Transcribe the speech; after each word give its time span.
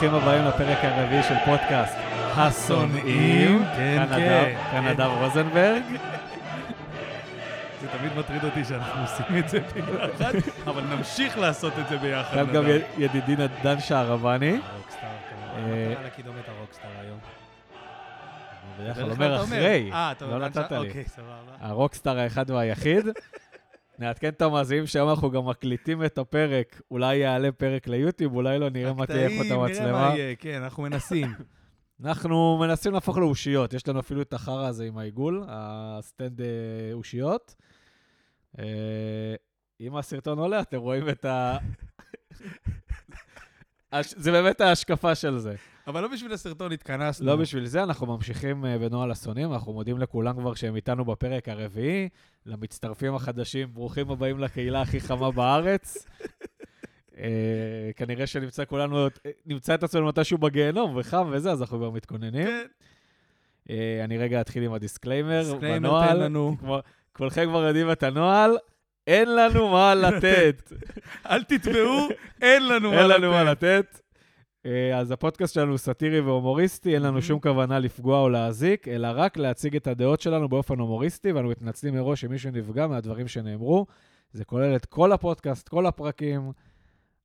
ברוכים 0.00 0.14
הבאים 0.14 0.44
לפרק 0.44 0.78
הרביעי 0.82 1.22
של 1.22 1.34
פודקאסט 1.44 1.96
השונאים. 2.36 3.64
כן, 3.76 4.06
כן. 4.16 4.56
כאן 4.70 4.88
נדב 4.88 5.10
רוזנברג. 5.20 5.82
זה 7.80 7.88
תמיד 7.98 8.12
מטריד 8.18 8.44
אותי 8.44 8.64
שאנחנו 8.64 9.02
עושים 9.02 9.38
את 9.38 9.48
זה 9.48 9.58
ביחד, 9.74 10.32
אבל 10.66 10.82
נמשיך 10.82 11.38
לעשות 11.38 11.72
את 11.78 11.88
זה 11.88 11.96
ביחד. 11.96 12.34
כאן 12.34 12.52
גם 12.52 12.64
ידידי 12.98 13.36
דן 13.62 13.80
שערבני. 13.80 14.48
הרוקסטאר, 14.72 15.08
כמובן. 15.30 15.72
אה, 15.72 15.88
מה 15.88 15.94
קרה 15.94 16.06
לקידומת 16.06 16.48
הרוקסטאר 16.48 16.90
היום? 17.00 17.18
בדרך 18.80 18.96
כלל 18.96 19.10
אומר 19.10 19.44
אחרי, 19.44 19.90
אה, 19.92 20.12
לא 20.20 20.38
נתת 20.38 20.72
לי. 20.72 20.76
אוקיי. 20.76 21.04
הרוקסטאר 21.60 22.18
האחד 22.18 22.50
והיחיד. 22.50 23.06
נעדכן 23.98 24.28
את 24.28 24.42
המאזינים 24.42 24.86
שהיום 24.86 25.10
אנחנו 25.10 25.30
גם 25.30 25.46
מקליטים 25.46 26.04
את 26.04 26.18
הפרק. 26.18 26.80
אולי 26.90 27.16
יעלה 27.16 27.52
פרק 27.52 27.88
ליוטיוב, 27.88 28.34
אולי 28.34 28.58
לא, 28.58 28.70
נראה 28.70 28.92
מה 28.92 29.06
תהיה 29.06 29.28
איפה 29.28 29.34
את 29.34 29.40
הקטעים, 29.40 29.60
נראה 29.60 29.66
המצלמה. 29.66 30.08
מה 30.08 30.16
יהיה, 30.16 30.36
כן, 30.36 30.62
אנחנו 30.62 30.82
מנסים. 30.82 31.34
אנחנו 32.04 32.58
מנסים 32.60 32.92
להפוך 32.92 33.18
לאושיות, 33.18 33.72
יש 33.74 33.88
לנו 33.88 34.00
אפילו 34.00 34.22
את 34.22 34.32
החרא 34.32 34.66
הזה 34.66 34.84
עם 34.84 34.98
העיגול, 34.98 35.44
הסטנד 35.48 36.40
אה, 36.40 36.46
אושיות. 36.92 37.54
אה, 38.58 39.34
אם 39.80 39.96
הסרטון 39.96 40.38
עולה, 40.38 40.60
אתם 40.60 40.78
רואים 40.78 41.08
את 41.08 41.24
ה... 41.24 41.56
זה 44.02 44.32
באמת 44.32 44.60
ההשקפה 44.60 45.14
של 45.14 45.38
זה. 45.38 45.54
אבל 45.86 46.02
לא 46.02 46.08
בשביל 46.08 46.32
הסרטון 46.32 46.72
התכנסנו. 46.72 47.26
לא 47.26 47.36
בשביל 47.36 47.66
זה, 47.66 47.82
אנחנו 47.82 48.06
ממשיכים 48.06 48.64
אה, 48.64 48.78
בנוהל 48.78 49.10
השונאים, 49.10 49.52
אנחנו 49.52 49.72
מודים 49.72 49.98
לכולם 49.98 50.36
כבר 50.40 50.54
שהם 50.54 50.76
איתנו 50.76 51.04
בפרק 51.04 51.48
הרביעי, 51.48 52.08
למצטרפים 52.46 53.14
החדשים, 53.14 53.74
ברוכים 53.74 54.10
הבאים 54.10 54.38
לקהילה 54.38 54.80
הכי 54.82 55.00
חמה 55.00 55.30
בארץ. 55.30 56.06
אה, 57.18 57.26
כנראה 57.96 58.26
שנמצא 58.26 58.64
כולנו, 58.64 59.06
נמצא 59.46 59.74
את 59.74 59.82
עצמנו 59.82 60.06
מתישהו 60.06 60.38
בגיהנום 60.38 60.96
וחם 60.96 61.28
וזה, 61.32 61.52
אז 61.52 61.60
אנחנו 61.62 61.78
כבר 61.78 61.90
מתכוננים. 61.90 62.46
כן, 62.46 62.66
אה, 63.70 64.00
אני 64.04 64.18
רגע 64.18 64.40
אתחיל 64.40 64.62
עם 64.62 64.72
ה 64.72 64.78
disclaimer. 64.78 65.42
disclaimer, 65.42 65.78
בנוהל, 65.88 66.08
תן 66.08 66.20
לנו. 66.20 66.56
כמו- 66.60 66.78
כולכם 67.12 67.44
כבר 67.48 67.64
יודעים 67.64 67.92
את 67.92 68.02
הנוהל, 68.02 68.56
אין 69.06 69.34
לנו 69.36 69.68
מה 69.68 69.94
לתת. 70.04 70.72
אל 71.26 71.42
תתבעו, 71.42 72.08
אין 72.42 72.68
לנו 72.68 72.90
מה 72.92 73.00
אין 73.00 73.10
לנו 73.10 73.30
מה 73.30 73.44
לתת. 73.44 74.00
אה, 74.66 74.98
אז 74.98 75.10
הפודקאסט 75.10 75.54
שלנו 75.54 75.70
הוא 75.70 75.78
סאטירי 75.78 76.20
והומוריסטי, 76.20 76.94
אין 76.94 77.02
לנו. 77.02 77.22
שום 77.22 77.40
כוונה 77.40 77.78
לפגוע 77.78 78.20
או 78.20 78.28
להזיק, 78.28 78.88
אלא 78.88 79.08
רק 79.14 79.36
להציג 79.36 79.76
את 79.76 79.86
הדעות 79.86 80.20
שלנו 80.20 80.48
באופן 80.48 80.78
הומוריסטי, 80.78 81.32
ואנו 81.32 81.48
מתנצלים 81.48 81.94
מראש 81.94 82.24
אם 82.24 82.30
מישהו 82.30 82.50
נפגע 82.50 82.86
מהדברים 82.86 83.28
שנאמרו. 83.28 83.86
זה 84.32 84.44
כולל 84.44 84.76
את 84.76 84.86
כל 84.86 85.12
הפודקאסט, 85.12 85.68
כל 85.68 85.86
הפרקים. 85.86 86.52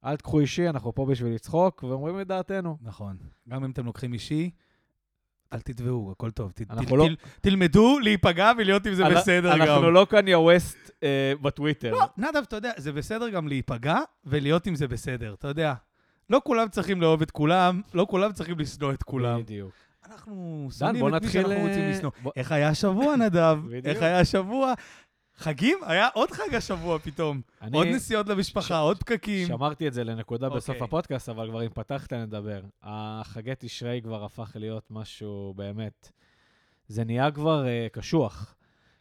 אל 0.06 0.16
תקחו 0.16 0.40
אישי, 0.40 0.70
אנחנו 0.70 0.96
פה 0.96 1.06
בשביל 1.06 1.34
לצחוק, 1.34 1.84
ואומרים 1.84 2.22
את 2.22 2.28
דעתנו. 2.28 2.78
נכון. 2.82 3.18
גם 3.50 3.64
אם 3.64 3.72
אתם 3.72 3.86
לוקחים 3.86 4.14
אישי, 4.14 4.50
אל 5.54 5.60
תתבעו, 5.62 6.12
הכל 6.12 6.32
טוב. 6.32 6.52
ת- 6.52 6.62
אנחנו 6.72 6.96
ת- 6.96 7.00
לא- 7.00 7.08
תל- 7.08 7.16
תלמדו 7.42 8.00
להיפגע 8.00 8.52
ולהיות 8.58 8.86
עם 8.86 8.94
זה 8.94 9.08
אנ- 9.08 9.14
בסדר 9.14 9.54
גם. 9.58 9.62
אנחנו 9.62 9.92
לא 9.92 10.06
קניה 10.10 10.40
ווסט 10.40 10.92
אה, 11.04 11.34
בטוויטר. 11.42 11.92
לא, 11.92 12.02
נדב, 12.18 12.42
אתה 12.48 12.56
יודע, 12.56 12.72
זה 12.78 12.92
בסדר 12.94 13.30
גם 13.30 13.48
להיפגע 13.48 13.98
ולהיות 14.26 14.68
עם 14.68 14.76
זה 14.76 14.88
בסדר, 14.88 15.34
אתה 15.34 15.48
יודע. 15.48 15.74
לא 16.32 16.42
כולם 16.44 16.70
צריכים 16.70 17.02
לאהוב 17.02 17.22
את 17.22 17.32
כולם, 17.32 17.82
לא 17.94 18.08
כולם 18.10 18.32
צריכים 18.34 18.60
לשנוא 18.60 18.94
את 18.94 19.04
כולם. 19.04 19.40
בדיוק. 19.42 19.72
אנחנו 20.06 20.68
שונאים 20.78 21.16
את 21.16 21.22
מי. 21.22 21.30
שאנחנו 21.30 21.54
רוצים 21.56 21.84
אה, 21.84 21.90
לשנוא. 21.90 22.12
איך 22.36 22.52
היה 22.52 22.70
השבוע, 22.70 23.16
נדב? 23.16 23.58
איך 23.86 24.02
היה 24.02 24.20
השבוע? 24.20 24.74
חגים? 25.38 25.78
היה 25.82 26.08
עוד 26.14 26.32
חג 26.32 26.56
השבוע 26.56 27.00
פתאום. 27.00 27.42
אני- 27.62 27.78
עוד 27.78 27.88
נסיעות 27.88 28.28
למשפחה, 28.30 28.68
ש- 28.68 28.72
עוד 28.72 28.98
פקקים. 28.98 29.48
שמרתי 29.48 29.88
את 29.88 29.94
זה 29.94 30.04
לנקודה 30.04 30.50
בסוף 30.50 30.70
אוקיי. 30.70 30.84
הפודקאסט, 30.86 31.30
אבל 31.30 31.50
כבר 31.50 31.64
אם 31.64 31.70
פתחת 31.74 32.14
נדבר. 32.14 32.62
החגי 32.84 33.52
תשרי 33.60 34.02
כבר 34.04 34.24
הפך 34.26 34.52
להיות 34.56 34.84
משהו 34.92 35.54
באמת... 35.56 36.12
זה 36.88 37.04
נהיה 37.04 37.32
כבר 37.32 37.64
uh, 37.64 37.90
קשוח. 37.94 38.56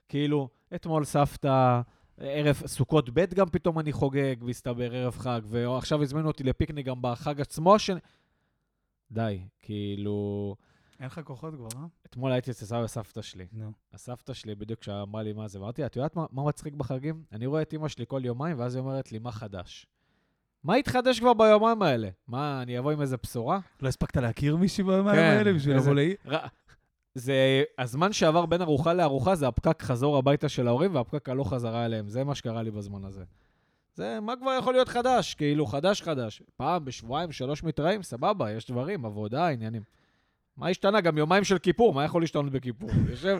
כאילו, 0.08 0.48
אתמול 0.74 1.04
סבתא, 1.04 1.80
ערב 2.20 2.62
סוכות 2.66 3.10
ב' 3.10 3.34
גם 3.34 3.48
פתאום 3.48 3.78
אני 3.78 3.92
חוגג, 3.92 4.36
מסתבר, 4.40 4.94
ערב 4.94 5.18
חג, 5.18 5.40
ועכשיו 5.44 6.02
הזמינו 6.02 6.28
אותי 6.28 6.44
לפיקניק 6.44 6.86
גם 6.86 6.96
בחג 7.00 7.40
עצמו, 7.40 7.78
ש... 7.78 7.90
די, 9.10 9.40
כאילו... 9.62 10.56
אין 11.00 11.06
לך 11.06 11.20
כוחות 11.24 11.54
כבר, 11.54 11.68
אה? 11.76 11.86
אתמול 12.06 12.32
הייתי 12.32 12.50
אצל 12.50 12.66
סבא 12.66 12.78
וסבתא 12.84 13.22
שלי. 13.22 13.46
נו. 13.52 13.72
הסבתא 13.92 14.32
שלי 14.32 14.54
בדיוק 14.54 14.80
כשאמרה 14.80 15.22
לי 15.22 15.32
מה 15.32 15.48
זה, 15.48 15.58
אמרתי, 15.58 15.86
את 15.86 15.96
יודעת 15.96 16.16
מה, 16.16 16.26
מה 16.32 16.44
מצחיק 16.44 16.74
בחגים? 16.74 17.22
אני 17.32 17.46
רואה 17.46 17.62
את 17.62 17.74
אמא 17.74 17.88
שלי 17.88 18.04
כל 18.08 18.20
יומיים, 18.24 18.58
ואז 18.58 18.74
היא 18.74 18.80
אומרת 18.80 19.12
לי, 19.12 19.18
מה 19.18 19.32
חדש? 19.32 19.86
מה 20.64 20.74
התחדש 20.74 21.20
כבר 21.20 21.34
ביומיים 21.34 21.82
האלה? 21.82 22.08
מה, 22.28 22.62
אני 22.62 22.78
אבוא 22.78 22.92
עם 22.92 23.00
איזה 23.00 23.16
בשורה? 23.22 23.58
לא 23.82 23.88
הספקת 23.88 24.16
להכיר 24.16 24.56
מישהי 24.56 24.84
ביומיים 24.84 25.16
כן, 25.16 25.36
האלה 25.38 25.52
בשביל 25.52 25.76
לבוא 25.76 25.94
לעיר? 25.94 26.16
זה, 27.14 27.62
הזמן 27.78 28.12
שעבר 28.12 28.46
בין 28.46 28.62
ארוחה 28.62 28.92
לארוחה 28.94 29.34
זה 29.34 29.48
הפקק 29.48 29.82
חזור 29.82 30.16
הביתה 30.16 30.48
של 30.48 30.68
ההורים 30.68 30.94
והפקק 30.94 31.28
הלוך 31.28 31.54
חזרה 31.54 31.84
אליהם. 31.84 32.08
זה 32.08 32.24
מה 32.24 32.34
שקרה 32.34 32.62
לי 32.62 32.70
בזמן 32.70 33.04
הזה. 33.04 33.22
זה, 33.94 34.18
מה 34.22 34.36
כבר 34.36 34.56
יכול 34.58 34.74
להיות 34.74 34.88
חדש? 34.88 35.34
כאילו, 35.34 35.66
חדש 35.66 36.02
חדש. 36.02 36.42
פעם 36.56 36.84
בשבועיים, 36.84 37.32
שלוש 37.32 37.62
מתראים, 37.64 38.02
סבבה, 38.02 38.50
יש 38.52 38.70
דברים, 38.70 39.04
עבודה, 39.06 39.48
עניינים. 39.48 39.82
מה 40.56 40.68
השתנה? 40.68 41.00
גם 41.00 41.18
יומיים 41.18 41.44
של 41.44 41.58
כיפור, 41.58 41.94
מה 41.94 42.04
יכול 42.04 42.22
להשתנות 42.22 42.52
בכיפור? 42.52 42.90
יושב, 43.10 43.38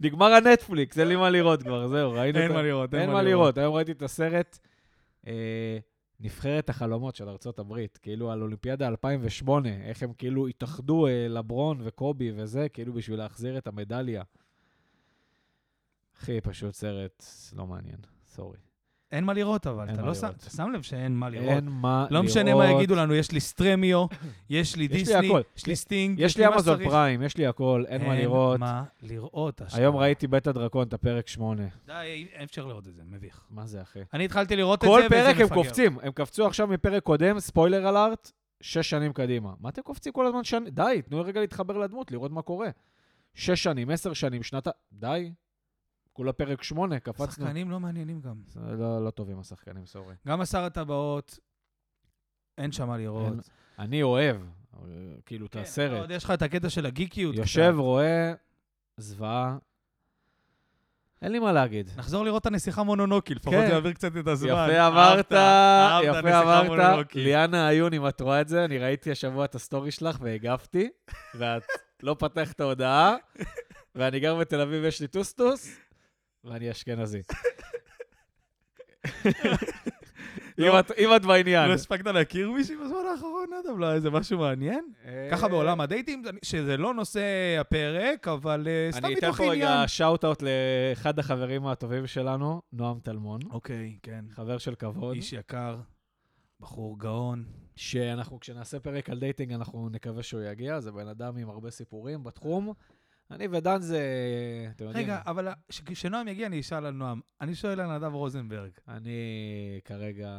נגמר 0.00 0.32
הנטפליקס, 0.32 0.98
אין 0.98 1.08
לי 1.08 1.16
מה 1.16 1.30
לראות 1.30 1.62
כבר, 1.62 1.88
זהו, 1.88 2.12
ראינו 2.12 2.38
אין 2.38 2.46
את 2.46 2.50
ה- 2.50 2.54
מה 2.54 2.62
לראות, 2.62 2.94
אין 2.94 3.10
מה 3.10 3.22
לראות. 3.22 3.58
היום 3.58 3.74
ראיתי 3.74 3.92
את 3.92 4.02
הסרט 4.02 4.58
אה, 5.26 5.78
נבחרת 6.20 6.68
החלומות 6.68 7.16
של 7.16 7.28
ארצות 7.28 7.58
הברית, 7.58 7.98
כאילו 7.98 8.30
על 8.30 8.42
אולימפיאדה 8.42 8.88
2008, 8.88 9.68
איך 9.68 10.02
הם 10.02 10.12
כאילו 10.12 10.46
התאחדו, 10.46 11.06
אה, 11.06 11.28
לברון 11.28 11.80
וקובי 11.84 12.32
וזה, 12.36 12.68
כאילו 12.68 12.92
בשביל 12.92 13.18
להחזיר 13.18 13.58
את 13.58 13.66
המדליה. 13.66 14.22
אחי, 16.16 16.40
פשוט 16.40 16.74
סרט 16.74 17.24
לא 17.56 17.66
מעניין, 17.66 17.98
סורי. 18.26 18.67
אין 19.12 19.24
מה 19.24 19.32
לראות, 19.32 19.66
אבל 19.66 19.90
אתה 19.92 20.02
לא 20.02 20.14
שם. 20.14 20.28
אתה 20.36 20.50
שם 20.50 20.70
לב 20.70 20.82
שאין 20.82 21.16
מה 21.16 21.28
לראות. 21.28 21.48
אין 21.48 21.68
מה 21.68 22.06
לא 22.10 22.14
לראות. 22.14 22.24
משנה 22.24 22.54
מה 22.54 22.70
יגידו 22.70 22.94
לנו, 22.94 23.14
יש 23.14 23.32
לי 23.32 23.40
סטרימיו, 23.40 24.06
יש 24.50 24.76
לי 24.76 24.88
דיסני. 24.88 25.32
יש 25.56 25.66
לי 25.66 25.76
סטינג, 25.76 26.18
יש 26.20 26.36
לי 26.38 26.48
אמזון. 26.48 26.84
פריים, 26.84 27.22
יש 27.22 27.36
לי 27.36 27.46
הכל, 27.46 27.84
אין 27.88 28.06
מה 28.06 28.14
לראות. 28.14 28.52
אין 28.52 28.60
מה 28.60 28.82
לראות. 29.02 29.62
היום 29.72 29.96
ראיתי 29.96 30.26
בית 30.26 30.46
הדרקון, 30.46 30.88
את 30.88 30.92
הפרק 30.92 31.28
8. 31.28 31.62
די, 31.86 31.92
אי 32.38 32.44
אפשר 32.44 32.66
לראות 32.66 32.88
את 32.88 32.94
זה, 32.94 33.02
מביך. 33.10 33.40
מה 33.50 33.66
זה, 33.66 33.82
אחי? 33.82 34.00
אני 34.14 34.24
התחלתי 34.24 34.56
לראות 34.56 34.84
את 34.84 34.88
זה, 34.88 34.94
כל 34.94 35.00
וזה 35.00 35.08
פרק 35.08 35.36
הם 35.36 35.42
מפגר. 35.42 35.54
קופצים, 35.54 35.98
הם 36.02 36.12
קפצו 36.12 36.46
עכשיו 36.46 36.66
מפרק 36.66 37.02
קודם, 37.02 37.40
spoiler 37.40 37.88
alert, 37.88 38.32
שש 38.60 38.90
שנים 38.90 39.12
קדימה. 39.12 39.52
מה 39.60 39.68
אתם 39.68 39.82
קופצים 39.82 40.12
כל 40.12 40.26
הזמן 40.26 40.44
שנים? 40.44 40.68
די, 40.68 41.02
תנו 41.08 41.20
רגע 41.20 41.40
להתחבר 41.40 41.78
לדמות, 41.78 42.10
לראות 42.10 42.30
מה 42.30 42.42
קורה. 42.42 42.68
שש 43.34 43.62
שנים, 43.62 43.90
עשר 43.90 44.12
שנים, 44.12 44.42
שנת. 44.42 44.68
די. 44.92 45.32
כולה 46.18 46.32
פרק 46.32 46.62
שמונה, 46.62 47.00
קפצנו. 47.00 47.26
שחקנים 47.44 47.70
לא 47.70 47.80
מעניינים 47.80 48.20
גם. 48.20 48.34
זה 48.46 48.60
לא, 48.60 49.04
לא 49.04 49.10
טובים 49.10 49.38
השחקנים, 49.40 49.86
sorry. 49.86 50.14
גם 50.26 50.40
השר 50.40 50.64
הטבעות, 50.64 51.38
אין 52.58 52.72
שם 52.72 52.88
מה 52.88 52.96
לראות. 52.98 53.32
אין- 53.32 53.40
אני 53.78 54.02
אוהב, 54.02 54.36
אה, 54.36 54.80
כאילו, 55.26 55.46
את 55.46 55.52
כן, 55.52 55.60
הסרט. 55.60 56.00
עוד 56.00 56.10
יש 56.10 56.24
לך 56.24 56.30
את 56.30 56.42
הקטע 56.42 56.70
של 56.70 56.86
הגיקיות. 56.86 57.34
יושב, 57.34 57.68
קצת. 57.70 57.78
רואה, 57.78 58.32
זוועה. 58.96 59.56
אין 61.22 61.32
לי 61.32 61.38
מה 61.38 61.52
להגיד. 61.52 61.90
נחזור 61.96 62.24
לראות 62.24 62.42
את 62.42 62.46
הנסיכה 62.46 62.82
מונונוקי, 62.82 63.34
לפחות 63.34 63.54
כן. 63.54 63.68
יעביר 63.70 63.92
קצת 63.92 64.16
את 64.16 64.26
הזמן. 64.28 64.48
יפה 64.48 64.86
אמרת, 64.86 65.32
יפה 66.04 66.40
אמרת. 66.62 67.14
ליאנה 67.14 67.68
איון, 67.68 67.92
אם 67.94 68.08
את 68.08 68.20
רואה 68.20 68.40
את 68.40 68.48
זה, 68.48 68.64
אני 68.64 68.78
ראיתי 68.78 69.10
השבוע 69.10 69.44
את 69.44 69.54
הסטורי 69.54 69.90
שלך 69.90 70.18
והגבתי, 70.20 70.88
ואת 71.34 71.62
לא 72.02 72.16
פתחת 72.18 72.60
ההודעה, 72.60 73.16
ואני 73.96 74.20
גר 74.20 74.36
בתל 74.36 74.60
אביב, 74.60 74.84
יש 74.84 75.00
לי 75.00 75.08
טוסטוס, 75.08 75.78
ואני 76.44 76.70
אשכנזי. 76.70 77.22
אם 80.58 80.64
לא. 80.64 80.80
את- 80.80 80.90
אם 80.98 81.08
את 81.16 81.22
בעניין. 81.24 81.68
לא 81.68 81.74
הספקת 81.74 82.06
להכיר 82.06 82.50
מישהי 82.50 82.76
בזמן 82.76 82.96
האחרון, 83.12 83.46
אדם? 83.64 83.78
לא, 83.78 83.92
איזה 83.92 84.10
משהו 84.10 84.38
מעניין? 84.38 84.92
אה, 85.04 85.28
ככה 85.32 85.48
בעולם 85.48 85.80
הדייטים, 85.80 86.22
זה- 86.24 86.30
שזה 86.42 86.76
לא 86.76 86.94
נושא 86.94 87.20
הפרק, 87.60 88.28
אבל 88.28 88.68
אה, 88.68 88.88
סתם 88.92 89.04
אני 89.06 89.14
אתן 89.14 89.26
מתוך 89.26 89.36
פה 89.36 89.44
עניין. 89.52 89.68
רגע 89.68 89.88
shout-out 89.88 90.42
לאחד 90.42 91.18
החברים 91.18 91.66
הטובים 91.66 92.06
שלנו, 92.06 92.62
נועם 92.72 93.00
טלמון, 93.00 93.40
אוקיי, 93.50 93.98
כן. 94.02 94.24
חבר 94.30 94.58
של 94.58 94.74
כבוד, 94.74 95.14
איש 95.16 95.32
יקר, 95.32 95.76
בחור 96.60 96.98
גאון. 96.98 97.44
שאנחנו, 97.76 98.40
כשנעשה 98.40 98.80
פרק 98.80 99.10
על 99.10 99.18
דייטינג, 99.18 99.52
אנחנו 99.52 99.88
נקווה 99.88 100.22
שהוא 100.22 100.42
יגיע, 100.42 100.80
זה 100.80 100.92
בן 100.92 101.08
אדם 101.08 101.36
עם 101.36 101.48
הרבה 101.50 101.70
סיפורים 101.70 102.24
בתחום. 102.24 102.72
אני 103.30 103.48
ודן 103.50 103.80
זה, 103.80 104.00
אתם 104.76 104.84
יודעים, 104.84 105.04
רגע, 105.04 105.20
אבל 105.26 105.48
כשנועם 105.86 106.28
יגיע, 106.28 106.46
אני 106.46 106.60
אשאל 106.60 106.86
על 106.86 106.94
נועם. 106.94 107.20
אני 107.40 107.54
שואל 107.54 107.80
על 107.80 107.96
נדב 107.96 108.14
רוזנברג. 108.14 108.70
אני 108.88 109.20
כרגע... 109.84 110.30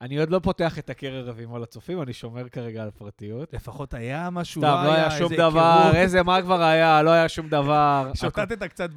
אני 0.00 0.18
עוד 0.18 0.30
לא 0.30 0.38
פותח 0.38 0.78
את 0.78 0.90
הקרר 0.90 1.28
רבימו 1.28 1.58
לצופים, 1.58 2.02
אני 2.02 2.12
שומר 2.12 2.48
כרגע 2.48 2.82
על 2.82 2.90
פרטיות. 2.90 3.52
לפחות 3.52 3.94
היה 3.94 4.30
משהו, 4.30 4.62
סתם, 4.62 4.82
לא 4.84 4.94
היה 4.94 5.10
שום 5.10 5.32
איזה 5.32 5.36
דבר, 5.36 5.78
היכרות. 5.78 5.94
איזה 5.94 6.22
מה 6.22 6.42
כבר 6.42 6.62
היה, 6.62 7.02
לא 7.02 7.10
היה 7.10 7.28
שום 7.28 7.48
דבר. 7.48 8.10
שוטטת 8.20 8.62
קצת 8.62 8.90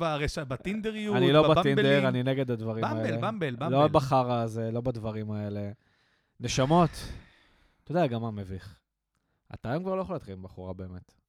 בטינדריות, 0.47 1.15
אני 1.15 1.31
לא. 1.31 1.53
בטינדר, 1.55 2.07
אני 2.07 2.23
נגד 2.23 2.51
הדברים 2.51 2.83
במבל, 2.83 2.99
האלה. 2.99 3.17
במבל, 3.17 3.55
במבל. 3.55 3.71
לא 3.71 3.87
בחרא 3.87 4.41
הזה, 4.41 4.71
לא 4.71 4.81
בדברים 4.81 5.31
האלה. 5.31 5.71
נשמות, 6.39 6.89
אתה 7.83 7.91
יודע 7.91 8.07
גם 8.07 8.21
מה 8.21 8.31
מביך. 8.31 8.75
אתה 9.53 9.71
היום 9.71 9.83
כבר 9.83 9.95
לא 9.95 10.01
יכול 10.01 10.15
להתחיל 10.15 10.33
עם 10.33 10.43
בחורה 10.43 10.73
באמת. 10.73 11.24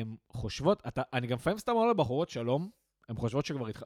הן 0.00 0.16
חושבות, 0.28 0.82
אתה, 0.88 1.02
אני 1.12 1.26
גם 1.26 1.36
לפעמים 1.36 1.58
סתם 1.58 1.72
אומר 1.72 1.86
לבחורות 1.90 2.28
שלום, 2.28 2.70
הן 3.08 3.16
חושבות 3.16 3.44
שכבר 3.46 3.66
התח... 3.68 3.82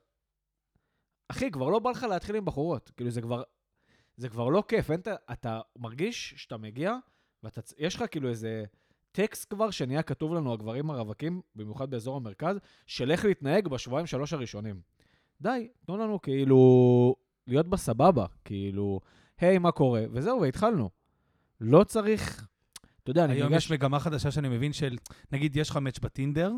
אחי, 1.28 1.50
כבר 1.50 1.68
לא 1.68 1.78
בא 1.78 1.90
לך 1.90 2.02
להתחיל 2.02 2.36
עם 2.36 2.44
בחורות. 2.44 2.90
כאילו, 2.96 3.10
זה 3.10 3.20
כבר, 3.22 3.42
זה 4.16 4.28
כבר 4.28 4.48
לא 4.48 4.62
כיף. 4.68 4.90
אין, 4.90 5.00
את- 5.00 5.08
אתה 5.32 5.60
מרגיש 5.78 6.34
שאתה 6.36 6.56
מגיע, 6.56 6.94
ויש 7.42 7.94
לך 7.96 8.04
כאילו 8.10 8.28
איזה 8.28 8.64
טקסט 9.12 9.50
כבר 9.54 9.70
שנהיה 9.70 10.02
כתוב 10.02 10.34
לנו, 10.34 10.52
הגברים 10.52 10.90
הרווקים, 10.90 11.40
במיוחד 11.56 11.90
באזור 11.90 12.16
המרכז, 12.16 12.56
של 12.86 13.10
איך 13.10 13.24
להתנהג 13.24 13.68
בשבועיים 13.68 14.06
שלוש 14.06 14.32
הראשונים. 14.32 14.80
די, 15.40 15.68
תנו 15.86 15.96
לנו 15.96 16.22
כאילו 16.22 17.14
להיות 17.46 17.66
בסבבה, 17.66 18.26
כאילו, 18.44 19.00
היי, 19.38 19.58
מה 19.58 19.72
קורה? 19.72 20.02
וזהו, 20.12 20.40
והתחלנו. 20.40 20.90
לא 21.60 21.84
צריך, 21.84 22.46
אתה 23.02 23.10
יודע, 23.10 23.24
אני 23.24 23.34
היום. 23.34 23.54
יש 23.54 23.72
מגמה 23.72 24.00
חדשה 24.00 24.30
שאני 24.30 24.48
מבין 24.48 24.72
של, 24.72 24.96
נגיד 25.32 25.56
יש 25.56 25.70
לך 25.70 25.76
מאץ' 25.76 25.98
בטינדר, 25.98 26.52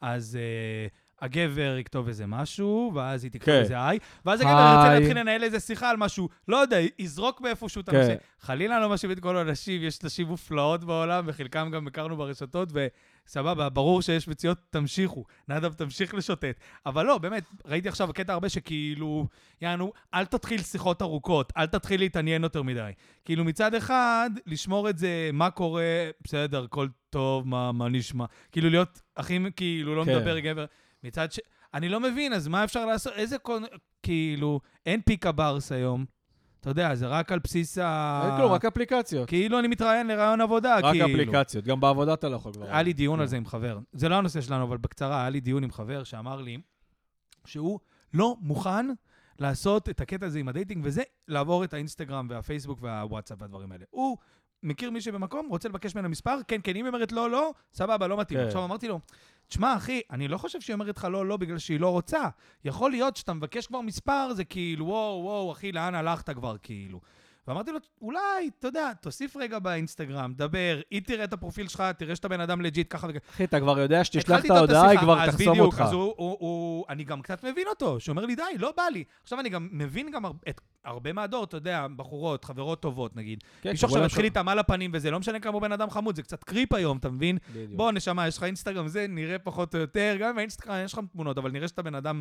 אז 0.00 0.38
uh, 0.38 1.24
הגבר 1.24 1.76
יכתוב 1.80 2.08
איזה 2.08 2.26
משהו, 2.26 2.92
ואז 2.94 3.24
היא 3.24 3.30
תכתוב 3.32 3.46
כן. 3.46 3.60
איזה 3.60 3.86
היי, 3.86 3.98
ואז 4.24 4.40
הגבר 4.40 4.52
ירצה. 4.52 4.98
להתחיל 4.98 5.18
לנהל 5.18 5.44
איזה 5.44 5.60
שיחה 5.60 5.90
על 5.90 5.96
משהו, 5.96 6.28
לא 6.48 6.56
יודע, 6.56 6.76
יזרוק 6.98 7.40
מאיפשהו 7.40 7.80
את 7.80 7.90
כן. 7.90 7.96
הנושא. 7.96 8.14
חלילה 8.40 8.80
לא 8.80 8.88
מאשים 8.88 9.10
את 9.10 9.20
כל 9.20 9.36
הנשים, 9.36 9.82
יש 9.82 10.02
נשים 10.02 10.26
מופלאות 10.26 10.84
בעולם, 10.84 11.24
וחלקם 11.26 11.70
גם 11.72 11.86
הכרנו 11.86 12.16
ברשתות, 12.16 12.72
וסבבה, 13.26 13.68
ברור 13.68 14.02
שיש 14.02 14.28
מציאות, 14.28 14.58
תמשיכו. 14.70 15.24
נדב, 15.48 15.72
תמשיך 15.72 16.14
לשוטט. 16.14 16.60
אבל 16.86 17.06
לא, 17.06 17.18
באמת, 17.18 17.44
ראיתי 17.64 17.88
עכשיו 17.88 18.08
קטע 18.14 18.32
הרבה 18.32 18.48
שכאילו, 18.48 19.26
יענו, 19.60 19.92
אל 20.14 20.24
תתחיל 20.24 20.62
שיחות 20.62 21.02
ארוכות, 21.02 21.52
אל 21.56 21.66
תתחיל 21.66 22.00
להתעניין 22.00 22.42
יותר 22.42 22.62
מדי. 22.62 22.90
כאילו 23.24 23.44
מצד 23.44 23.74
אחד, 23.74 24.30
לשמור 24.46 24.90
את 24.90 24.98
זה, 24.98 25.30
מה 25.32 25.50
קורה, 25.50 26.10
בסדר, 26.24 26.64
הכל 26.64 26.88
טוב, 27.10 27.48
מה, 27.48 27.72
מה 27.72 27.88
נשמע. 27.88 28.24
כאילו 28.52 28.70
להיות 28.70 29.00
הכי, 29.16 29.38
כאילו, 29.56 29.94
לא 29.94 30.04
כן. 30.04 30.16
מדבר 30.16 30.38
גבר. 30.38 30.64
מצד 31.04 31.32
ש... 31.32 31.40
אני 31.74 31.88
לא 31.88 32.00
מבין, 32.00 32.32
אז 32.32 32.48
מה 32.48 32.64
אפשר 32.64 32.86
לעשות? 32.86 33.12
איזה 33.12 33.38
קונ... 33.38 33.62
כאילו, 34.02 34.60
אין 34.86 35.00
פיקה 35.04 35.32
ברס 35.32 35.72
היום. 35.72 36.04
אתה 36.64 36.70
יודע, 36.70 36.94
זה 36.94 37.06
רק 37.06 37.32
על 37.32 37.38
בסיס 37.38 37.78
ה... 37.78 38.22
אין 38.26 38.36
כלום, 38.36 38.52
רק 38.52 38.64
אפליקציות. 38.64 39.28
כאילו 39.28 39.58
אני 39.58 39.68
מתראיין 39.68 40.06
לרעיון 40.06 40.40
עבודה, 40.40 40.78
רק 40.78 40.84
כאילו. 40.84 41.06
אפליקציות, 41.06 41.64
גם 41.64 41.80
בעבודה 41.80 42.14
אתה 42.14 42.28
לא 42.28 42.36
יכול 42.36 42.52
כבר. 42.52 42.64
היה 42.64 42.82
לי 42.82 42.92
דיון 42.92 43.20
על 43.20 43.26
כן. 43.26 43.30
זה 43.30 43.36
עם 43.36 43.46
חבר. 43.46 43.78
זה 43.92 44.08
לא 44.08 44.14
הנושא 44.14 44.40
שלנו, 44.40 44.64
אבל 44.64 44.76
בקצרה, 44.76 45.20
היה 45.20 45.30
לי 45.30 45.40
דיון 45.40 45.64
עם 45.64 45.70
חבר 45.70 46.04
שאמר 46.04 46.40
לי 46.40 46.58
שהוא 47.44 47.78
לא 48.14 48.36
מוכן 48.40 48.86
לעשות 49.38 49.88
את 49.88 50.00
הקטע 50.00 50.26
הזה 50.26 50.38
עם 50.38 50.48
הדייטינג 50.48 50.82
וזה, 50.84 51.02
לעבור 51.28 51.64
את 51.64 51.74
האינסטגרם 51.74 52.26
והפייסבוק 52.30 52.78
והוואטסאפ 52.82 53.38
והדברים 53.40 53.72
האלה. 53.72 53.84
הוא 53.90 54.16
מכיר 54.62 54.90
מישהי 54.90 55.12
במקום, 55.12 55.46
רוצה 55.48 55.68
לבקש 55.68 55.94
ממנה 55.94 56.08
מספר, 56.08 56.38
כן, 56.48 56.60
כן, 56.64 56.76
אם 56.76 56.84
היא 56.84 56.92
אומרת 56.92 57.12
לא, 57.12 57.30
לא, 57.30 57.52
סבבה, 57.74 58.06
לא 58.06 58.16
מתאים. 58.16 58.40
כן. 58.40 58.46
עכשיו 58.46 58.64
אמרתי 58.64 58.88
לו, 58.88 59.00
תשמע, 59.48 59.76
אחי, 59.76 60.00
אני 60.10 60.28
לא 60.28 60.38
חושב 60.38 60.60
שהיא 60.60 60.74
אומרת 60.74 60.96
לך 60.96 61.04
לא, 61.10 61.26
לא 61.26 61.36
בגלל 61.36 61.58
שהיא 61.58 61.80
לא 61.80 61.90
רוצה. 61.90 62.28
יכול 62.64 62.90
להיות 62.90 63.16
שאתה 63.16 63.34
מבקש 63.34 63.66
כבר 63.66 63.80
מספר, 63.80 64.32
זה 64.34 64.44
כאילו, 64.44 64.86
וואו, 64.86 65.20
וואו, 65.22 65.52
אחי, 65.52 65.72
לאן 65.72 65.94
הלכת 65.94 66.30
כבר, 66.30 66.56
כאילו. 66.62 67.00
ואמרתי 67.48 67.72
לו, 67.72 67.78
אולי, 68.02 68.50
אתה 68.58 68.68
יודע, 68.68 68.92
תוסיף 69.00 69.36
רגע 69.36 69.58
באינסטגרם, 69.58 70.32
דבר, 70.36 70.80
היא 70.90 71.02
תראה 71.06 71.24
את 71.24 71.32
הפרופיל 71.32 71.68
שלך, 71.68 71.82
תראה 71.98 72.16
שאתה 72.16 72.28
בן 72.28 72.40
אדם 72.40 72.60
legit, 72.60 72.86
ככה 72.90 73.06
וככה. 73.10 73.32
אחי, 73.32 73.44
אתה 73.44 73.60
כבר 73.60 73.78
יודע 73.78 74.04
שתשלח 74.04 74.44
את 74.44 74.50
ההודעה, 74.50 74.88
היא 74.88 74.98
כבר 75.00 75.22
אז 75.22 75.28
תחסום 75.30 75.52
בדיוק, 75.52 75.66
אותך. 75.66 75.80
אז 75.80 75.92
הוא, 75.92 76.14
הוא, 76.16 76.36
הוא, 76.40 76.84
אני 76.88 77.04
גם 77.04 77.22
קצת 77.22 77.44
מבין 77.44 77.66
אותו, 77.68 78.00
שאומר 78.00 78.26
לי, 78.26 78.34
די, 78.34 78.42
לא 78.58 78.72
בא 78.76 78.82
לי. 78.82 79.04
עכשיו 79.22 79.40
אני 79.40 79.48
גם 79.48 79.68
מבין 79.72 80.10
גם 80.10 80.22
את 80.48 80.60
הרבה 80.84 81.12
מהדור, 81.12 81.44
אתה 81.44 81.56
יודע, 81.56 81.86
בחורות, 81.96 82.44
חברות 82.44 82.80
טובות, 82.82 83.16
נגיד. 83.16 83.44
כן, 83.62 83.70
מישהו 83.70 83.88
עכשיו 83.88 84.10
ש- 84.10 84.18
איתם 84.18 84.48
על 84.48 84.58
הפנים 84.58 84.90
וזה, 84.94 85.10
לא 85.10 85.18
משנה 85.18 85.40
כמה 85.40 85.60
בן 85.60 85.72
אדם 85.72 85.90
חמוד, 85.90 86.16
זה 86.16 86.22
קצת 86.22 86.44
creep 86.44 86.72
היום, 86.72 86.96
אתה 86.98 87.08
מבין? 87.08 87.38
בדיוק. 87.50 87.70
בוא, 87.76 87.92
נשמה, 87.92 88.28
יש 88.28 88.36
לך 88.36 88.42
אינסטגרם, 88.42 88.88
זה 88.88 89.06
נראה 89.08 89.38
פחות 89.38 89.74
או 89.74 89.80
יותר, 89.80 90.16
גם 90.20 90.30
אם 90.30 90.38
האינסטגרם 90.38 90.84
יש 90.84 90.92
לך 90.92 91.00
תמונות, 91.12 91.38
אבל 91.38 91.50
נראה 91.50 91.68
שאתה 91.68 91.82
בן 91.82 91.94
אדם... 91.94 92.20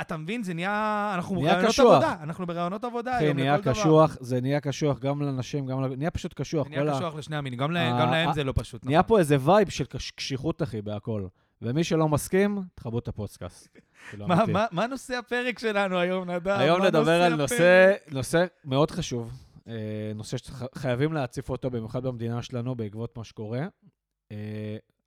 אתה 0.00 0.16
מבין, 0.16 0.42
זה 0.42 0.54
נהיה... 0.54 1.12
אנחנו 1.14 1.34
נהיה 1.34 1.46
בראיונות 1.48 1.72
קשוח. 1.72 1.92
עבודה, 1.92 2.16
אנחנו 2.22 2.46
בראיונות 2.46 2.84
עבודה 2.84 3.16
אחי, 3.16 3.24
היום, 3.24 3.36
נהיה 3.36 3.54
לכל 3.54 3.62
דבר. 3.62 3.72
קשוח, 3.72 4.16
זה 4.20 4.40
נהיה 4.40 4.60
קשוח 4.60 4.98
גם 4.98 5.22
לנשים, 5.22 5.66
גם. 5.66 5.84
נהיה 5.84 6.10
פשוט 6.10 6.34
קשוח. 6.34 6.68
זה 6.68 6.80
נהיה 6.80 6.92
ה- 6.92 6.96
קשוח 6.96 7.14
לשני 7.14 7.36
המינים, 7.36 7.58
גם 7.58 7.70
להם 7.70 7.94
ה- 7.94 8.00
גם 8.00 8.10
להם 8.10 8.28
ה- 8.28 8.32
זה 8.32 8.44
לא 8.44 8.52
פשוט. 8.56 8.84
נהיה 8.84 8.98
נכון. 8.98 9.08
פה 9.08 9.18
איזה 9.18 9.36
vibe 9.40 9.68
של 9.68 9.84
קש- 9.84 10.10
קשיחות, 10.10 10.62
אחי, 10.62 10.82
בהכל. 10.82 11.26
ומי 11.62 11.84
שלא 11.84 12.08
מסכים, 12.08 12.58
תכבו 12.74 12.98
את 12.98 13.08
הפודקאסט. 13.08 13.68
כאילו, 14.10 14.28
מה- 14.28 14.34
אמיתי. 14.36 14.52
מה- 14.52 14.66
מה 14.72 14.86
נושא 14.86 15.14
הפרק 15.16 15.58
שלנו 15.58 15.98
היום, 15.98 16.30
נדב? 16.30 16.48
היום 16.48 16.82
נדבר 16.82 17.22
על? 17.22 17.34
נושא, 17.36 17.92
נושא 18.10 18.44
מאוד 18.64 18.90
חשוב, 18.90 19.32
אה, 19.68 19.72
נושא 20.14 20.36
שחייבים 20.36 21.12
להציף 21.12 21.50
אותו, 21.50 21.70
במיוחד 21.70 22.02
במדינה 22.02 22.42
שלנו, 22.42 22.74
בעקבות 22.74 23.16
מה 23.16 23.24
שקורה. 23.24 23.60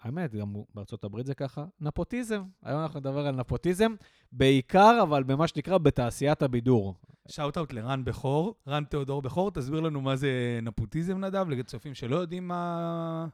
אה, 0.02 0.06
האמת, 0.06 0.36
גם 0.36 0.54
בארצות 0.74 1.04
הברית 1.04 1.26
זה 1.26 1.36
ככה, 1.36 1.66
נפוטיזם. 1.82 2.42
היום 2.64 2.82
אנחנו 2.82 3.00
נדבר 3.00 3.28
על 3.28 3.36
נפוטיזם, 3.36 3.96
בעיקר, 4.32 5.00
אבל 5.04 5.24
במה 5.24 5.48
שנקרא 5.48 5.78
בתעשיית 5.78 6.42
הבידור. 6.42 6.96
שאוט-אוט 7.28 7.74
לרן 7.74 8.06
בכור, 8.06 8.56
רן 8.68 8.84
תיאודור 8.84 9.22
בכור, 9.22 9.52
תסביר 9.52 9.80
לנו 9.80 10.02
מה 10.02 10.16
זה 10.16 10.60
נפוטיזם, 10.62 11.26
נדב, 11.26 11.50
לצופים 11.50 11.94
שלא 11.94 12.16
יודעים 12.16 12.48
מה... 12.48 13.28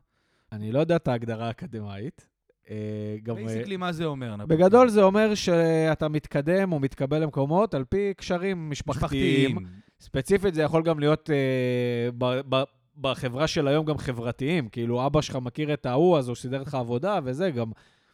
אני 0.52 0.72
לא 0.72 0.80
יודע 0.80 0.96
את 0.96 1.08
ההגדרה 1.08 1.48
האקדמאית. 1.48 2.28
אה, 2.69 3.18
גם... 3.24 3.38
אה, 3.38 3.46
basically, 3.45 3.77
מה 3.78 3.92
זה 3.92 4.06
אומר 4.06 4.36
נפוטיזם? 4.36 4.64
בגדול 4.64 4.90
זה 4.90 5.04
אומר 5.04 5.36
שאתה 5.36 6.08
מתקדם 6.08 6.72
או 6.72 6.80
מתקבל 6.80 7.22
למקומות 7.22 7.74
על 7.74 7.84
פי 7.84 8.14
קשרים 8.18 8.69
משפחתיים. 8.69 9.58
ספציפית 10.00 10.54
זה 10.54 10.62
יכול 10.62 10.84
גם 10.84 11.00
להיות 11.00 11.30
אה, 11.30 12.10
ב, 12.18 12.56
ב, 12.56 12.64
בחברה 13.01 13.47
של 13.47 13.67
היום 13.67 13.85
גם 13.85 13.97
חברתיים. 13.97 14.69
כאילו, 14.69 15.05
אבא 15.05 15.21
שלך 15.21 15.35
מכיר 15.35 15.73
את 15.73 15.85
ההוא, 15.85 16.17
אז 16.17 16.27
הוא 16.27 16.35
סידר 16.35 16.61
לך 16.61 16.75
עבודה 16.75 17.19
וזה 17.23 17.51
גם... 17.51 17.71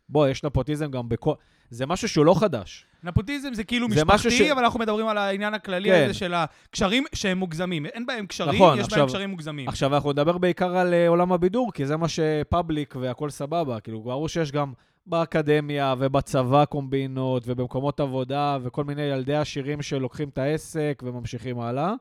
בוא, 0.10 0.28
יש 0.28 0.44
נפוטיזם 0.44 0.92
גם 0.92 1.10
בכל... 1.10 1.34
זה 1.70 1.86
משהו 1.86 2.10
שהוא 2.10 2.26
לא 2.26 2.34
חדש. 2.40 2.86
נפוטיזם 3.04 3.54
זה 3.54 3.64
כאילו 3.64 3.88
זה 3.90 4.06
משפחתי, 4.06 4.32
ש- 4.32 4.42
אבל 4.42 4.64
אנחנו 4.64 4.80
מדברים 4.80 5.08
על 5.08 5.18
העניין 5.18 5.54
הכללי 5.54 5.90
כן. 5.90 6.04
הזה 6.04 6.14
של 6.14 6.34
הקשרים 6.34 7.04
שהם 7.16 7.38
מוגזמים. 7.38 7.86
אין 7.86 8.06
בהם 8.06 8.26
קשרים, 8.26 8.56
נכון, 8.56 8.80
יש 8.80 8.84
עכשיו- 8.86 8.98
בהם 9.00 9.08
קשרים 9.08 9.30
מוגזמים. 9.30 9.68
עכשיו, 9.68 9.96
אנחנו 9.96 10.12
נדבר 10.12 10.38
בעיקר 10.38 10.78
על 10.78 10.94
אה, 10.94 11.08
עולם 11.08 11.32
הבידור, 11.32 11.72
כי 11.74 11.86
זה 11.86 11.98
מה 11.98 12.08
שפאבליק 12.08 12.96
והכל 13.00 13.30
סבבה. 13.30 13.80
כאילו, 13.80 14.02
ברור 14.02 14.28
שיש 14.30 14.52
גם 14.52 14.74
באקדמיה 15.06 15.96
ובצבא 16.00 16.66
קומבינות 16.66 17.44
ובמקומות 17.46 18.00
עבודה 18.00 18.58
וכל 18.64 18.84
מיני 18.84 19.02
ילדי 19.02 19.36
עשירים 19.36 19.82
שלוקחים 19.82 20.30
את 20.30 20.38
העסק 20.38 21.04
וממשיכים 21.06 21.60
הלאה, 21.60 21.94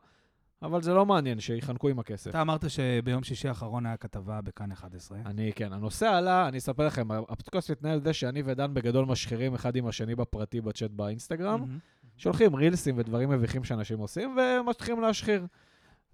אבל 0.63 0.83
זה 0.83 0.95
לא 0.95 1.07
מעניין, 1.07 1.41
שיחנקו 1.41 1.89
עם 1.89 1.99
הכסף. 1.99 2.31
אתה 2.31 2.41
אמרת 2.41 2.71
שביום 2.71 3.23
שישי 3.23 3.49
האחרון 3.49 3.87
היה 3.87 3.97
כתבה 3.97 4.41
בכאן 4.41 4.73
11. 4.73 5.19
אני, 5.27 5.53
כן, 5.55 5.73
הנושא 5.73 6.07
עלה, 6.07 6.49
אני 6.49 6.59
אספר 6.59 6.87
לכם, 6.87 7.11
הפודקאסט 7.13 7.71
מתנהל 7.71 7.93
על 7.93 8.03
זה 8.03 8.13
שאני 8.13 8.43
ודן 8.45 8.75
בגדול 8.75 9.05
משחירים 9.05 9.55
אחד 9.55 9.77
עם 9.77 9.87
השני 9.87 10.15
בפרטי 10.15 10.61
בצ'אט 10.61 10.91
באינסטגרם, 10.91 11.61
מהמם. 11.61 11.79
שולחים 12.17 12.55
רילסים 12.57 12.99
ודברים 12.99 13.31
מביכים 13.31 13.65
שאנשים 13.65 13.99
עושים, 13.99 14.37
ומתחילים 14.37 15.03
להשחיר. 15.03 15.47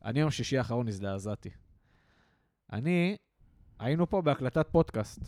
אני 0.04 0.20
יום 0.20 0.30
שישי 0.30 0.58
האחרון 0.58 0.88
הזדעזעתי. 0.88 1.50
אני, 2.72 3.16
היינו 3.78 4.10
פה 4.10 4.22
בהקלטת 4.22 4.68
פודקאסט. 4.72 5.22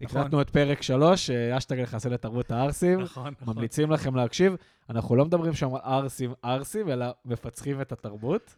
נכון. 0.00 0.20
הקלטנו 0.20 0.40
את 0.40 0.50
פרק 0.50 0.82
3, 0.82 1.30
אשטג 1.30 1.80
לחסל 1.80 2.14
את 2.14 2.22
תרבות 2.22 2.50
הערסים. 2.50 3.00
נכון, 3.00 3.34
נכון. 3.40 3.54
ממליצים 3.54 3.90
לכם 3.90 4.16
להקשיב. 4.16 4.56
אנחנו 4.90 5.16
לא 5.16 5.24
מדברים 5.24 5.52
שם 5.52 5.74
על 5.74 5.80
ערסים 5.84 6.32
ערסים, 6.42 6.88
אלא 6.88 7.06
מפצחים 7.24 7.80
את 7.80 7.92
התרבות. 7.92 8.56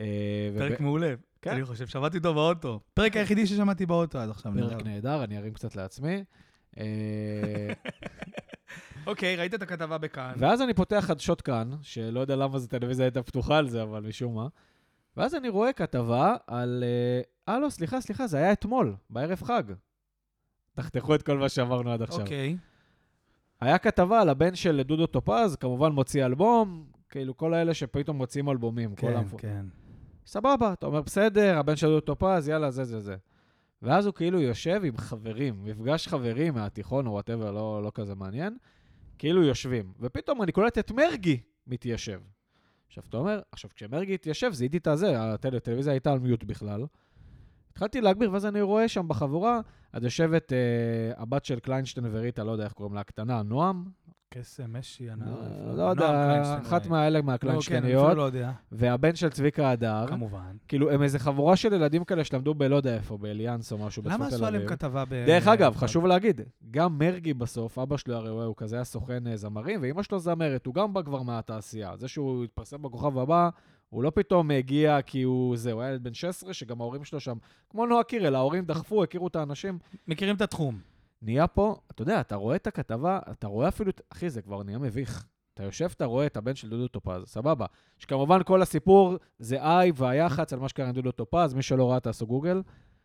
אה, 0.00 0.50
פרק 0.58 0.80
מעולה. 0.80 1.14
כן. 1.42 1.50
אני 1.50 1.64
חושב, 1.64 1.86
שמעתי 1.86 2.18
אותו 2.18 2.34
באוטו. 2.34 2.80
פרק 2.94 3.16
היחידי 3.16 3.46
ששמעתי 3.46 3.86
באוטו 3.86 4.18
עד 4.18 4.30
עכשיו. 4.30 4.52
פרק. 4.54 4.82
נהדר, 4.82 5.24
אני 5.24 5.38
ארים 5.38 5.54
קצת 5.54 5.76
לעצמי. 5.76 6.24
אה, 6.78 7.72
אוקיי, 9.06 9.36
ראית 9.36 9.54
את 9.54 9.62
הכתבה 9.62 9.98
בכאן. 9.98 10.32
ואז 10.38 10.62
אני 10.62 10.74
פותח 10.74 11.04
חדשות 11.06 11.42
כאן, 11.42 11.70
שלא 11.82 12.20
יודע 12.20 12.36
למה 12.36 12.58
זו 12.58 12.68
טלוויזיה 12.68 13.06
הייתה 13.06 13.22
פתוחה 13.22 13.58
על 13.58 13.68
זה, 13.68 13.82
אבל 13.82 14.02
משום 14.02 14.34
מה. 14.34 14.46
ואז 15.16 15.34
אני 15.34 15.48
רואה 15.48 15.72
כתבה 15.72 16.36
על... 16.46 16.84
אה, 17.48 17.58
לא, 17.58 17.70
סליחה, 17.70 18.00
סליחה, 18.00 18.26
זה 18.26 18.36
היה 18.36 18.52
אתמול, 18.52 18.94
בערב 19.10 19.42
חג. 19.42 19.62
תחתכו 20.74 21.14
את 21.14 21.22
כל 21.22 21.38
מה 21.38 21.48
שאמרנו 21.48 21.92
עד 21.92 22.02
עכשיו. 22.02 22.20
אוקיי. 22.20 22.56
היה 23.60 23.78
כתבה 23.78 24.20
על 24.20 24.28
הבן 24.28 24.54
של 24.54 24.82
דודו 24.82 25.06
טופז, 25.06 25.56
כמובן 25.56 25.92
מוציא 25.92 26.26
אלבום, 26.26 26.84
כאילו 27.08 27.36
כל 27.36 27.54
האלה 27.54 27.74
שפתאום 27.74 28.16
מוציאים 28.16 28.48
אלבומים. 28.48 28.94
כן. 28.94 29.26
כן. 29.38 29.66
סבבה, 30.26 30.72
אתה 30.72 30.86
אומר, 30.86 31.02
בסדר, 31.02 31.58
הבן 31.58 31.76
של 31.76 31.86
דודו 31.86 32.00
טופז, 32.00 32.48
יאללה, 32.48 32.70
זה, 32.70 32.84
זה, 32.84 33.00
זה. 33.00 33.16
ואז 33.82 34.06
הוא 34.06 34.14
כאילו 34.14 34.40
יושב 34.40 34.80
עם 34.84 34.96
חברים, 34.96 35.64
מפגש 35.64 36.08
חברים 36.08 36.54
מהתיכון 36.54 37.06
או 37.06 37.12
whatever, 37.12 37.50
לא, 37.50 37.82
לא 37.82 37.92
כזה 37.94 38.14
מעניין, 38.14 38.56
כאילו 39.18 39.42
יושבים. 39.42 39.92
ופתאום 40.00 40.42
אני 40.42 40.52
קולט 40.52 40.78
את 40.78 40.90
מרגי 40.90 41.40
מתיישב. 41.66 42.20
עכשיו, 42.88 43.04
אתה 43.08 43.16
אומר, 43.16 43.40
עכשיו, 43.52 43.70
כשמרגי 43.74 44.14
התיישב, 44.14 44.52
זיהיתי 44.52 44.76
את 44.76 44.86
הזה, 44.86 45.20
הטל- 45.20 45.56
הטלוויזיה 45.56 45.92
הייתה 45.92 46.12
על 46.12 46.18
מיוט 46.18 46.44
בכלל. 46.44 46.86
התחלתי 47.72 48.00
להגביר, 48.00 48.32
ואז 48.32 48.46
אני 48.46 48.60
רואה 48.62 48.88
שם 48.88 49.08
בחבורה, 49.08 49.60
אז 49.92 50.04
יושבת 50.04 50.52
אה, 50.52 50.58
הבת 51.16 51.44
של 51.44 51.60
קליינשטיין 51.60 52.06
וריטה, 52.10 52.44
לא 52.44 52.52
יודע 52.52 52.64
איך 52.64 52.72
קוראים 52.72 52.94
לה, 52.94 53.00
הקטנה, 53.00 53.42
נועם, 53.42 53.84
קסם, 54.32 54.76
משי, 54.78 55.10
הנער. 55.10 55.28
לא 55.66 55.76
לא 55.76 55.82
יודע, 55.82 56.58
אחת 56.62 56.86
מהאלה 56.86 57.20
כן, 57.20 57.26
מהקליינשטייניות, 57.26 58.06
אפילו 58.06 58.20
לא 58.20 58.24
והבן 58.72 59.14
של 59.14 59.28
צביקה 59.28 59.70
הדר. 59.70 60.06
כמובן. 60.08 60.56
כאילו, 60.68 60.90
הם 60.90 61.02
איזה 61.02 61.18
חבורה 61.18 61.56
של 61.56 61.72
ילדים 61.72 62.04
כאלה 62.04 62.24
שלמדו 62.24 62.54
בלא 62.54 62.76
יודע 62.76 62.94
איפה, 62.94 63.18
באליאנס 63.18 63.72
או 63.72 63.78
משהו 63.78 64.02
בצפון 64.02 64.16
תל 64.16 64.22
למה 64.22 64.26
אביב. 64.26 64.34
עשו 64.34 64.46
עליהם 64.46 64.68
כתבה 64.68 65.04
ב... 65.04 65.24
דרך 65.26 65.48
אגב, 65.48 65.76
חשוב 65.76 66.06
להגיד, 66.06 66.40
גם 66.70 66.98
מרגי 66.98 67.34
בסוף, 67.34 67.78
אבא 67.78 67.96
שלו 67.96 68.14
הרי 68.14 68.44
הוא 68.44 68.54
כזה 68.56 68.76
היה 68.76 68.84
סוכן 68.84 69.26
אה, 69.26 69.36
זמרים, 69.36 69.82
ואימא 69.82 70.02
שלו 70.02 70.18
זמרת, 70.18 70.66
הוא 70.66 70.74
גם 70.74 70.92
בא 70.92 71.02
כבר 71.02 71.22
מהתעשייה. 71.22 71.96
זה 71.96 72.08
שהוא 72.08 72.44
התפרסם 72.44 72.82
בכוכב 72.82 73.18
הבא, 73.18 73.48
הוא 73.90 74.02
לא 74.02 74.12
פתאום 74.14 74.50
הגיע 74.50 75.02
כי 75.02 75.22
הוא 75.22 75.56
זה, 75.56 75.72
הוא 75.72 75.82
היה 75.82 75.90
ילד 75.90 76.04
בן 76.04 76.14
16, 76.14 76.54
שגם 76.54 76.80
ההורים 76.80 77.04
שלו 77.04 77.20
שם, 77.20 77.36
כמו 77.70 77.86
נועה 77.86 78.04
קירל, 78.04 78.34
ההורים 78.34 78.64
דחפו, 78.64 79.02
הכירו 79.02 79.26
את 79.26 79.36
האנשים. 79.36 79.78
מכירים 80.08 80.36
את 80.36 80.40
התחום. 80.40 80.91
נהיה 81.22 81.46
פה, 81.46 81.76
אתה 81.90 82.02
יודע, 82.02 82.20
אתה 82.20 82.36
רואה 82.36 82.56
את 82.56 82.66
הכתבה, 82.66 83.18
אתה 83.30 83.46
רואה 83.46 83.68
אפילו, 83.68 83.92
אחי, 84.08 84.30
זה 84.30 84.42
כבר 84.42 84.62
נהיה 84.62 84.78
מביך. 84.78 85.26
אתה 85.54 85.62
יושב, 85.62 85.88
אתה 85.96 86.04
רואה 86.04 86.26
את 86.26 86.36
הבן 86.36 86.54
של 86.54 86.68
דודו 86.68 86.88
טופז, 86.88 87.22
סבבה. 87.26 87.66
שכמובן 87.98 88.42
כל 88.42 88.62
הסיפור 88.62 89.16
זה 89.38 89.62
איי 89.62 89.92
והיח"צ 89.94 90.52
על 90.52 90.58
מה 90.58 90.68
שקרה 90.68 90.88
עם 90.88 90.92
דודו 90.92 91.12
טופז, 91.12 91.54
מי 91.54 91.62
שלא 91.62 91.90
ראה 91.90 92.00
תעשו 92.00 92.26
גוגל. 92.26 92.62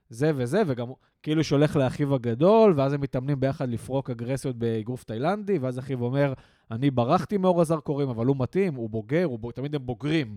זה 0.09 0.31
וזה, 0.35 0.61
וגם 0.67 0.87
כאילו 1.23 1.43
שהולך 1.43 1.75
לאחיו 1.75 2.15
הגדול, 2.15 2.73
ואז 2.77 2.93
הם 2.93 3.01
מתאמנים 3.01 3.39
ביחד 3.39 3.69
לפרוק 3.69 4.09
אגרסיות 4.09 4.55
באגרוף 4.55 5.03
תאילנדי, 5.03 5.57
ואז 5.57 5.79
אחיו 5.79 6.03
אומר, 6.03 6.33
אני 6.71 6.91
ברחתי 6.91 7.37
מאור 7.37 7.61
הזרקורים, 7.61 8.09
אבל 8.09 8.25
הוא 8.25 8.35
מתאים, 8.39 8.75
הוא 8.75 8.89
בוגר, 8.89 9.23
הוא 9.23 9.39
בוג... 9.39 9.51
תמיד 9.51 9.75
הם 9.75 9.85
בוגרים. 9.85 10.35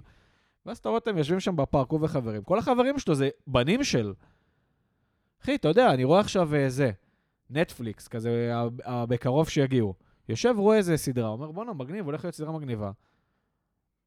ואז 0.66 0.78
אתה 0.78 0.88
רואה 0.88 0.98
אותם 0.98 1.18
יושבים 1.18 1.40
שם 1.40 1.56
בפארק, 1.56 1.90
הוא 1.90 2.00
וחברים. 2.02 2.42
כל 2.42 2.58
החברים 2.58 2.98
שלו 2.98 3.14
זה 3.14 3.28
בנים 3.46 3.84
של. 3.84 4.12
אחי, 5.42 5.54
אתה 5.54 5.68
יודע, 5.68 5.94
אני 5.94 6.04
רואה 6.04 6.20
עכשיו 6.20 6.54
אה, 6.54 6.68
זה, 6.68 6.90
נטפליקס, 7.50 8.08
כזה, 8.08 8.52
בקרוב 8.86 9.48
שיגיעו. 9.48 9.94
יושב, 10.28 10.54
רואה 10.58 10.76
איזה 10.76 10.96
סדרה, 10.96 11.28
אומר, 11.28 11.50
בואנה, 11.50 11.72
מגניב, 11.72 12.04
הולך 12.04 12.24
להיות 12.24 12.34
סדרה 12.34 12.52
מגניבה. 12.52 12.90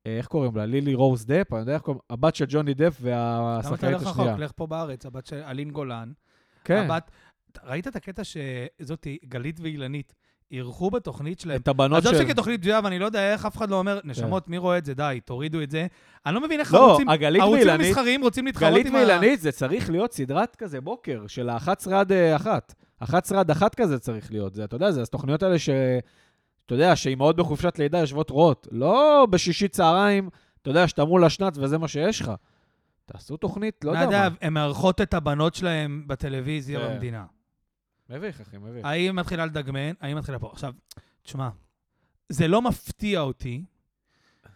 אה, 0.07 0.17
איך 0.17 0.27
קוראים 0.27 0.55
לה? 0.55 0.65
לילי 0.65 0.93
רוז 0.93 1.25
דפ? 1.25 1.53
אני 1.53 1.59
יודע 1.59 1.73
איך 1.73 1.81
קוראים, 1.81 2.01
הבת 2.09 2.35
של 2.35 2.45
ג'וני 2.47 2.73
דפ 2.73 3.01
למה 3.01 3.59
אתה 3.59 3.69
והשחקנית 3.69 3.93
הולך 3.93 4.07
השנייה. 4.07 4.31
רחוק? 4.31 4.43
לך 4.43 4.51
פה 4.55 4.67
בארץ, 4.67 5.05
הבת 5.05 5.25
של 5.25 5.35
אלין 5.35 5.71
גולן. 5.71 6.11
כן, 6.63 6.85
הבת... 6.89 7.11
ראית 7.63 7.87
את 7.87 7.95
הקטע 7.95 8.21
שזאתי, 8.23 9.17
גלית 9.25 9.59
ואילנית, 9.59 10.13
אירחו 10.51 10.91
בתוכנית 10.91 11.39
שלהם 11.39 11.61
את 11.61 11.67
הבנות 11.67 11.97
עזוב 11.97 12.13
של... 12.13 12.19
כן. 12.19 12.29
שכתוכנית 12.29 12.61
בזויה, 12.61 12.79
ואני 12.83 12.99
לא 12.99 13.05
יודע 13.05 13.33
איך 13.33 13.45
אף 13.45 13.57
אחד 13.57 13.69
לא 13.69 13.75
אומר, 13.75 13.99
נשמות, 14.03 14.47
מי 14.47 14.57
רואה 14.57 14.77
את 14.77 14.85
זה? 14.85 14.93
די, 14.93 15.19
תורידו 15.25 15.61
את 15.61 15.71
זה. 15.71 15.87
אני 16.25 16.35
לא 16.35 16.41
מבין 16.41 16.59
איך 16.59 16.73
לא, 16.73 16.89
ערוצים 16.89 17.09
הגלית 17.09 17.43
ואילנית, 17.43 17.87
מסחריים 17.87 18.23
רוצים 18.23 18.45
להתחרות 18.45 18.73
גלית 18.73 18.85
עם 18.85 18.95
ה... 18.95 18.97
ואילנית 18.97 19.41
זה 19.41 19.51
צריך 19.51 19.89
להיות 19.89 20.13
סדרת 20.13 20.55
כזה 20.55 20.81
בוקר, 20.81 21.27
של 21.27 21.49
ה-11 21.49 21.93
עד 21.93 22.11
אה, 22.11 22.35
1. 22.35 22.73
11 23.03 23.39
עד 23.39 23.51
1 23.51 23.75
כזה 23.75 23.99
צריך 23.99 24.31
להיות. 24.31 24.53
זה, 24.53 24.63
אתה 24.63 24.75
יודע, 24.75 24.91
זה 24.91 25.01
התוכניות 25.01 25.43
האלה 25.43 25.59
ש... 25.59 25.69
אתה 26.65 26.73
יודע, 26.73 26.95
שאימהות 26.95 27.35
בחופשת 27.35 27.79
לידה 27.79 27.99
יושבות 27.99 28.29
רואות. 28.29 28.67
לא 28.71 29.27
בשישי 29.29 29.67
צהריים, 29.67 30.29
אתה 30.61 30.69
יודע, 30.69 30.87
שאתה 30.87 31.05
מול 31.05 31.23
השנץ 31.23 31.57
וזה 31.57 31.77
מה 31.77 31.87
שיש 31.87 32.21
לך. 32.21 32.31
תעשו 33.05 33.37
תוכנית, 33.37 33.85
לא 33.85 33.91
יודע 33.91 34.05
מה. 34.05 34.25
נדב, 34.25 34.35
הן 34.41 34.53
מארחות 34.53 35.01
את 35.01 35.13
הבנות 35.13 35.55
שלהם 35.55 36.03
בטלוויזיה 36.07 36.79
כן. 36.79 36.93
במדינה. 36.93 37.25
מביך, 38.09 38.41
אחי, 38.41 38.57
מביך. 38.57 38.85
האם 38.85 39.15
מתחילה 39.15 39.45
לדגמן, 39.45 39.91
האם 40.01 40.17
מתחילה 40.17 40.39
פה. 40.39 40.49
עכשיו, 40.51 40.73
תשמע, 41.23 41.49
זה 42.29 42.47
לא 42.47 42.61
מפתיע 42.61 43.19
אותי 43.19 43.63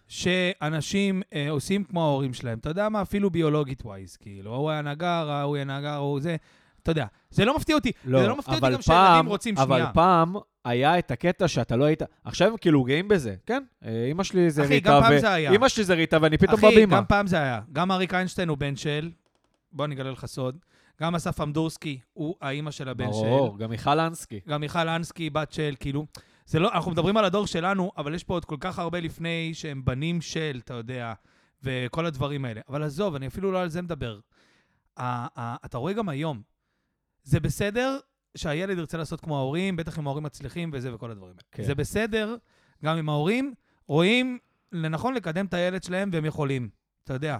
שאנשים 0.07 1.21
אה, 1.33 1.49
עושים 1.49 1.83
כמו 1.83 2.03
ההורים 2.03 2.33
שלהם. 2.33 2.59
אתה 2.59 2.69
יודע 2.69 2.89
מה? 2.89 3.01
אפילו 3.01 3.29
ביולוגית 3.29 3.81
ווייז, 3.85 4.17
כאילו, 4.17 4.55
הוא 4.55 4.69
היה 4.69 4.81
נגר, 4.81 5.29
ההוא 5.29 5.57
יהיה 5.57 5.65
נגר, 5.65 5.95
הוא 5.95 6.19
זה. 6.19 6.35
אתה 6.87 6.99
יודע, 6.99 7.05
זה 7.29 7.45
לא 7.45 7.55
מפתיע 7.55 7.75
אותי. 7.75 7.91
זה 8.05 8.27
לא 8.27 8.35
מפתיע 8.37 8.53
אותי 8.55 8.65
אבל 8.65 8.73
גם 8.73 8.81
שילדים 8.81 9.25
רוצים 9.25 9.57
אבל 9.57 9.77
שנייה. 9.77 9.93
פעם 9.93 10.35
היה 10.65 10.99
את 10.99 11.11
הקטע 11.11 11.47
שאתה 11.47 11.75
לא 11.75 11.85
היית... 11.85 12.01
עכשיו 12.23 12.47
הם 12.51 12.57
כאילו 12.57 12.83
גאים 12.83 13.07
בזה, 13.07 13.35
כן? 13.45 13.63
אה, 13.85 14.05
אימא 14.07 14.23
שלי 14.23 14.49
זה 14.49 14.63
אחי, 14.65 14.73
ריטה, 14.73 14.99
גם 15.03 15.11
ו- 15.13 15.19
זה 15.19 15.33
היה. 15.33 15.51
אימא 15.51 15.67
שלי 15.69 15.83
זה 15.83 15.93
ריטה, 15.93 16.17
ואני 16.21 16.37
פתאום 16.37 16.55
אחי, 16.55 16.67
בבימה. 16.71 16.97
גם 16.97 17.05
פעם 17.05 17.27
זה 17.27 17.37
היה. 17.41 17.61
גם 17.73 17.91
אריק 17.91 18.13
איינשטיין 18.13 18.49
הוא 18.49 18.57
בן 18.57 18.75
של, 18.75 19.11
בוא 19.71 19.85
אני 19.85 19.95
אגלה 19.95 20.11
לך 20.11 20.25
סוד, 20.25 20.57
גם 21.01 21.15
אסף 21.15 21.41
אמדורסקי 21.41 21.99
הוא 22.13 22.35
האימא 22.41 22.71
של 22.71 22.89
הבן 22.89 23.05
של, 23.05 23.11
ברור, 23.11 23.57
גם 23.57 23.69
מיכל 23.69 23.99
אנסקי. 23.99 24.39
גם 24.47 24.61
מיכל 24.61 24.89
אנסקי 24.89 25.29
בת 25.29 25.51
של, 25.51 25.73
כאילו, 25.79 26.05
זה 26.45 26.59
לא, 26.59 26.71
אנחנו 26.73 26.91
מדברים 26.91 27.17
על 27.17 27.25
הדור 27.25 27.47
שלנו, 27.47 27.91
אבל 27.97 28.13
יש 28.15 28.23
פה 28.23 28.33
עוד 28.33 28.45
כל 28.45 28.57
כך 28.59 28.79
הרבה 28.79 28.99
לפני 28.99 29.51
שהם 29.53 29.85
בנים 29.85 30.21
של, 30.21 30.59
אתה 30.63 30.73
יודע, 30.73 31.13
וכל 31.63 32.05
הדברים 32.05 32.45
האלה. 32.45 32.61
אבל 32.69 32.83
עזוב, 32.83 33.15
אני 33.15 33.27
אפילו 33.27 33.51
לא 33.51 33.61
על 33.61 33.69
זה 33.69 33.81
מדבר. 33.81 34.19
ה- 34.97 35.39
ה- 35.41 35.55
אתה 35.65 35.77
רואה 35.77 35.93
גם 35.93 36.09
היום, 36.09 36.41
זה 37.27 37.39
בסדר 37.39 37.97
שהילד 38.37 38.77
ירצה 38.77 38.97
לעשות 38.97 39.21
כמו 39.21 39.37
ההורים, 39.37 39.75
בטח 39.75 39.99
אם 39.99 40.07
ההורים 40.07 40.23
מצליחים 40.23 40.69
וזה 40.73 40.95
וכל 40.95 41.11
הדברים 41.11 41.31
האלה. 41.31 41.41
כן. 41.51 41.63
זה 41.63 41.75
בסדר, 41.75 42.35
גם 42.85 42.97
אם 42.97 43.09
ההורים 43.09 43.53
רואים 43.87 44.37
לנכון 44.71 45.13
לקדם 45.13 45.45
את 45.45 45.53
הילד 45.53 45.83
שלהם 45.83 46.09
והם 46.13 46.25
יכולים. 46.25 46.69
אתה 47.03 47.13
יודע, 47.13 47.37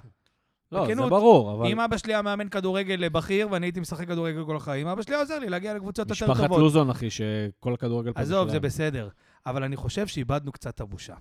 לא, 0.71 0.85
זה 0.85 0.91
בכנות, 0.91 1.09
ברור, 1.09 1.53
אבל 1.53 1.71
אם 1.71 1.79
אבא 1.79 1.97
שלי 1.97 2.13
היה 2.13 2.21
מאמן 2.21 2.49
כדורגל 2.49 3.09
בכיר 3.09 3.47
ואני 3.51 3.65
הייתי 3.65 3.79
משחק 3.79 4.07
כדורגל 4.07 4.45
כל 4.45 4.55
החיים, 4.55 4.87
אבא 4.87 5.01
שלי 5.01 5.15
היה 5.15 5.21
עוזר 5.21 5.39
לי 5.39 5.49
להגיע 5.49 5.73
לקבוצות 5.73 6.09
יותר 6.09 6.25
משפחת 6.25 6.43
טובות. 6.43 6.59
לוזון, 6.59 6.89
אחי, 6.89 7.09
שכל 7.09 7.73
הכדורגל 7.73 8.11
עזוב, 8.15 8.49
זה. 8.49 8.59
בסדר. 8.59 9.09
אבל 9.45 9.63
אני 9.63 9.75
חושב 9.75 10.07
שאיבדנו 10.07 10.51
קצת 10.51 10.75
את 10.75 10.81
הבושה. 10.81 11.15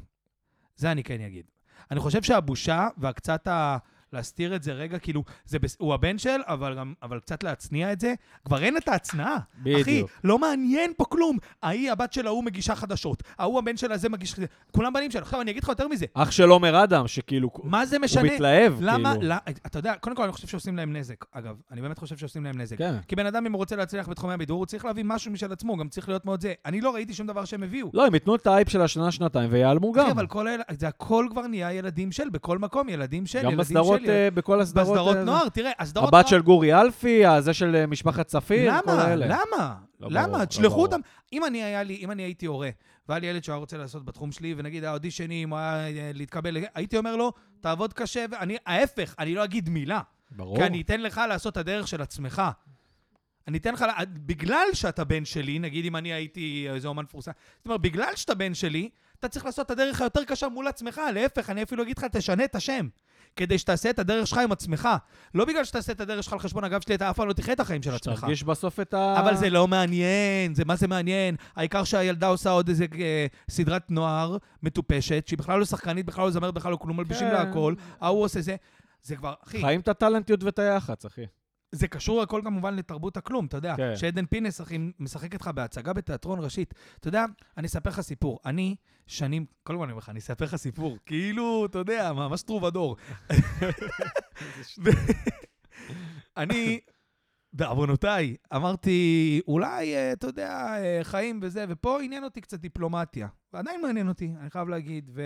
זה 0.76 0.92
אני 0.92 1.04
כן 1.04 1.20
אגיד. 1.20 1.46
אני 1.90 2.00
חושב 2.00 2.22
שהבושה 2.22 2.88
והקצת 2.98 3.46
ה... 3.46 3.76
להסתיר 4.12 4.56
את 4.56 4.62
זה 4.62 4.72
רגע, 4.72 4.98
כאילו, 4.98 5.24
זה. 5.44 5.58
הוא 5.78 5.94
הבן 5.94 6.18
של, 6.18 6.40
אבל, 6.44 6.74
גם, 6.78 6.94
אבל 7.02 7.20
קצת 7.20 7.42
להצניע 7.42 7.92
את 7.92 8.00
זה, 8.00 8.14
כבר 8.44 8.62
אין 8.62 8.76
את 8.76 8.88
ההצנעה. 8.88 9.36
אחי, 9.36 9.82
בדיוק. 9.82 10.10
לא 10.24 10.38
מעניין 10.38 10.92
פה 10.96 11.04
כלום. 11.04 11.38
ההיא, 11.62 11.92
הבת 11.92 12.12
של 12.12 12.26
ההוא 12.26 12.44
מגישה 12.44 12.74
חדשות. 12.74 13.22
ההוא, 13.38 13.58
הבן 13.58 13.76
של 13.76 13.92
הזה 13.92 14.08
מגיש... 14.08 14.34
כולם 14.72 14.92
בנים 14.92 15.10
שלו. 15.10 15.22
עכשיו, 15.22 15.40
אני 15.40 15.50
אגיד 15.50 15.62
לך 15.62 15.68
יותר 15.68 15.88
מזה. 15.88 16.06
אח 16.14 16.30
של 16.30 16.48
עומר 16.48 16.84
אדם, 16.84 17.08
שכאילו, 17.08 17.50
מה 17.64 17.86
זה 17.86 17.96
הוא 17.96 18.04
משנה? 18.04 18.22
מתלהב, 18.22 18.72
למה? 18.80 19.14
כאילו. 19.14 19.28
לא, 19.28 19.34
אתה 19.66 19.78
יודע, 19.78 19.94
קודם 19.94 20.16
כל 20.16 20.22
אני 20.22 20.32
חושב 20.32 20.48
שעושים 20.48 20.76
להם 20.76 20.96
נזק. 20.96 21.24
אגב, 21.32 21.56
אני 21.70 21.80
באמת 21.80 21.98
חושב 21.98 22.16
שעושים 22.16 22.44
להם 22.44 22.60
נזק. 22.60 22.78
כן. 22.78 22.94
כי 23.08 23.16
בן 23.16 23.26
אדם, 23.26 23.46
אם 23.46 23.52
הוא 23.52 23.58
רוצה 23.58 23.76
להצליח 23.76 24.08
בתחומי 24.08 24.34
הבידור, 24.34 24.58
הוא 24.58 24.66
צריך 24.66 24.84
להביא 24.84 25.04
משהו 25.06 25.32
משל 25.32 25.52
עצמו, 25.52 25.72
הוא 25.72 25.78
גם 25.78 25.88
צריך 25.88 26.08
להיות 26.08 26.24
מאוד 26.24 26.40
זה. 26.40 26.54
אני 26.66 26.80
לא 26.80 26.94
ראיתי 26.94 27.14
שום 27.14 27.26
דבר 27.26 27.44
שהם 27.44 27.62
הביאו. 27.62 27.90
לא, 27.94 28.06
הם 28.06 28.14
ייתנו 28.14 28.34
את 28.34 28.46
האייפ 28.46 28.68
של 28.68 28.82
השנה-שנתיים 28.82 29.48
ויעלמו 29.52 29.92
גם. 29.92 30.04
אחי, 30.04 30.12
אבל 30.12 30.26
כל 30.26 30.46
זה 30.70 30.88
הכל 30.88 31.26
כבר 31.30 31.46
נהיה 31.46 31.72
ילדים 31.72 32.12
של, 32.12 32.28
בכל 32.28 32.58
מקום, 32.58 32.88
ילדים 32.88 33.26
של, 33.26 33.42
גם 33.42 33.52
ילדים 33.52 33.76
בסדרות, 33.96 34.06
של. 34.06 34.10
אה, 34.24 34.30
בכל 34.30 34.60
הסדרות... 34.60 34.88
בסדרות 34.88 35.16
אה, 35.16 35.24
נוער, 35.24 35.48
תראה, 35.48 35.70
הסדרות 35.78 36.10
נוער... 36.12 36.20
הבת 36.20 36.28
של 36.28 36.42
גורי 36.42 36.74
אלפי, 36.80 37.26
הזה 37.26 37.54
של 37.54 37.76
אה, 37.76 37.86
משפחת 37.86 38.26
צפיר, 38.26 38.70
כל 38.80 38.90
למה? 38.92 39.02
האלה. 39.02 39.26
למה? 39.26 39.76
לא 40.00 40.08
למה? 40.10 40.26
ברור, 40.26 40.38
לא 40.38 40.44
תשלחו 40.44 40.68
ברור. 40.74 40.86
אותם. 40.86 41.00
אם 41.32 41.44
אני 41.44 41.62
היה 41.64 41.82
לי, 41.82 41.96
אם 41.96 42.10
אני 42.10 42.22
הייתי 42.22 42.46
הורה, 42.46 42.70
והיה 43.08 43.18
לי 43.20 43.26
ילד 43.26 43.44
שהיה 43.44 43.56
רוצה 43.58 43.76
לעשות 43.76 44.04
בתחום 44.04 44.32
שלי, 44.32 44.54
ונגיד 44.56 44.84
האודישנים, 44.84 45.50
הוא 45.50 45.58
היה 45.58 46.12
להתקבל, 46.14 46.56
הייתי 46.74 46.96
אומר 46.98 47.16
לו, 47.16 47.32
תעבוד 47.60 47.92
קשה, 47.92 48.24
ואני, 48.30 48.56
ההפך, 48.66 49.14
אני 49.18 49.34
לא 49.34 49.44
אגיד 49.44 49.68
מילה. 49.68 50.00
ברור. 50.30 50.56
כי 50.56 50.62
אני 50.64 50.80
אתן 50.80 51.00
לך 51.00 51.20
לעשות 51.28 51.52
את 51.52 51.56
הדרך 51.56 51.88
של 51.88 52.02
עצמך. 52.02 52.42
אני 53.48 53.58
אתן 53.58 53.74
לך, 53.74 53.82
לה- 53.82 54.04
בגלל 54.12 54.66
שאתה 54.72 55.04
בן 55.04 55.24
שלי, 55.24 55.58
נגיד 55.58 55.84
אם 55.84 55.96
אני 55.96 56.12
הייתי 56.12 56.66
איזה 56.70 56.88
אומן 56.88 57.02
מפורסם, 57.02 57.30
זאת 57.58 57.66
אומרת, 57.66 57.80
בגלל 57.80 58.16
שאתה 58.16 58.34
בן 58.34 58.54
שלי, 58.54 58.88
אתה 59.20 59.28
צריך 59.28 59.44
לעשות 59.46 59.66
את 59.66 59.70
הדרך 59.70 60.00
היותר 60.00 60.24
קשה 60.24 60.48
מול 60.48 60.66
עצמך. 60.68 61.00
להפך, 61.14 61.50
אני 61.50 61.62
אפילו 61.62 61.82
אגיד 61.82 61.98
לך, 61.98 62.04
תשנה 62.04 62.44
את 62.44 62.54
השם. 62.54 62.88
כדי 63.36 63.58
שתעשה 63.58 63.90
את 63.90 63.98
הדרך 63.98 64.26
שלך 64.26 64.38
עם 64.38 64.52
עצמך. 64.52 64.88
לא 65.34 65.44
בגלל 65.44 65.64
שתעשה 65.64 65.92
את 65.92 66.00
הדרך 66.00 66.22
שלך 66.24 66.32
על 66.32 66.38
חשבון 66.38 66.64
הגב 66.64 66.80
שלי, 66.80 66.94
אתה 66.94 67.10
אף 67.10 67.16
פעם 67.16 67.28
לא 67.28 67.32
תחיה 67.32 67.54
את 67.54 67.60
החיים 67.60 67.82
של 67.82 67.94
עצמך. 67.94 68.18
שתרגיש 68.18 68.44
בסוף 68.44 68.80
את 68.80 68.94
ה... 68.94 69.20
אבל 69.20 69.36
זה 69.36 69.50
לא 69.50 69.68
מעניין, 69.68 70.54
זה 70.54 70.64
מה 70.64 70.76
זה 70.76 70.88
מעניין. 70.88 71.36
העיקר 71.56 71.84
שהילדה 71.84 72.26
עושה 72.26 72.50
עוד 72.50 72.68
איזה 72.68 72.86
אה, 72.98 73.26
סדרת 73.50 73.90
נוער 73.90 74.36
מטופשת, 74.62 75.24
שהיא 75.26 75.38
בכלל 75.38 75.58
לא 75.58 75.64
שחקנית, 75.64 76.06
בכלל 76.06 76.24
לא 76.24 76.30
זמרת, 76.30 76.54
בכלל 76.54 76.72
לא 76.72 76.76
כלום, 76.76 76.96
מלבישים 76.96 77.28
כן. 77.28 77.32
לה 77.32 77.40
הכל, 77.42 77.74
ההוא 78.00 78.24
עושה 78.24 78.40
זה. 78.40 78.56
זה 79.02 79.16
כבר, 79.16 79.34
אחי, 79.46 79.60
חיים 79.60 79.80
את 79.80 79.88
הטלנטיות 79.88 80.44
ואת 80.44 80.58
היח"צ, 80.58 81.06
אחי. 81.06 81.24
זה 81.72 81.88
קשור 81.88 82.22
הכל 82.22 82.40
כמובן 82.44 82.74
לתרבות 82.74 83.16
הכלום, 83.16 83.46
אתה 83.46 83.56
יודע. 83.56 83.74
כן. 83.76 83.96
שעדן 83.96 84.26
פינס, 84.26 84.60
אחי, 84.60 84.78
משחק 84.98 85.32
איתך 85.32 85.50
בהצגה 85.54 85.92
בתיאטרון 85.92 86.38
ראשית. 86.40 86.74
אתה 87.00 87.08
יודע, 87.08 87.24
אני 87.56 87.66
אספר 87.66 87.90
לך 87.90 88.00
סיפור. 88.00 88.38
אני 88.44 88.76
שנים, 89.06 89.46
כל 89.62 89.72
אני 89.72 89.82
אומר 89.82 89.96
לך, 89.96 90.08
אני 90.08 90.18
אספר 90.18 90.44
לך 90.44 90.56
סיפור. 90.56 90.98
כאילו, 91.06 91.66
אתה 91.66 91.78
יודע, 91.78 92.12
ממש 92.12 92.42
טרובדור. 92.42 92.96
אני, 96.36 96.80
בעוונותיי, 97.52 98.36
אמרתי, 98.54 99.40
אולי, 99.48 99.94
אה, 99.94 100.12
אתה 100.12 100.26
יודע, 100.26 100.50
אה, 100.78 101.00
חיים 101.02 101.40
וזה, 101.42 101.64
ופה 101.68 102.02
עניין 102.02 102.24
אותי 102.24 102.40
קצת 102.40 102.60
דיפלומטיה. 102.60 103.28
ועדיין 103.52 103.82
מעניין 103.82 104.08
אותי, 104.08 104.32
אני 104.40 104.50
חייב 104.50 104.68
להגיד. 104.68 105.10
ו... 105.14 105.22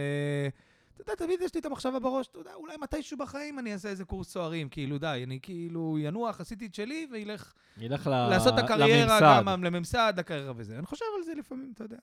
אתה 1.01 1.13
יודע, 1.13 1.25
תמיד 1.25 1.41
יש 1.41 1.55
לי 1.55 1.61
את 1.61 1.67
המחשבה 1.67 1.99
בראש, 1.99 2.27
אתה 2.29 2.39
יודע, 2.39 2.55
אולי 2.55 2.77
מתישהו 2.77 3.19
בחיים 3.19 3.59
אני 3.59 3.73
אעשה 3.73 3.89
איזה 3.89 4.05
קורס 4.05 4.29
סוהרים, 4.29 4.69
כאילו, 4.69 4.99
די, 4.99 5.23
אני 5.27 5.39
כאילו 5.43 5.99
ינוח, 5.99 6.41
עשיתי 6.41 6.67
את 6.67 6.75
שלי, 6.75 7.07
וילך 7.13 7.53
ילך 7.79 8.07
ל... 8.07 8.11
לעשות 8.11 8.55
את 8.55 8.65
הקריירה 8.65 9.21
לממסד. 9.21 9.43
גם 9.47 9.65
לממסד, 9.65 10.13
לקריירה 10.17 10.53
וזה. 10.57 10.79
אני 10.79 10.87
חושב 10.87 11.05
על 11.19 11.23
זה 11.23 11.35
לפעמים, 11.35 11.73
אתה 11.75 11.85
יודע. 11.85 11.99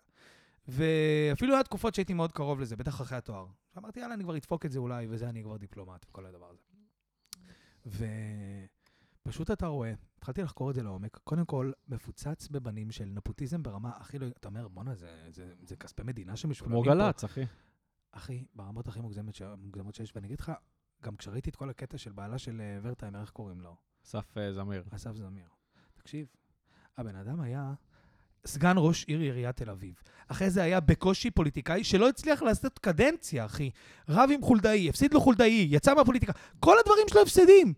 ואפילו 0.68 1.54
היה 1.54 1.64
תקופות 1.64 1.96
שהייתי 1.96 2.14
מאוד 2.14 2.32
קרוב 2.32 2.60
לזה, 2.60 2.76
בטח 2.76 3.02
אחרי 3.02 3.18
התואר. 3.18 3.46
אמרתי, 3.78 4.00
יאללה, 4.00 4.14
אני 4.14 4.24
כבר 4.24 4.38
אדפוק 4.38 4.66
את 4.66 4.72
זה 4.72 4.80
אולי, 4.80 5.08
וזה, 5.10 5.30
אני 5.30 5.44
כבר 5.44 5.58
דיפלומט 5.58 6.06
וכל 6.10 6.26
הדבר 6.26 6.50
הזה. 6.50 8.06
פשוט 9.24 9.52
אתה 9.52 9.68
רואה, 9.68 9.94
התחלתי 10.18 10.42
לחקור 10.42 10.70
את 10.70 10.76
זה 10.76 10.84
לעומק, 10.84 11.20
קודם 11.24 11.46
כל, 11.46 11.72
מפוצץ 11.88 12.48
בבנים 12.48 12.92
של 12.92 13.06
נפוטיזם 13.06 13.64
ברמה 13.64 13.92
הכי 13.98 14.20
לא... 14.20 14.28
אתה 14.28 14.48
אומר, 14.48 14.68
בואנה, 14.68 14.96
זה, 14.96 15.10
זה, 15.30 15.54
זה 15.62 15.76
כספי 15.76 16.04
מדינה 16.04 16.36
שמשולמים 16.36 16.84
כמו 16.84 16.94
פה. 16.94 16.96
גל"צ, 16.96 17.24
אחי. 17.24 17.46
אחי, 18.12 18.46
ברמות 18.54 18.88
הכי 18.88 19.00
מוגזמת, 19.00 19.36
ש... 19.36 19.42
מוגזמות 19.58 19.96
שיש, 19.96 20.12
ואני 20.16 20.28
אגיד 20.28 20.40
לך, 20.40 20.52
גם 21.04 21.16
כשראיתי 21.16 21.50
את 21.50 21.56
כל 21.56 21.70
הקטע 21.70 21.98
של 21.98 22.12
בעלה 22.12 22.38
של 22.38 22.62
אה, 22.62 22.80
ורטהיימר, 22.82 23.22
איך 23.22 23.30
קוראים 23.30 23.62
לו? 23.62 23.76
אסף 24.06 24.38
אה, 24.38 24.54
זמיר. 24.54 24.84
אסף 24.96 25.16
זמיר. 25.16 25.48
תקשיב, 25.94 26.28
הבן 26.98 27.16
אדם 27.16 27.42
היה 27.42 27.74
סגן 28.46 28.74
ראש 28.78 29.06
עיר 29.06 29.20
עיריית 29.20 29.56
תל 29.56 29.70
אביב. 29.70 29.96
אחרי 30.28 30.50
זה 30.50 30.64
היה 30.64 30.80
בקושי 30.80 31.32
פוליטיקאי 31.32 31.84
שלא 31.84 32.10
הצליח 32.10 32.42
לעשות 32.42 32.80
קדנציה, 32.80 33.46
אחי. 33.46 33.70
רב 34.10 34.30
עם 34.34 34.42
חולדאי, 34.42 34.90
הפסיד 34.90 35.14
לו 35.14 35.22
חולדאי, 35.22 35.68
יצא 35.70 35.94
מהפוליטיקה. 35.94 36.34
כל 36.60 36.76
הדברים 36.80 37.08
שלו 37.10 37.22
הפסדים. 37.22 37.74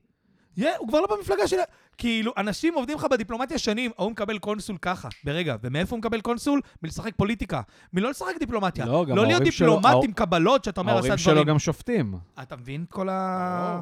Yeah, 0.59 0.63
הוא 0.77 0.87
כבר 0.87 1.01
לא 1.01 1.07
במפלגה 1.17 1.47
של... 1.47 1.57
כאילו, 1.99 2.31
אנשים 2.37 2.73
עובדים 2.73 2.97
לך 2.97 3.05
בדיפלומטיה 3.11 3.57
שנים, 3.57 3.91
ההוא 3.97 4.11
מקבל 4.11 4.37
קונסול 4.39 4.77
ככה, 4.77 5.09
ברגע. 5.23 5.55
ומאיפה 5.63 5.95
הוא 5.95 5.99
מקבל 5.99 6.21
קונסול? 6.21 6.61
מלשחק 6.83 7.11
פוליטיקה. 7.15 7.61
מלא 7.93 8.09
לשחק 8.09 8.33
דיפלומטיה. 8.39 8.85
לא, 8.85 9.05
גם 9.05 9.15
לא 9.15 9.21
להיות 9.23 9.31
ההורים 9.33 9.51
שלו- 9.51 9.67
דיפלומט 9.67 9.85
ההור- 9.85 10.03
עם 10.05 10.11
קבלות 10.11 10.63
שאתה 10.63 10.81
אומר, 10.81 10.91
עשה 10.91 10.99
ההורים 11.07 11.19
דברים. 11.23 11.35
שלו 11.37 11.45
גם 11.45 11.59
שופטים. 11.59 12.13
אתה 12.41 12.55
מבין 12.55 12.83
את 12.87 12.91
כל 12.91 13.09
ה... 13.09 13.81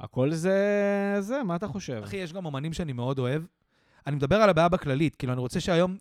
הכל 0.00 0.30
זה... 0.32 0.56
זה, 1.20 1.42
מה 1.42 1.56
אתה 1.56 1.68
חושב? 1.68 2.00
אחי, 2.04 2.16
יש 2.16 2.32
גם 2.32 2.46
אומנים 2.46 2.72
שאני 2.72 2.92
מאוד 2.92 3.18
אוהב. 3.18 3.42
אני 4.06 4.16
מדבר 4.16 4.36
על 4.42 4.50
הבעיה 4.50 4.68
בכללית, 4.68 5.14
כאילו, 5.14 5.32
אני 5.32 5.40
רוצה 5.40 5.60
שהיום 5.60 5.96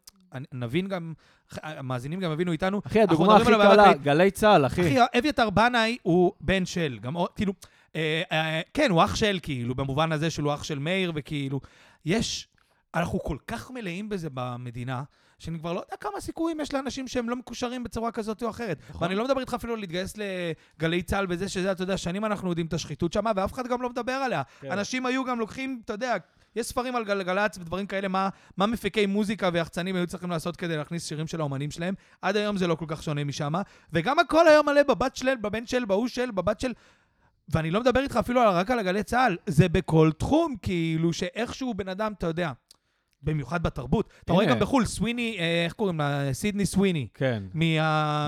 נבין 0.54 0.88
גם, 0.88 1.14
המאזינים 1.64 2.20
גם 2.20 2.32
יבינו 2.32 2.52
איתנו. 2.52 2.82
אחי, 2.88 3.02
הדוגמה 3.02 3.36
הכי 3.36 3.46
קלה. 3.52 3.94
גלי 3.94 4.32
צה"ל, 4.32 4.66
אחי. 4.66 4.82
אחי, 4.82 5.20
אביתר 5.20 5.50
בנאי 5.50 5.98
הוא 6.02 6.32
בן 6.42 6.66
של, 6.66 6.98
גם, 7.02 7.16
כאילו, 7.36 7.54
כן, 8.74 8.92
הוא 8.92 9.04
אח 9.04 9.16
של, 9.16 9.40
כאילו, 9.42 9.76
במובן 9.76 10.12
הזה 10.12 10.30
שהוא 10.30 10.54
אח 10.54 10.64
של 10.64 10.80
מאיר, 10.80 11.12
וכאילו, 11.16 11.62
יש, 12.06 12.48
אנחנו 12.94 13.20
כל 13.20 13.38
כך 13.48 13.72
מלאים 13.72 14.10
בזה 14.10 14.28
במדינה, 14.34 15.04
שאני 15.40 15.60
כבר 15.60 15.74
לא 15.74 15.80
יודע 15.80 15.98
כמה 16.00 16.22
סיכויים 16.22 16.60
יש 16.60 16.74
לאנשים 16.74 17.08
שהם 17.08 17.30
לא 17.30 17.36
מקושרים 17.36 17.84
בצורה 17.84 18.12
כזאת 18.12 18.44
או 18.44 18.50
אחרת. 18.50 18.80
נכון. 18.90 19.04
ואני 19.04 19.16
לא 19.16 19.26
מדבר 19.26 19.40
איתך 19.40 19.54
אפילו 19.54 19.74
על 19.74 19.80
להתגייס 19.80 20.14
לגלי 20.18 21.02
צה"ל 21.02 21.26
וזה 21.30 21.50
שזה, 21.50 21.72
אתה 21.72 21.84
יודע, 21.84 21.98
שנים 21.98 22.26
אנחנו 22.26 22.50
יודעים 22.50 22.68
את 22.68 22.74
השחיתות 22.74 23.14
שם, 23.14 23.26
ואף 23.36 23.54
אחד 23.54 23.68
גם 23.68 23.82
לא 23.82 23.90
מדבר 23.90 24.12
עליה. 24.12 24.42
כן. 24.62 24.72
אנשים 24.72 25.06
היו 25.06 25.24
גם 25.24 25.40
לוקחים, 25.40 25.82
אתה 25.86 25.94
יודע, 25.94 26.16
יש 26.56 26.68
ספרים 26.68 26.96
על 26.96 27.04
גלגלצ 27.04 27.58
ודברים 27.58 27.88
כאלה, 27.88 28.08
מה, 28.08 28.30
מה 28.58 28.66
מפיקי 28.66 29.06
מוזיקה 29.06 29.50
ויחצנים 29.54 29.96
היו 29.96 30.08
צריכים 30.08 30.30
לעשות 30.30 30.56
כדי 30.56 30.78
להכניס 30.78 31.08
שירים 31.08 31.28
של 31.28 31.40
האומנים 31.40 31.72
שלהם. 31.72 31.94
עד 32.22 32.38
היום 32.38 32.58
זה 32.58 32.68
לא 32.68 32.76
כל 32.76 32.86
כך 32.88 33.04
שונה 33.04 33.24
משם. 33.24 33.54
וגם 33.94 34.20
הכל 34.20 34.48
היום 34.48 34.66
מלא 34.66 34.84
בבת 34.84 35.16
של, 35.16 35.36
בבן 35.42 35.66
של, 35.66 35.86
בהוא 35.86 36.08
של, 36.08 36.32
בבת 36.32 36.60
של... 36.60 36.74
ואני 37.50 37.72
לא 37.72 37.80
מדבר 37.80 38.00
איתך 38.00 38.18
אפילו 38.18 38.42
רק 38.46 38.72
על 38.72 38.80
הגלי 38.80 39.04
צה"ל, 39.04 39.38
זה 39.46 39.70
בכל 39.70 40.12
תחום, 40.18 40.56
כאילו 40.62 41.14
שאיכשהו 41.14 41.74
בן 41.74 41.90
אדם, 41.90 42.14
אתה 42.18 42.28
יודע, 42.28 42.52
במיוחד 43.24 43.64
בתרבות. 43.64 44.10
אתה 44.24 44.34
רואה. 44.34 44.46
גם 44.46 44.60
בחו"ל, 44.60 44.86
סוויני, 44.86 45.38
אה, 45.40 45.64
איך 45.66 45.74
קוראים 45.74 46.00
לה? 46.00 46.34
סידני 46.34 46.66
סוויני. 46.66 47.08
כן. 47.14 47.44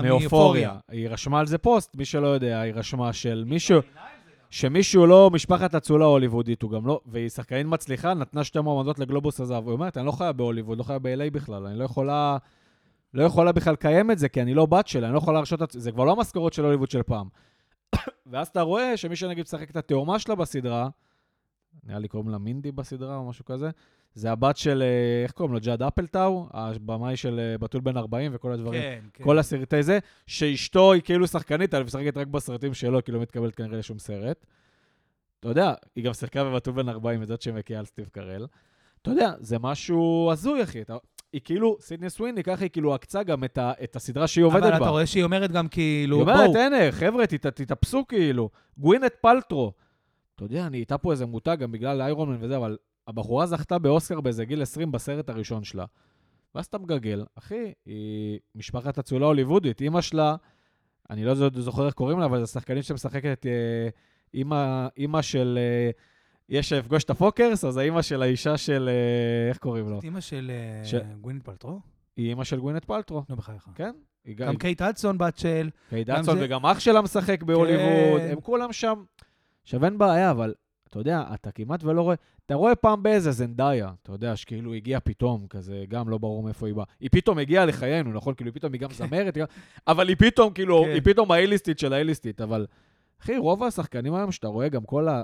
מאופוריה. 0.02 0.74
היא 0.88 1.08
רשמה 1.08 1.40
על 1.40 1.46
זה 1.46 1.58
פוסט, 1.58 1.96
מי 1.96 2.04
שלא 2.04 2.26
יודע, 2.26 2.60
היא 2.60 2.72
רשמה 2.74 3.12
של 3.12 3.44
מישהו... 3.46 3.80
שמישהו 4.50 5.06
לא 5.06 5.30
משפחת 5.32 5.74
אצולה 5.74 6.04
הוליוודית, 6.04 6.62
הוא 6.62 6.70
גם 6.70 6.86
לא, 6.86 7.00
והיא 7.06 7.28
שחקנית 7.28 7.66
מצליחה, 7.66 8.14
נתנה 8.14 8.44
שתי 8.44 8.60
מועמדות 8.60 8.98
לגלובוס 8.98 9.40
הזהב. 9.40 9.66
היא 9.66 9.72
אומרת, 9.72 9.96
אני 9.96 10.06
לא 10.06 10.12
חיה 10.12 10.32
בהוליווד, 10.32 10.78
לא 10.78 10.82
חיה 10.82 10.98
ב-LA 10.98 11.30
בכלל, 11.32 11.66
אני 11.66 11.78
לא 11.78 11.84
יכולה, 11.84 12.36
לא 13.14 13.22
יכולה 13.22 13.52
בכלל 13.52 13.72
לקיים 13.72 14.10
את 14.10 14.18
זה, 14.18 14.28
כי 14.28 14.42
אני 14.42 14.54
לא 14.54 14.66
בת 14.66 14.88
שלה, 14.88 15.06
אני 15.06 15.12
לא 15.14 15.18
יכולה 15.18 15.34
להרשות 15.38 15.62
את 15.62 15.70
זה, 15.70 15.80
זה 15.80 15.92
כבר 15.92 16.04
לא 16.04 16.12
המשכורות 16.12 16.52
של 16.52 16.64
הוליווד 16.64 16.90
של 16.90 17.02
פעם. 17.02 17.28
ואז 18.26 18.48
אתה 18.48 18.62
רואה 18.62 18.96
שמי 18.96 19.16
שנגיד 19.16 19.44
משחק 19.44 19.70
את 19.70 19.76
התאומה 19.76 20.18
שלה 20.18 20.34
בסדרה, 20.34 20.88
נראה 21.84 21.98
לי 21.98 22.08
קוראים 22.08 22.28
לה 22.28 22.38
מינדי 22.38 22.72
בסדרה 22.72 23.16
או 23.16 23.28
משהו 23.28 23.44
כזה, 23.44 23.70
זה 24.14 24.32
הבת 24.32 24.56
של, 24.56 24.82
אה, 24.82 25.22
איך 25.22 25.32
קוראים 25.32 25.54
לו, 25.54 25.60
ג'אד 25.60 25.82
אפלטאו, 25.82 26.48
הבמאי 26.50 27.16
של 27.16 27.40
אה, 27.40 27.58
בתול 27.58 27.80
בן 27.80 27.96
40 27.96 28.30
וכל 28.34 28.52
הדברים. 28.52 28.82
כן, 28.82 29.00
כן. 29.12 29.24
כל 29.24 29.38
הסרטי 29.38 29.82
זה, 29.82 29.98
שאשתו 30.26 30.92
היא 30.92 31.02
כאילו 31.02 31.26
שחקנית, 31.26 31.74
אבל 31.74 31.84
משחקת 31.84 32.16
רק 32.16 32.26
בסרטים 32.26 32.74
שלו, 32.74 33.04
כי 33.04 33.12
לא 33.12 33.20
מתקבלת 33.20 33.54
כנראה 33.54 33.78
לשום 33.78 33.98
סרט. 33.98 34.46
אתה 35.40 35.48
יודע, 35.48 35.74
היא 35.96 36.04
גם 36.04 36.12
שיחקה 36.12 36.44
בבתול 36.44 36.74
בן 36.74 36.88
40, 36.88 37.22
את 37.22 37.28
זאת 37.28 37.42
שמקיאה 37.42 37.78
על 37.78 37.84
סטיב 37.84 38.08
קרל. 38.08 38.46
אתה 39.02 39.10
יודע, 39.10 39.32
זה 39.38 39.58
משהו 39.58 40.28
הזוי, 40.32 40.62
אחי. 40.62 40.82
אתה... 40.82 40.96
היא 41.32 41.40
כאילו, 41.44 41.76
סידני 41.80 42.10
סוויני, 42.10 42.42
ככה 42.42 42.64
היא 42.64 42.70
כאילו 42.70 42.94
עקצה 42.94 43.22
גם 43.22 43.44
את, 43.44 43.58
ה... 43.58 43.72
את 43.84 43.96
הסדרה 43.96 44.26
שהיא 44.26 44.44
עובדת 44.44 44.62
בה. 44.62 44.68
אבל 44.68 44.76
אתה 44.76 44.88
רואה 44.88 45.06
שהיא 45.06 45.24
אומרת 45.24 45.52
גם 45.52 45.68
כאילו, 45.68 46.16
היא 46.16 46.24
בואו, 46.24 46.36
אומרת, 46.36 46.56
הנה, 46.56 46.92
חבר'ה, 46.92 47.26
תת, 47.26 47.46
תתאפסו 47.46 48.06
כאילו. 48.06 48.50
גווינט 48.78 49.12
פלטרו. 49.20 49.72
אתה 50.34 50.44
יודע, 50.44 50.68
נהייתה 50.68 50.98
פה 50.98 51.12
איזה 51.12 51.26
מותג 51.26 51.56
גם 51.60 51.72
בגלל 51.72 52.02
איירון 52.02 52.28
מן 52.28 52.36
וזה, 52.40 52.56
אבל 52.56 52.76
הבחורה 53.08 53.46
זכתה 53.46 53.78
באוסקר 53.78 54.20
באיזה 54.20 54.44
גיל 54.44 54.62
20 54.62 54.92
בסרט 54.92 55.28
הראשון 55.28 55.64
שלה. 55.64 55.84
ואז 56.54 56.66
אתה 56.66 56.78
מגגל, 56.78 57.24
אחי, 57.34 57.72
היא 57.86 58.38
משפחת 58.54 58.98
אצולה 58.98 59.26
הוליוודית, 59.26 59.80
אימא 59.80 60.00
שלה, 60.00 60.36
אני 61.10 61.24
לא 61.24 61.34
זוכר 61.34 61.86
איך 61.86 61.94
קוראים 61.94 62.18
לה, 62.18 62.24
אבל 62.24 62.44
זו 62.44 62.46
שחקנית 62.46 62.84
שמשחקת 62.84 63.46
אה, 63.46 63.88
אימא, 64.34 64.86
אימא 64.96 65.22
של... 65.22 65.58
אה, 65.58 65.90
יש 66.48 66.72
לפגוש 66.72 67.04
את 67.04 67.10
הפוקרים, 67.10 67.64
אז 67.64 67.76
האימא 67.76 68.02
של 68.02 68.22
האישה 68.22 68.56
של... 68.56 68.88
אה, 68.92 69.48
איך 69.48 69.58
קוראים 69.58 69.88
לו? 69.88 70.00
אימא 70.02 70.20
של 70.20 70.50
אה, 70.54 70.84
ש- 70.86 70.94
גווינת 71.20 71.42
פלטרו? 71.42 71.80
היא 72.16 72.28
אימא 72.28 72.44
של 72.44 72.60
גווינת 72.60 72.84
פלטרו, 72.84 73.22
נו, 73.28 73.36
בחייך. 73.36 73.68
כן? 73.74 73.92
היא 74.24 74.36
גם 74.36 74.56
קייט 74.56 74.82
הדסון 74.82 75.18
בת 75.18 75.38
של... 75.38 75.70
קייט 75.90 76.06
גם 76.06 76.16
הדסון 76.16 76.38
זה- 76.38 76.44
וגם 76.44 76.66
אח 76.66 76.80
שלה 76.80 77.02
משחק 77.02 77.42
בהוליווד, 77.42 78.20
כן. 78.20 78.28
הם 78.32 78.40
כולם 78.40 78.72
שם. 78.72 79.02
עכשיו 79.62 79.84
אין 79.84 79.98
בעיה, 79.98 80.30
אבל 80.30 80.54
אתה 80.88 80.98
יודע, 80.98 81.24
אתה 81.34 81.50
כמעט 81.50 81.84
ולא 81.84 82.02
רואה, 82.02 82.14
אתה 82.46 82.54
רואה 82.54 82.74
פעם 82.74 83.02
באיזה 83.02 83.30
זנדאיה, 83.32 83.90
אתה 84.02 84.12
יודע, 84.12 84.36
שכאילו 84.36 84.74
הגיעה 84.74 85.00
פתאום, 85.00 85.46
כזה, 85.50 85.84
גם 85.88 86.08
לא 86.08 86.18
ברור 86.18 86.42
מאיפה 86.42 86.66
היא 86.66 86.74
באה. 86.74 86.84
היא 87.00 87.08
פתאום 87.12 87.38
הגיעה 87.38 87.64
לחיינו, 87.66 88.12
נכון? 88.12 88.34
כאילו, 88.34 88.52
פתאום 88.54 88.72
היא 88.72 88.80
גם 88.80 88.90
זמרת, 88.92 89.36
היא 89.36 89.44
אבל 89.86 90.08
היא 90.08 90.16
פתאום, 90.18 90.52
כאילו, 90.52 90.82
כן. 90.84 90.90
היא 90.90 91.00
פתאום 91.04 91.32
האייליסטית 91.32 91.78
של 91.78 91.92
האייליסטית, 91.92 92.40
אבל, 92.40 92.66
אחי, 93.22 93.36
רוב 93.36 93.62
השחקנים 93.64 94.14
היום 94.14 94.32
שאתה 94.32 94.46
רואה, 94.48 94.68
גם 94.68 94.84
כל 94.84 95.08
ה... 95.08 95.22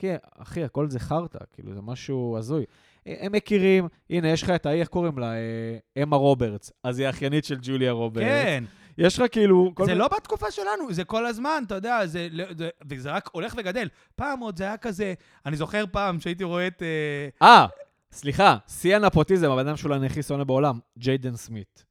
כן, 0.00 0.16
אחי, 0.38 0.64
הכל 0.64 0.90
זה 0.90 1.00
חרטא, 1.00 1.38
כאילו, 1.52 1.74
זה 1.74 1.80
משהו 1.82 2.36
הזוי. 2.38 2.64
הם 3.06 3.32
מכירים, 3.32 3.88
הנה, 4.10 4.28
יש 4.28 4.42
לך 4.42 4.50
את 4.50 4.66
ההיא, 4.66 4.80
איך 4.80 4.88
קוראים 4.88 5.18
לה? 5.18 5.32
אה, 5.34 6.02
אמה 6.02 6.16
רוברטס. 6.16 6.72
אז 6.84 6.98
היא 6.98 7.06
האחיינית 7.06 7.44
של 7.44 7.56
ג'וליה 7.62 7.92
רוברטס. 7.92 8.26
כן, 8.26 8.64
יש 8.98 9.18
לך 9.18 9.32
כאילו... 9.32 9.72
זה 9.78 9.84
מיני- 9.84 9.98
לא 9.98 10.08
בתקופה 10.08 10.50
שלנו, 10.50 10.92
זה 10.92 11.04
כל 11.04 11.26
הזמן, 11.26 11.62
אתה 11.66 11.74
יודע, 11.74 12.06
זה, 12.06 12.28
זה, 12.58 12.68
וזה 12.88 13.10
רק 13.10 13.28
הולך 13.32 13.54
וגדל. 13.56 13.88
פעם 14.16 14.40
עוד 14.40 14.56
זה 14.56 14.64
היה 14.64 14.76
כזה, 14.76 15.14
אני 15.46 15.56
זוכר 15.56 15.84
פעם 15.92 16.20
שהייתי 16.20 16.44
רואה 16.44 16.66
את... 16.66 16.82
אה, 16.82 17.46
אה, 17.48 17.66
סליחה, 18.12 18.56
שיא 18.68 18.96
הנפוטיזם, 18.96 19.50
הבן 19.50 19.66
אדם 19.66 19.76
שהוא 19.76 19.94
הכי 19.94 20.22
שונא 20.22 20.44
בעולם, 20.44 20.78
ג'יידן 20.98 21.36
סמית. 21.36 21.84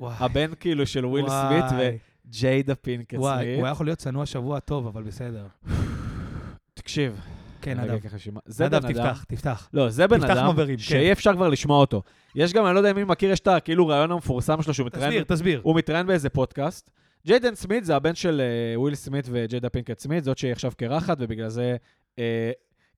וואי, 0.00 0.14
הבן 0.18 0.50
כאילו 0.60 0.86
של 0.86 1.06
וויל 1.06 1.24
וואי, 1.24 1.60
סמית 1.60 1.98
וג'יידה 2.26 2.74
פינקט 2.74 3.14
וואי, 3.18 3.54
הוא. 3.56 3.64
היה 3.64 3.72
יכול 3.72 3.86
להיות 3.86 3.98
צנוע 3.98 4.26
שבוע 4.26 4.60
טוב, 4.60 4.86
אבל 4.86 5.02
בסדר. 5.02 5.46
תקשיב. 6.74 7.20
כן, 7.62 7.80
נדב. 7.80 7.98
זה 8.46 8.66
נדב. 8.66 8.92
תפתח, 8.92 9.24
תפתח. 9.28 9.68
לא, 9.72 9.88
זה 9.88 10.06
בן 10.06 10.24
אדם 10.24 10.50
מבערים, 10.50 10.76
כן. 10.76 10.82
שאי 10.82 11.12
אפשר 11.12 11.34
כבר 11.34 11.48
לשמוע 11.48 11.80
אותו. 11.80 12.02
יש 12.34 12.52
גם, 12.52 12.66
אני 12.66 12.74
לא 12.74 12.78
יודע 12.78 12.90
אם 12.90 12.96
מי 12.96 13.04
מכיר, 13.04 13.30
יש 13.30 13.40
את 13.40 13.48
הכאילו 13.48 13.86
ריאיון 13.86 14.10
המפורסם 14.12 14.62
שלו, 14.62 14.74
שהוא 14.74 14.86
מתראיין 14.86 15.10
תסביר, 15.10 15.24
תסביר. 15.24 15.60
הוא 15.62 15.76
מתראיין 15.76 16.06
באיזה 16.06 16.28
פודקאסט. 16.28 16.90
ג'יידן 17.26 17.54
סמית 17.54 17.84
זה 17.84 17.96
הבן 17.96 18.14
של 18.14 18.40
אה, 18.40 18.80
וויל 18.80 18.94
סמית 18.94 19.26
וג'יידה 19.30 19.68
פינקט 19.68 19.98
סמית, 19.98 20.24
זאת 20.24 20.38
שהיא 20.38 20.52
עכשיו 20.52 20.72
קרחת, 20.76 21.16
ובגלל 21.20 21.48
זה 21.48 21.76
אה, 22.18 22.50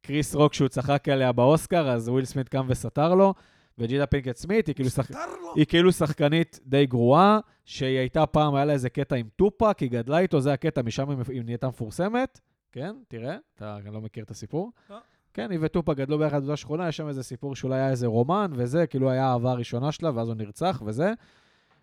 קריס 0.03 0.35
רוק, 0.35 0.55
שהוא 0.55 0.69
צחק 0.69 1.09
עליה 1.09 1.33
באוסקר, 1.33 1.89
אז 1.89 2.09
וויל 2.09 2.25
סמית 2.25 2.49
קם 2.49 2.67
וסתר 2.69 3.15
לו, 3.15 3.35
וג'יידה 3.79 4.07
פינקט 4.07 4.37
סמית 4.37 4.67
היא 4.67 4.75
כאילו, 4.75 4.91
שח... 4.91 5.11
היא 5.55 5.67
כאילו 5.67 5.93
שחקנית 5.93 6.61
די 6.67 6.87
גרועה, 6.87 7.39
שהיא 7.65 7.99
הייתה 7.99 8.27
פעם, 8.27 8.55
היה 8.55 8.65
לה 8.65 8.73
איזה 8.73 8.91
קטע 8.91 9.17
עם 9.17 9.29
טופאק, 9.37 9.79
היא 9.79 9.91
גדלה 9.91 10.19
איתו, 10.19 10.41
זה 10.41 10.53
הקטע, 10.53 10.83
משם 10.83 11.11
היא 11.29 11.43
נהייתה 11.45 11.69
מפורסמת. 11.69 12.41
כן, 12.75 12.97
תראה, 13.09 13.37
אתה 13.55 13.79
לא 13.93 14.01
מכיר 14.01 14.25
את 14.25 14.31
הסיפור. 14.31 14.73
לא. 14.91 14.97
כן, 15.35 15.51
היא 15.51 15.59
וטופאק 15.63 15.97
גדלו 15.97 16.19
ביחד 16.19 16.41
באותה 16.41 16.57
שכונה, 16.57 16.89
יש 16.89 16.97
שם 16.97 17.09
איזה 17.09 17.23
סיפור 17.23 17.57
שאולי 17.57 17.77
היה 17.77 17.91
איזה 17.91 18.07
רומן 18.07 18.51
וזה, 18.55 18.87
כאילו 18.87 19.11
היה 19.11 19.27
האהבה 19.27 19.51
הראשונה 19.51 19.93
שלה, 19.93 20.11
ואז 20.15 20.29
הוא 20.29 20.37
נרצח 20.37 20.83
וזה. 20.87 21.13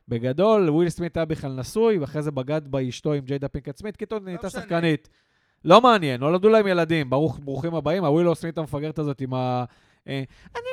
בגדול, 0.08 0.70
וויל 0.70 0.90
סמית 0.90 1.18
היה 1.18 1.26
בכלל 1.26 1.52
נשוי, 1.52 1.98
ואחרי 1.98 2.22
זה 2.22 2.32
בגד 2.32 2.68
באשתו 2.68 3.14
עם 3.14 3.24
ג'יידה 3.24 3.48
פינקט 3.48 3.78
סמית, 3.78 3.98
קיטון 3.98 4.24
נהייתה 4.24 4.48
משנה. 4.48 4.62
שחקנית. 4.62 5.10
לא 5.66 5.82
מעניין, 5.82 6.20
נולדו 6.20 6.50
להם 6.50 6.68
ילדים, 6.68 7.10
ברוך, 7.10 7.40
ברוכים 7.44 7.76
הבאים, 7.76 8.06
הווילו 8.06 8.36
סמית 8.36 8.58
המפגרת 8.58 9.00
הזאת 9.00 9.22
עם 9.22 9.34
ה... 9.34 9.66
אה, 10.08 10.24
I 10.56 10.64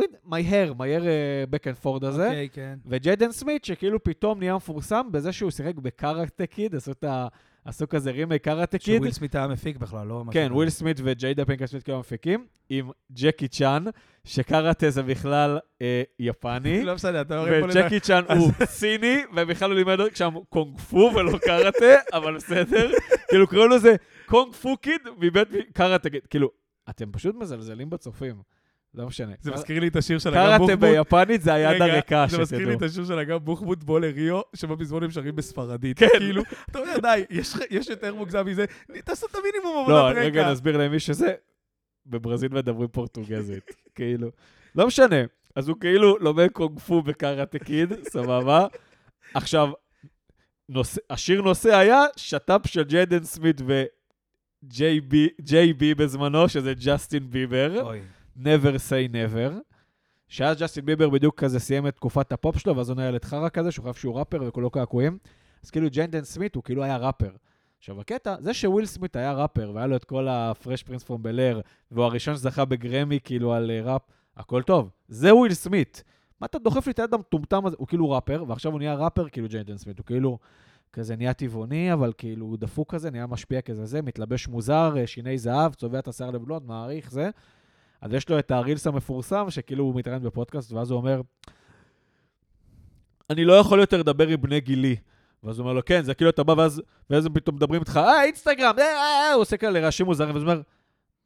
whip 0.00 0.26
my 0.26 0.42
hair, 0.50 0.74
my 0.74 0.86
hair 0.86 1.04
back 1.50 1.64
and 1.64 1.84
forth 1.84 2.06
הזה. 2.06 2.26
אוקיי, 2.26 2.48
כן. 2.52 2.78
וג'יידן 2.86 3.32
סמית, 3.32 3.64
שכאילו 3.64 4.04
פתאום 4.04 4.38
נהיה 4.38 4.56
מפורסם 4.56 5.06
בזה 5.10 5.32
שהוא 5.32 5.50
שיחק 5.50 5.74
ב 5.74 5.84
Karate 5.84 6.46
Kid, 6.46 6.74
עשו 6.74 6.92
את 6.92 7.04
ה... 7.04 7.28
עשו 7.64 7.88
כזה 7.88 8.10
רימייק 8.10 8.44
Karate 8.44 8.78
Kid. 8.78 8.96
שוויל 8.96 9.12
סמית 9.12 9.34
היה 9.34 9.48
מפיק 9.48 9.76
בכלל, 9.76 10.06
לא... 10.06 10.24
כן. 10.30 10.48
וויל 10.50 10.70
סמית 10.70 11.00
וג'יידה 11.04 11.44
פינקט 11.44 11.64
סמית 11.64 11.82
כאילו 11.82 11.98
מפיקים, 12.00 12.46
עם 12.68 12.90
ג'קי 13.12 13.48
צ'אן, 13.48 13.84
שקראטה 14.24 14.90
זה 14.90 15.02
בכלל 15.02 15.58
אה, 15.82 16.02
יפני. 16.18 16.82
לא 16.84 16.94
בסדר, 16.94 17.20
אתה 17.20 17.38
אומר... 17.38 17.64
וג'קי 17.64 18.00
צ'אן 18.00 18.22
הוא 18.38 18.52
סיני, 18.64 19.16
ובכלל 19.36 19.70
הוא 19.70 19.78
לימד 19.78 19.98
שם 20.14 20.34
קונג 20.48 20.78
פו 20.78 21.12
ולא 21.14 21.38
קראטה, 21.38 21.94
אבל 22.12 22.36
בסדר. 22.36 22.90
כאילו 23.28 23.46
קראו 23.46 23.66
לזה 23.66 23.94
קונג 24.26 24.54
פו 24.54 24.76
קיד 24.76 25.00
מבית 25.18 25.48
קארטה 25.72 26.10
קיד. 26.10 26.26
כאילו, 26.30 26.50
אתם 26.90 27.12
פשוט 27.12 27.34
מזלזלים 27.34 27.90
בצופים. 27.90 28.42
לא 28.94 29.06
משנה. 29.06 29.32
זה 29.40 29.50
מזכיר 29.50 29.80
לי 29.80 29.88
את 29.88 29.96
השיר 29.96 30.18
של 30.18 30.28
אגם 30.30 30.38
קראטה 30.46 30.58
בוחבוט. 30.58 30.78
ביפנית 30.78 31.42
זה 31.42 31.54
היד 31.54 31.82
רגע, 31.82 31.84
הריקה, 31.92 32.24
זה 32.28 32.38
מזכיר 32.38 32.58
לי 32.58 32.64
את 32.64 32.70
שתדעו. 32.72 32.86
השיר 32.88 33.04
של 33.04 33.18
אגם 33.18 33.38
בוחבוט 33.44 33.84
בוא 33.84 34.00
לריו, 34.00 34.40
שבפזמון 34.54 35.02
הם 35.02 35.10
שרים 35.10 35.36
בספרדית. 35.36 35.98
כן. 35.98 36.06
כאילו, 36.18 36.42
אתה 36.70 36.78
אומר, 36.78 36.98
די, 37.02 37.24
יש 37.70 37.88
יותר 37.90 38.14
מוגזם 38.14 38.46
מזה, 38.46 38.64
תעשו 39.04 39.26
את 39.26 39.34
המינימום 39.34 39.90
לא, 39.90 40.00
עבודת 40.08 40.16
רגע 40.24 40.40
רקע. 40.42 40.52
נסביר 40.52 40.76
למי 40.76 41.00
שזה. 41.00 41.32
בברזיל 42.06 42.52
מדברים 42.52 42.88
פורטוגזית, 42.88 43.64
כאילו. 43.94 44.28
לא 44.74 44.86
משנה. 44.86 45.16
אז 45.56 45.68
הוא 45.68 45.76
כאילו 45.80 46.18
לומד 46.18 46.48
קונג 46.52 46.78
פו 46.78 47.02
בקראטה 47.02 47.58
קיד, 47.58 47.92
סבבה? 48.12 48.66
עכשיו, 49.34 49.68
נושא- 50.68 51.00
השיר 51.10 51.42
נושא 51.42 51.76
היה 51.76 52.02
שת"פ 52.16 52.66
של 52.66 52.82
ג'יידן 52.82 53.24
סמית 53.24 53.60
ו 54.64 55.00
JB 55.72 55.94
בזמנו, 55.94 56.48
שזה 56.48 56.72
ג'סטין 56.84 57.30
ביבר. 57.30 57.82
אוי. 57.86 58.00
Never 58.36 58.76
say 58.88 59.12
never. 59.12 59.52
שאז 60.28 60.62
ג'סטין 60.62 60.86
ביבר 60.86 61.10
בדיוק 61.10 61.40
כזה 61.40 61.60
סיים 61.60 61.86
את 61.86 61.96
תקופת 61.96 62.32
הפופ 62.32 62.58
שלו, 62.58 62.76
ואז 62.76 62.88
הוא 62.88 62.96
נהיה 62.96 63.08
ילד 63.08 63.24
חרא 63.24 63.48
כזה, 63.48 63.72
שהוא 63.72 63.82
חייב 63.82 63.94
שהוא 63.94 64.18
ראפר 64.18 64.40
וכולו 64.46 64.70
קעקועים. 64.70 65.18
אז 65.64 65.70
כאילו 65.70 65.88
ג'יידן 65.92 66.24
סמית 66.24 66.54
הוא 66.54 66.62
כאילו 66.62 66.84
היה 66.84 66.96
ראפר. 66.96 67.30
עכשיו 67.78 68.00
הקטע, 68.00 68.34
זה 68.40 68.54
שוויל 68.54 68.86
סמית 68.86 69.16
היה 69.16 69.32
ראפר, 69.32 69.72
והיה 69.74 69.86
לו 69.86 69.96
את 69.96 70.04
כל 70.04 70.28
Prince 70.64 71.04
from 71.06 71.10
Bel 71.24 71.56
Air, 71.56 71.62
והוא 71.90 72.04
הראשון 72.04 72.34
שזכה 72.34 72.64
בגרמי 72.64 73.18
כאילו 73.24 73.52
על 73.52 73.70
אה, 73.70 73.92
ראפ, 73.92 74.02
הכל 74.36 74.62
טוב. 74.62 74.90
זה 75.08 75.34
וויל 75.34 75.54
סמית. 75.54 76.04
מה 76.40 76.46
אתה 76.46 76.58
דוחף 76.58 76.86
לי 76.86 76.92
את 76.92 76.98
היד 76.98 77.14
המטומטם 77.14 77.66
הזה? 77.66 77.76
הוא 77.78 77.86
כאילו 77.86 78.10
ראפר, 78.10 78.44
ועכשיו 78.48 78.72
הוא 78.72 78.78
נהיה 78.78 78.94
ראפר 78.94 79.28
כאילו 79.28 79.48
ג'יידן 79.48 79.76
סמית. 79.76 79.98
הוא 79.98 80.06
כאילו 80.06 80.38
כזה 80.92 81.16
נהיה 81.16 81.32
טבעוני, 81.32 81.92
אבל 81.92 82.12
כאילו 82.18 82.46
הוא 82.46 82.58
דפוק 82.58 82.94
כזה, 82.94 83.10
נהיה 83.10 83.26
משפיע 83.26 83.60
כזה 83.60 83.86
זה, 83.86 84.02
מתלבש 84.02 84.48
מוזר, 84.48 84.94
אה, 84.96 85.06
שיני 85.06 85.38
זהב, 85.38 85.74
צובע 85.74 85.98
את 85.98 86.08
השיער 86.08 86.30
לבלונד, 86.30 86.66
מעריך 86.66 87.10
זה. 87.10 87.30
אז 88.02 88.12
יש 88.12 88.28
לו 88.28 88.38
את 88.38 88.50
הרילס 88.50 88.86
המפורסם, 88.86 89.46
שכאילו 89.50 89.84
הוא 89.84 89.94
מתראיין 89.94 90.22
בפודקאסט, 90.22 90.72
ואז 90.72 90.90
הוא 90.90 90.98
אומר, 90.98 91.20
אני 93.30 93.44
לא 93.44 93.52
יכול 93.52 93.80
יותר 93.80 93.96
לדבר 93.96 94.28
עם 94.28 94.40
בני 94.40 94.60
גילי. 94.60 94.96
ואז 95.44 95.58
הוא 95.58 95.64
אומר 95.64 95.74
לו, 95.74 95.84
כן, 95.84 96.02
זה 96.02 96.14
כאילו 96.14 96.30
אתה 96.30 96.42
בא, 96.42 96.54
ואז, 96.56 96.82
ואז 97.10 97.26
הם 97.26 97.32
פתאום 97.34 97.56
מדברים 97.56 97.80
איתך, 97.80 97.96
אה, 97.96 98.24
אינסטגרם, 98.24 98.74
אה, 98.78 98.84
אה, 98.84 99.28
אה, 99.28 99.32
הוא 99.32 99.42
עושה 99.42 99.56
כאלה 99.56 99.80
רעשים 99.80 100.06
מוזרים, 100.06 100.34
ואז 100.34 100.42
הוא 100.42 100.50
אומר, 100.50 100.62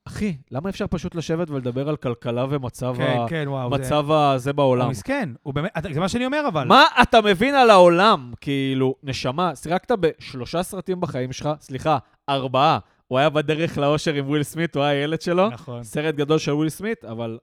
אחי, 0.04 0.36
למה 0.50 0.68
אפשר 0.68 0.86
פשוט 0.90 1.14
לשבת 1.14 1.50
ולדבר 1.50 1.88
על 1.88 1.96
כלכלה 1.96 2.46
ומצב 2.50 2.94
כן, 2.96 3.16
ה... 3.20 3.28
כן, 3.28 3.44
וואו. 3.48 3.70
זה- 3.70 3.82
מצב 3.82 4.10
הזה 4.10 4.52
בעולם? 4.52 4.84
הוא 4.84 4.90
מסכן, 4.90 5.28
הוא 5.42 5.54
באמת, 5.54 5.70
זה 5.92 6.00
מה 6.00 6.08
שאני 6.08 6.26
אומר 6.26 6.44
אבל. 6.48 6.64
מה 6.66 6.84
אתה 7.02 7.20
מבין 7.20 7.54
על 7.54 7.70
העולם? 7.70 8.32
כאילו, 8.40 8.94
נשמה, 9.02 9.56
שיחקת 9.56 9.90
בשלושה 9.90 10.62
סרטים 10.62 11.00
בחיים 11.00 11.32
שלך, 11.32 11.50
סליחה, 11.60 11.98
ארבעה. 12.28 12.78
הוא 13.08 13.18
היה 13.18 13.30
בדרך 13.30 13.78
לאושר 13.78 14.14
עם 14.14 14.28
וויל 14.28 14.42
סמית, 14.42 14.76
הוא 14.76 14.84
היה 14.84 14.92
הילד 14.92 15.20
שלו. 15.20 15.50
נכון. 15.50 15.82
סרט 15.82 16.14
גדול 16.14 16.38
של 16.38 16.52
וויל 16.52 16.68
סמית, 16.68 17.04
אבל 17.04 17.38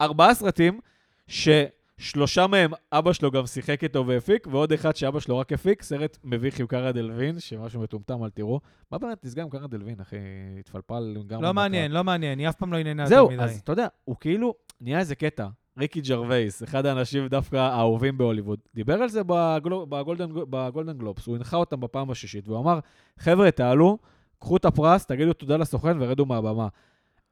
ארבעה 0.00 0.34
סרטים 0.34 0.80
ששלושה 1.26 2.46
מהם 2.46 2.70
אבא 2.92 3.12
שלו 3.12 3.30
גם 3.30 3.46
שיחק 3.46 3.84
איתו 3.84 4.06
והפיק, 4.06 4.46
ועוד 4.50 4.72
אחד 4.72 4.96
שאבא 4.96 5.20
שלו 5.20 5.38
רק 5.38 5.52
הפיק, 5.52 5.82
סרט 5.82 6.18
מביך 6.24 6.60
עם 6.60 6.66
קארה 6.66 6.92
דלווין, 6.92 7.40
שמשהו 7.40 7.80
מטומטם, 7.80 8.24
אל 8.24 8.30
תראו. 8.30 8.60
מה 8.92 8.98
באמת 8.98 9.24
נסגר 9.24 9.42
עם 9.42 9.50
קארה 9.50 9.66
דלווין, 9.66 10.00
אחי? 10.00 10.16
התפלפל 10.60 11.16
גם... 11.26 11.42
לא 11.42 11.54
מעניין, 11.54 11.92
לא 11.92 12.04
מעניין, 12.04 12.38
היא 12.38 12.48
אף 12.48 12.56
פעם 12.56 12.72
לא 12.72 12.78
עניינה 12.78 13.06
זהו. 13.06 13.30
אז 13.40 13.60
אתה 13.64 13.72
יודע, 13.72 13.86
הוא 14.04 14.16
כאילו, 14.20 14.54
נהיה 14.80 14.98
איזה 14.98 15.14
קטע. 15.14 15.46
ריקי 15.78 16.00
ג'רווייס, 16.00 16.62
אחד 16.62 16.86
האנשים 16.86 17.28
דווקא 17.28 17.56
האהובים 17.56 18.18
בהוליווד, 18.18 18.58
דיבר 18.74 18.94
על 18.94 19.08
זה 19.08 19.22
בגולדן, 19.26 20.28
בגולדן 20.34 20.98
גלובס, 20.98 21.26
הוא 21.26 21.36
הנחה 21.36 21.56
אותם 21.56 21.80
בפעם 21.80 22.10
השישית, 22.10 22.48
והוא 22.48 22.58
אמר, 22.58 22.78
חבר'ה, 23.18 23.50
תעלו, 23.50 23.98
קחו 24.44 24.56
את 24.56 24.64
הפרס, 24.64 25.06
תגידו 25.06 25.32
תודה 25.32 25.56
לסוכן 25.56 25.96
ורדו 26.00 26.26
מהבמה. 26.26 26.68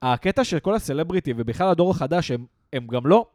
הקטע 0.03 0.44
של 0.44 0.59
כל 0.59 0.75
ה 0.74 0.80
celebrity, 0.80 1.33
ובכלל 1.37 1.68
הדור 1.68 1.90
החדש, 1.90 2.31
הם, 2.31 2.46
הם 2.72 2.87
גם 2.87 3.07
לא, 3.07 3.27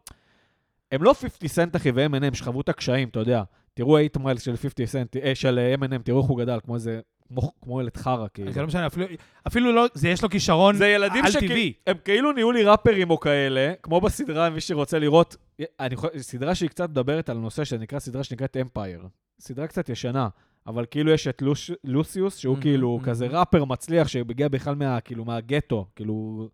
הם 0.92 1.04
לא 1.04 1.14
50 1.14 1.48
סנט 1.48 1.76
אחי 1.76 1.92
ו-M&M 1.96 2.36
שחוו 2.36 2.62
את 2.62 2.70
הקשיים, 2.70 3.08
אתה 3.08 3.20
יודע. 3.20 3.44
תראו 3.74 3.98
8 4.14 4.26
מייל 4.26 4.38
של 4.38 4.58
50 4.58 4.86
סנט, 4.86 5.18
אה, 5.18 5.36
של 5.36 5.60
M&M, 5.80 6.02
תראו 6.04 6.22
איך 6.22 6.28
הוא 6.30 6.38
גדל, 6.40 6.60
כמו 6.66 6.76
איזה, 6.76 7.00
כמו, 7.28 7.52
כמו 7.62 7.82
ילד 7.82 7.98
חרא, 7.98 8.28
כאילו. 8.34 8.52
זה 8.52 8.62
לא 8.62 8.68
משנה, 8.68 8.88
אפילו- 8.88 9.06
אפילו 9.48 9.72
לא, 9.72 9.86
זה 9.94 10.10
יש 10.10 10.24
לו 10.24 10.30
כישרון 10.30 10.76
זה 10.76 10.88
ילדים 10.88 11.26
על 11.26 11.32
טבעי. 11.32 11.74
הם 11.88 11.98
כאילו 12.06 12.32
נהיו 12.32 12.52
לי 12.52 12.64
ראפרים 12.64 13.10
או 13.10 13.20
כאלה, 13.20 13.74
כמו 13.84 14.02
בסדרה, 14.02 14.50
מי 14.50 14.62
שרוצה 14.62 15.00
לראות, 15.00 15.36
אני 15.80 15.96
סדרה 16.18 16.56
שהיא 16.56 16.70
קצת 16.70 16.90
מדברת 16.90 17.30
על 17.30 17.38
נושא 17.38 17.64
שנקרא, 17.64 18.00
סדרה 18.00 18.24
שנקראת 18.24 18.58
אמפייר. 18.58 19.08
סדרה 19.40 19.68
קצת 19.68 19.90
ישנה, 19.90 20.28
אבל 20.68 20.86
כאילו 20.92 21.12
יש 21.12 21.28
את 21.28 21.42
לוש, 21.42 21.72
לוסיוס, 21.84 22.38
שהוא 22.38 22.58
Mhm, 22.58 22.62
כאילו 22.62 23.00
mhm. 23.02 23.06
כזה 23.06 23.28
ראפר 23.28 23.66
מצליח, 23.66 24.08
שהגיע 24.08 24.48
בכלל 24.48 24.76
מה, 24.76 25.02
כאילו, 25.02 25.26
מהגטו, 25.26 25.86
כאילו, 25.96 26.48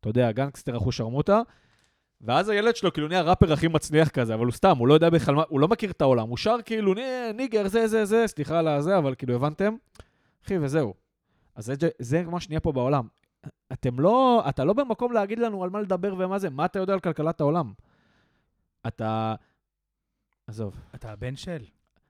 אתה 0.00 0.08
יודע, 0.08 0.32
גנגסטר 0.32 0.76
אחו 0.76 0.92
שרמוטה, 0.92 1.40
ואז 2.20 2.48
הילד 2.48 2.76
שלו 2.76 2.92
כאילו 2.92 3.08
נהיה 3.08 3.20
הראפר 3.20 3.52
הכי 3.52 3.68
מצליח 3.68 4.08
כזה, 4.08 4.34
אבל 4.34 4.44
הוא 4.44 4.52
סתם, 4.52 4.78
הוא 4.78 4.88
לא 4.88 4.94
יודע 4.94 5.10
בכלל 5.10 5.34
מה, 5.34 5.42
הוא 5.48 5.60
לא 5.60 5.68
מכיר 5.68 5.90
את 5.90 6.00
העולם, 6.02 6.28
הוא 6.28 6.36
שר 6.36 6.56
כאילו, 6.64 6.94
"ni- 6.94 7.02
nigga, 7.34 7.68
זה, 7.68 7.86
זה, 7.88 8.04
זה, 8.04 8.26
סליחה 8.26 8.58
על 8.58 8.68
הזה, 8.68 8.98
אבל 8.98 9.14
כאילו, 9.14 9.34
הבנתם? 9.34 9.74
אחי, 10.44 10.58
וזהו. 10.58 10.94
אז 11.56 11.64
זה, 11.64 11.88
זה 11.98 12.22
מה 12.22 12.40
שנהיה 12.40 12.60
פה 12.60 12.72
בעולם. 12.72 13.06
אתם 13.72 14.00
לא, 14.00 14.44
אתה 14.48 14.64
לא 14.64 14.72
במקום 14.72 15.12
להגיד 15.12 15.38
לנו 15.38 15.64
על 15.64 15.70
מה 15.70 15.80
לדבר 15.80 16.14
ומה 16.18 16.38
זה, 16.38 16.50
מה 16.50 16.64
אתה 16.64 16.78
יודע 16.78 16.92
על 16.92 17.00
כלכלת 17.00 17.40
העולם? 17.40 17.72
אתה, 18.86 19.34
עזוב, 20.46 20.74
אתה 20.94 21.12
הבן 21.12 21.36
של. 21.36 21.64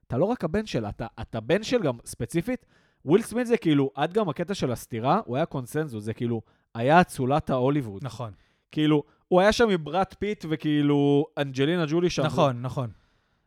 אתה 0.07 0.17
לא 0.17 0.25
רק 0.25 0.43
הבן 0.43 0.65
של, 0.65 0.85
אתה, 0.85 1.07
אתה 1.21 1.39
בן 1.39 1.63
של 1.63 1.81
גם 1.81 1.97
ספציפית. 2.05 2.65
וויל 3.05 3.21
סמית 3.21 3.47
זה 3.47 3.57
כאילו, 3.57 3.91
עד 3.95 4.13
גם 4.13 4.29
הקטע 4.29 4.53
של 4.53 4.71
הסתירה, 4.71 5.21
הוא 5.25 5.35
היה 5.35 5.45
קונסנזוס, 5.45 6.03
זה 6.03 6.13
כאילו, 6.13 6.41
היה 6.75 7.01
אצולת 7.01 7.49
ההוליווד. 7.49 8.03
נכון, 8.03 8.31
כאילו, 8.71 9.03
הוא 9.27 9.41
היה 9.41 9.51
שם 9.51 9.69
עם 9.69 9.83
ברד 9.83 10.13
פיט 10.19 10.45
וכאילו 10.49 11.25
אנג'לינה 11.37 11.85
ג'ולי 11.87 12.09
שם. 12.09 12.23
נכון, 12.23 12.61
נכון. 12.61 12.89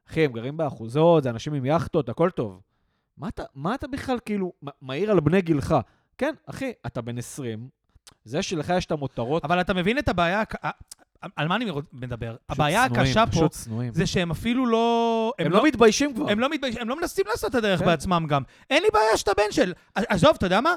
אחי, 0.08 0.24
הם 0.24 0.32
גרים 0.32 0.56
באחוזות, 0.56 1.22
זה 1.22 1.30
אנשים 1.30 1.54
עם 1.54 1.64
יאכטות, 1.64 2.08
הכל 2.08 2.30
טוב. 2.30 2.60
מה 3.16 3.28
אתה, 3.28 3.42
מה 3.54 3.74
אתה 3.74 3.86
בכלל 3.86 4.18
כאילו 4.24 4.52
מעיר 4.82 5.10
על 5.10 5.20
בני 5.20 5.42
גילך? 5.42 5.76
כן, 6.18 6.34
אחי, 6.46 6.72
אתה 6.86 7.00
בן 7.00 7.18
20, 7.18 7.68
זה 8.24 8.42
שלך 8.42 8.72
יש 8.76 8.86
את 8.86 8.92
המותרות, 8.92 9.44
אבל 9.44 9.60
אתה 9.60 9.74
מבין 9.74 9.98
את 9.98 10.08
הבעיה, 10.08 10.42
על 11.36 11.48
מה 11.48 11.56
אני 11.56 11.70
מדבר? 11.92 12.36
הבעיה 12.48 12.88
צנועים, 12.88 13.02
הקשה 13.02 13.24
פה 13.26 13.48
צנועים. 13.48 13.92
זה 13.94 14.06
שהם 14.06 14.30
אפילו 14.30 14.66
לא... 14.66 15.32
הם 15.38 15.52
לא 15.52 15.64
מתביישים 15.64 16.14
כבר. 16.14 16.30
הם 16.30 16.40
לא 16.40 16.50
מתביישים, 16.50 16.80
הם 16.80 16.88
לא 16.88 16.96
מנסים 16.96 17.24
לעשות 17.28 17.50
את 17.50 17.54
הדרך 17.54 17.80
כן. 17.80 17.86
בעצמם 17.86 18.26
גם. 18.28 18.42
אין 18.70 18.82
לי 18.82 18.88
בעיה 18.92 19.16
שאתה 19.16 19.32
בן 19.36 19.52
של... 19.52 19.72
עזוב, 19.94 20.30
אתה 20.36 20.46
יודע 20.46 20.60
מה? 20.60 20.74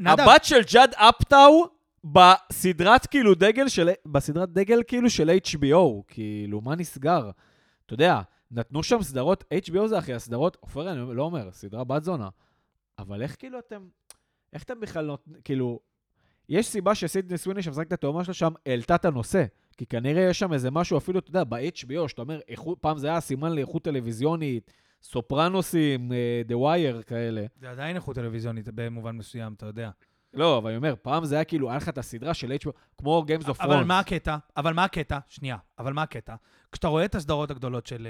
נדב, 0.00 0.20
הבת 0.20 0.44
של 0.44 0.60
ג'אד 0.72 0.94
אפטאו 0.94 1.66
בסדרת 2.04 3.06
כאילו 3.06 3.34
דגל 3.34 3.68
של... 3.68 3.90
בסדרת 4.06 4.52
דגל 4.52 4.82
כאילו 4.86 5.10
של 5.10 5.30
HBO, 5.30 6.02
כאילו, 6.08 6.60
מה 6.60 6.74
נסגר? 6.74 7.30
אתה 7.86 7.94
יודע, 7.94 8.20
נתנו 8.50 8.82
שם 8.82 9.02
סדרות, 9.02 9.44
HBO 9.54 9.86
זה 9.86 9.98
אחי, 9.98 10.14
הסדרות, 10.14 10.56
עופר, 10.60 10.92
אני 10.92 11.16
לא 11.16 11.22
אומר, 11.22 11.52
סדרה 11.52 11.84
בת 11.84 12.04
זונה. 12.04 12.28
אבל 12.98 13.22
איך 13.22 13.36
כאילו 13.38 13.58
אתם... 13.58 13.86
איך 14.52 14.62
אתם 14.62 14.80
בכלל 14.80 15.06
נותנים... 15.06 15.36
כאילו... 15.44 15.80
יש 16.48 16.66
סיבה 16.66 16.94
שסידני 16.94 17.38
סוויני 17.38 17.62
שמשחקת 17.62 17.88
את 17.88 17.92
התאומה 17.92 18.24
שלה 18.24 18.34
שם, 18.34 18.52
העלתה 18.66 18.94
את 18.94 19.04
הנושא. 19.04 19.44
כי 19.74 19.86
כנראה 19.86 20.22
יש 20.22 20.38
שם 20.38 20.52
איזה 20.52 20.70
משהו, 20.70 20.98
אפילו, 20.98 21.18
אתה 21.18 21.30
יודע, 21.30 21.44
ב-HBO, 21.44 22.08
שאתה 22.08 22.22
אומר, 22.22 22.40
איכות, 22.48 22.78
פעם 22.80 22.98
זה 22.98 23.08
היה 23.08 23.20
סימן 23.20 23.52
לאיכות 23.52 23.84
טלוויזיונית, 23.84 24.70
סופרנוסים, 25.02 26.12
אה, 26.12 26.42
The 26.48 26.52
Wire, 26.52 27.02
כאלה. 27.02 27.46
זה 27.60 27.70
עדיין 27.70 27.96
איכות 27.96 28.14
טלוויזיונית 28.14 28.68
במובן 28.74 29.16
מסוים, 29.16 29.52
אתה 29.52 29.66
יודע. 29.66 29.90
לא, 30.34 30.58
אבל 30.58 30.70
אני 30.70 30.76
אומר, 30.76 30.94
פעם 31.02 31.24
זה 31.24 31.34
היה 31.34 31.44
כאילו, 31.44 31.68
היה 31.68 31.76
לך 31.76 31.88
את 31.88 31.98
הסדרה 31.98 32.34
של 32.34 32.52
HBO, 32.52 32.70
כמו 32.98 33.24
Games 33.28 33.44
of 33.44 33.48
Thrones. 33.48 33.64
אבל 33.64 33.84
מה 33.84 33.98
הקטע? 33.98 34.36
אבל 34.56 34.72
מה 34.72 34.84
הקטע? 34.84 35.18
שנייה, 35.28 35.56
אבל 35.78 35.92
מה 35.92 36.02
הקטע? 36.02 36.34
כשאתה 36.72 36.88
רואה 36.88 37.04
את 37.04 37.14
הסדרות 37.14 37.50
הגדולות 37.50 37.86
של... 37.86 38.08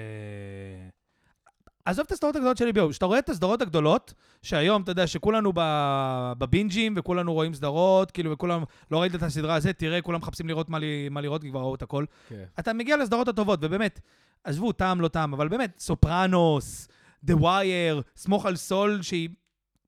עזוב 1.84 2.04
את 2.06 2.12
הסדרות 2.12 2.36
הגדולות 2.36 2.56
של 2.56 2.68
HBO, 2.68 2.90
כשאתה 2.90 3.06
רואה 3.06 3.18
את 3.18 3.28
הסדרות 3.28 3.62
הגדולות, 3.62 4.14
שהיום, 4.42 4.82
אתה 4.82 4.90
יודע, 4.90 5.06
שכולנו 5.06 5.52
בבינג'ים, 6.38 6.94
וכולנו 6.96 7.32
רואים 7.32 7.54
סדרות, 7.54 8.10
כאילו, 8.10 8.30
וכולם, 8.30 8.62
לא 8.90 9.00
ראית 9.00 9.14
את 9.14 9.22
הסדרה 9.22 9.54
הזאת, 9.54 9.78
תראה, 9.78 10.02
כולם 10.02 10.20
מחפשים 10.20 10.48
לראות 10.48 10.68
מה, 10.68 10.78
לי- 10.78 11.08
מה 11.08 11.20
לראות, 11.20 11.42
כי 11.42 11.50
כבר 11.50 11.60
ראו 11.60 11.74
את 11.74 11.82
הכל. 11.82 12.04
כן. 12.28 12.44
אתה 12.58 12.72
מגיע 12.72 12.96
לסדרות 12.96 13.28
הטובות, 13.28 13.58
ובאמת, 13.62 14.00
עזבו, 14.44 14.72
טעם 14.72 15.00
לא 15.00 15.08
טעם, 15.08 15.32
אבל 15.34 15.48
באמת, 15.48 15.78
סופרנוס, 15.78 16.88
The 17.26 17.34
Wire, 17.34 18.02
סמוך 18.16 18.46
על 18.46 18.56
סול, 18.56 19.02
שהיא 19.02 19.28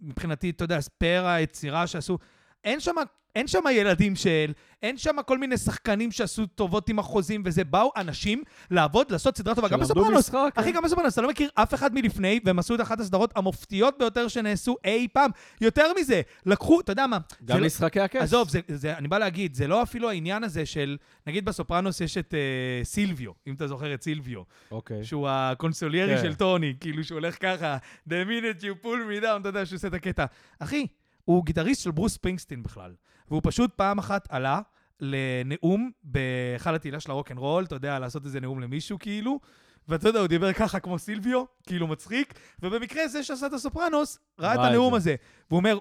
מבחינתי, 0.00 0.50
אתה 0.50 0.64
יודע, 0.64 0.78
פאר 0.98 1.26
היצירה 1.26 1.86
שעשו, 1.86 2.18
אין 2.66 2.80
שם... 2.80 2.94
אין 3.36 3.46
שם 3.46 3.62
ילדים 3.72 4.16
של, 4.16 4.52
אין 4.82 4.96
שם 4.96 5.16
כל 5.26 5.38
מיני 5.38 5.56
שחקנים 5.56 6.12
שעשו 6.12 6.46
טובות 6.46 6.88
עם 6.88 6.98
החוזים 6.98 7.42
וזה, 7.44 7.64
באו 7.64 7.90
אנשים 7.96 8.42
לעבוד, 8.70 9.10
לעשות 9.10 9.36
סדרה 9.36 9.54
טובה, 9.54 9.68
גם 9.68 9.80
בסופרנוס. 9.80 10.30
אחי, 10.54 10.64
כן. 10.64 10.72
גם 10.72 10.82
בסופרנוס, 10.82 11.12
אתה 11.12 11.22
לא 11.22 11.28
מכיר 11.28 11.50
אף 11.54 11.74
אחד 11.74 11.94
מלפני, 11.94 12.40
והם 12.44 12.58
עשו 12.58 12.74
את 12.74 12.80
אחת 12.80 13.00
הסדרות 13.00 13.32
המופתיות 13.36 13.98
ביותר 13.98 14.28
שנעשו 14.28 14.76
אי 14.84 15.08
פעם. 15.12 15.30
יותר 15.60 15.92
מזה, 16.00 16.20
לקחו, 16.46 16.80
אתה 16.80 16.92
יודע 16.92 17.06
מה, 17.06 17.18
גם 17.44 17.58
לא- 17.58 17.66
משחקי 17.66 18.00
הכס. 18.00 18.22
עזוב, 18.22 18.48
זה, 18.48 18.60
זה, 18.68 18.96
אני 18.96 19.08
בא 19.08 19.18
להגיד, 19.18 19.54
זה 19.54 19.66
לא 19.66 19.82
אפילו 19.82 20.10
העניין 20.10 20.44
הזה 20.44 20.66
של, 20.66 20.96
נגיד 21.26 21.44
בסופרנוס 21.44 22.00
יש 22.00 22.18
את 22.18 22.34
אה, 22.34 22.84
סילביו, 22.84 23.32
אם 23.46 23.54
אתה 23.54 23.66
זוכר 23.66 23.94
את 23.94 24.02
סילביו, 24.02 24.42
אוקיי. 24.70 25.04
שהוא 25.04 25.28
הקונסוליירי 25.30 26.16
כן. 26.16 26.22
של 26.22 26.34
טוני, 26.34 26.74
כאילו 26.80 27.04
שהוא 27.04 27.18
הולך 27.18 27.36
ככה, 27.40 27.76
the 28.08 28.12
minute 28.12 28.62
you 28.62 28.84
pull 28.84 29.20
me 29.20 29.22
down, 29.22 29.40
אתה 29.40 29.48
יודע 29.48 29.66
שהוא 29.66 29.76
עושה 29.76 29.88
את 29.88 29.94
הקטע. 29.94 30.24
אחי, 30.58 30.86
הוא 31.26 31.44
גיטריסט 31.44 31.82
של 31.82 31.90
ברוס 31.90 32.16
ספרינגסטין 32.16 32.62
בכלל. 32.62 32.94
והוא 33.28 33.40
פשוט 33.44 33.74
פעם 33.74 33.98
אחת 33.98 34.28
עלה 34.30 34.60
לנאום 35.00 35.90
בהיכל 36.02 36.74
התהילה 36.74 37.00
של 37.00 37.10
הרוקנרול, 37.10 37.64
אתה 37.64 37.74
יודע, 37.74 37.98
לעשות 37.98 38.24
איזה 38.24 38.40
נאום 38.40 38.60
למישהו 38.60 38.98
כאילו, 38.98 39.40
ואתה 39.88 40.08
יודע, 40.08 40.20
הוא 40.20 40.26
דיבר 40.26 40.52
ככה 40.52 40.80
כמו 40.80 40.98
סילביו, 40.98 41.44
כאילו 41.66 41.86
מצחיק, 41.86 42.34
ובמקרה 42.62 43.08
זה 43.08 43.22
שעשה 43.22 43.46
את 43.46 43.52
הסופרנוס, 43.52 44.18
ראה 44.38 44.54
את 44.54 44.58
הנאום 44.58 44.92
זה. 44.92 44.96
הזה, 44.96 45.14
והוא 45.50 45.58
אומר, 45.58 45.78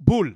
בול. 0.00 0.34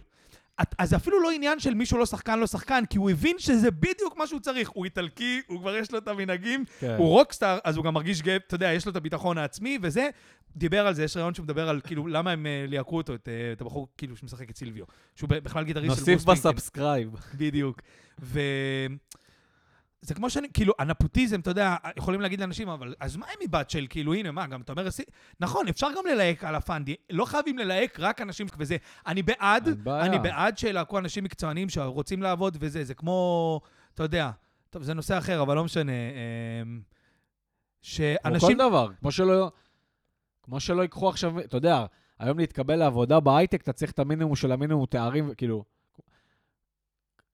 אז 0.78 0.90
זה 0.90 0.96
אפילו 0.96 1.22
לא 1.22 1.30
עניין 1.30 1.60
של 1.60 1.74
מישהו 1.74 1.98
לא 1.98 2.06
שחקן, 2.06 2.38
לא 2.38 2.46
שחקן, 2.46 2.84
כי 2.90 2.98
הוא 2.98 3.10
הבין 3.10 3.38
שזה 3.38 3.70
בדיוק 3.70 4.16
מה 4.16 4.26
שהוא 4.26 4.40
צריך. 4.40 4.68
הוא 4.68 4.84
איטלקי, 4.84 5.40
הוא 5.46 5.60
כבר 5.60 5.76
יש 5.76 5.92
לו 5.92 5.98
את 5.98 6.08
המנהגים, 6.08 6.64
כן. 6.80 6.94
הוא 6.98 7.08
רוקסטאר, 7.08 7.58
אז 7.64 7.76
הוא 7.76 7.84
גם 7.84 7.94
מרגיש 7.94 8.22
גאה, 8.22 8.36
אתה 8.36 8.54
יודע, 8.54 8.72
יש 8.72 8.86
לו 8.86 8.90
את 8.90 8.96
הביטחון 8.96 9.38
העצמי, 9.38 9.78
וזה, 9.82 10.08
דיבר 10.56 10.86
על 10.86 10.94
זה, 10.94 11.04
יש 11.04 11.16
רעיון 11.16 11.34
שהוא 11.34 11.44
מדבר 11.44 11.68
על, 11.68 11.80
כאילו, 11.80 12.06
למה 12.06 12.30
הם 12.30 12.46
אה, 12.46 12.64
ליהקו 12.68 12.96
אותו, 12.96 13.14
את, 13.14 13.28
אה, 13.28 13.52
את 13.52 13.60
הבחור, 13.60 13.88
כאילו, 13.96 14.16
שמשחק 14.16 14.50
את 14.50 14.56
סילביו, 14.56 14.84
שהוא 15.16 15.28
בכלל 15.28 15.64
גיטריסט 15.64 15.94
של 15.94 16.00
נוסיף 16.00 16.06
ברוס 16.06 16.38
ספרינגסטין. 16.38 16.52
בסאבסקרייב. 16.52 17.10
בדיוק. 17.34 17.80
ו... 18.20 18.40
זה 20.02 20.14
כמו 20.14 20.30
שאני, 20.30 20.48
כאילו, 20.52 20.72
הנפוטיזם, 20.78 21.40
אתה 21.40 21.50
יודע, 21.50 21.76
יכולים 21.96 22.20
להגיד 22.20 22.40
לאנשים, 22.40 22.68
אבל 22.68 22.94
אז 23.00 23.16
מה 23.16 23.26
עם 23.26 23.48
מבת 23.48 23.70
של, 23.70 23.86
כאילו, 23.90 24.14
הנה, 24.14 24.30
מה, 24.30 24.46
גם 24.46 24.60
אתה 24.60 24.72
אומר, 24.72 24.88
נכון, 25.40 25.68
אפשר 25.68 25.88
גם 25.96 26.06
ללהק 26.06 26.44
על 26.44 26.54
הפאנדי, 26.54 26.94
לא 27.10 27.24
חייבים 27.24 27.58
ללהק 27.58 28.00
רק 28.00 28.20
אנשים 28.20 28.46
וזה. 28.58 28.76
אני 29.06 29.22
בעד. 29.22 29.88
אני 29.88 30.18
בעד 30.18 30.58
שילהקו 30.58 30.98
אנשים 30.98 31.24
מקצוענים 31.24 31.68
שרוצים 31.68 32.22
לעבוד 32.22 32.56
וזה, 32.60 32.84
זה 32.84 32.94
כמו, 32.94 33.60
אתה 33.94 34.02
יודע, 34.02 34.30
טוב, 34.70 34.82
זה 34.82 34.94
נושא 34.94 35.18
אחר, 35.18 35.42
אבל 35.42 35.56
לא 35.56 35.64
משנה. 35.64 35.92
אמ, 35.92 36.80
כמו 36.80 36.82
שאנשים... 37.82 38.58
כל 38.58 38.68
דבר, 38.68 38.88
כמו 39.00 39.12
שלא... 39.12 39.50
כמו 40.42 40.60
שלא 40.60 40.82
ייקחו 40.82 41.08
עכשיו, 41.08 41.40
אתה 41.40 41.56
יודע, 41.56 41.86
היום 42.18 42.38
להתקבל 42.38 42.76
לעבודה 42.76 43.20
בהייטק, 43.20 43.62
אתה 43.62 43.72
צריך 43.72 43.90
את 43.90 43.98
המינימום 43.98 44.36
של 44.36 44.52
המינימום 44.52 44.86
תארים, 44.86 45.34
כאילו... 45.36 45.64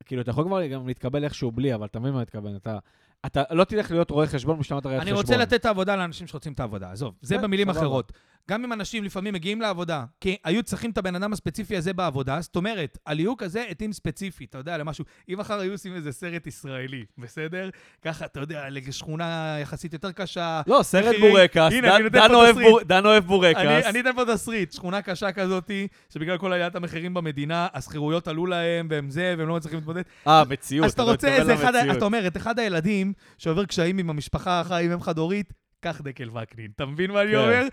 כאילו, 0.07 0.23
אתה 0.23 0.31
יכול 0.31 0.45
כבר 0.45 0.67
גם 0.67 0.87
להתקבל 0.87 1.25
איכשהו 1.25 1.53
בלי, 1.53 1.75
אבל 1.75 1.87
אתה 1.87 2.01
מבין 2.01 2.13
מה 2.13 2.21
מתכוון. 2.21 2.57
אתה, 2.57 2.79
אתה 3.27 3.43
לא 3.51 3.65
תלך 3.65 3.91
להיות 3.91 4.11
רואה 4.11 4.27
חשבון 4.27 4.59
משם 4.59 4.79
אתה 4.79 4.89
רואה 4.89 4.99
אני 4.99 5.05
חשבון. 5.05 5.21
רוצה 5.21 5.37
לתת 5.37 5.55
את 5.55 5.65
העבודה 5.65 5.97
לאנשים 5.97 6.27
שרוצים 6.27 6.53
את 6.53 6.61
העבודה, 6.61 6.93
עזוב. 6.93 7.15
זה 7.21 7.37
כן, 7.37 7.43
במילים. 7.43 7.71
אחרות. 7.71 8.13
גם 8.51 8.65
אם 8.65 8.73
אנשים 8.73 9.05
לפעמים 9.05 9.35
מגיעים 9.35 9.61
לעבודה, 9.61 10.05
כי 10.21 10.37
היו 10.45 10.63
צריכים 10.63 10.91
את 10.91 10.99
הבן 10.99 11.15
אדם 11.15 11.33
הספציפי 11.33 11.77
הזה 11.77 11.93
בעבודה, 11.93 12.41
זאת 12.41 12.57
אומרת, 12.57 12.99
הליהוק 13.07 13.43
הזה 13.43 13.65
התאים 13.71 13.93
ספציפי, 13.93 14.45
אתה 14.45 14.59
יודע, 14.59 14.79
למשהו. 14.79 15.05
אם 15.29 15.39
מחר 15.39 15.59
היו 15.61 15.73
עושים 15.73 15.95
איזה 15.95 16.13
סרט 16.13 16.47
ישראלי, 16.47 17.05
בסדר? 17.19 17.71
ככה, 18.03 18.25
אתה 18.25 18.41
יודע, 18.41 18.65
לשכונה 18.71 19.57
יחסית 19.63 19.93
יותר 19.93 20.13
קשה. 20.13 20.61
לא, 20.67 20.81
סרט 20.83 21.05
מחירים. 21.05 21.31
בורקס, 21.31 21.73
הנה, 21.73 21.99
דן- 21.99 22.09
דן 22.09 22.35
אוהב. 22.35 22.57
בור- 22.61 22.81
דן 22.83 23.07
אוהב 23.07 23.25
בורקס. 23.25 23.61
אני, 23.61 23.87
אני 23.87 24.01
אתן 24.01 24.11
פה 24.17 24.25
תסריט, 24.35 24.73
שכונה 24.73 25.03
קשה 25.03 25.33
כזאתי, 25.33 25.89
שבגלל 26.11 26.39
כל 26.39 26.53
עליית 26.53 26.75
המחירים 26.75 27.15
במדינה, 27.15 27.67
השכירויות 27.75 28.29
עלו 28.29 28.47
להם, 28.47 28.87
והם 28.91 29.11
זה, 29.11 29.35
והם 29.39 29.49
לא 29.49 29.57
מצליחים 29.57 29.79
להתמודד. 29.79 30.03
אה, 30.27 30.43
מציאות. 30.49 30.87
אז 30.87 30.93
אתה 30.93 31.03
רוצה 31.03 31.29
איזה 31.37 31.55
אחד. 31.55 31.75
אתה 31.75 32.05
אומר, 32.05 32.27
את 32.27 32.37
אחד 32.37 32.59
הילדים 32.59 33.13
שעובר 33.39 33.65
קשיים 33.65 33.99
עם 33.99 34.11
המשפחה 34.11 34.61
אחרי 34.61 34.85
עם 34.85 34.93
אם 34.93 35.01
חד-הורית, 35.01 35.53
קח 35.81 36.01
דקל 36.01 36.31
וקנין. 36.31 36.71
אתה 36.77 36.87
מבין 36.87 37.11
מה 37.11 37.23
אני 37.23 37.31
כן. 37.31 37.37
אומר? 37.37 37.69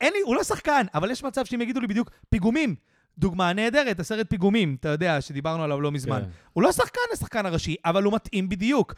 אין 0.00 0.12
לי, 0.12 0.18
הוא 0.24 0.36
לא 0.36 0.44
שחקן, 0.44 0.86
אבל 0.94 1.10
יש 1.10 1.24
מצב 1.24 1.44
שאם 1.44 1.60
יגידו 1.60 1.80
לי 1.80 1.86
בדיוק, 1.86 2.10
פיגומים. 2.30 2.74
דוגמה 3.18 3.52
נהדרת, 3.52 4.00
הסרט 4.00 4.30
פיגומים, 4.30 4.76
אתה 4.80 4.88
יודע, 4.88 5.20
שדיברנו 5.20 5.64
עליו 5.64 5.80
לא 5.80 5.92
מזמן. 5.92 6.20
כן. 6.20 6.28
הוא 6.52 6.62
לא 6.62 6.72
שחקן 6.72 7.00
השחקן 7.12 7.46
הראשי, 7.46 7.76
אבל 7.84 8.02
הוא 8.02 8.12
מתאים 8.12 8.48
בדיוק. 8.48 8.94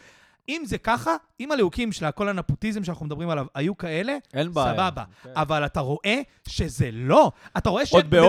אם 0.48 0.62
זה 0.64 0.79
ככה, 0.79 1.16
אם 1.40 1.53
הלהוקים 1.53 1.92
של 1.92 2.11
כל 2.11 2.29
הנפוטיזם 2.29 2.85
שאנחנו 2.85 3.07
מדברים 3.07 3.31
עליו 3.31 3.46
היו 3.55 3.79
כאלה, 3.79 4.16
אין 4.35 4.53
בעיה. 4.53 4.74
סבבה. 4.74 5.05
כן. 5.22 5.31
אבל 5.37 5.66
אתה 5.66 5.81
רואה 5.81 6.20
שזה 6.48 6.90
לא. 6.92 7.33
אתה 7.57 7.70
רואה 7.70 7.87
שמדובר 7.87 8.29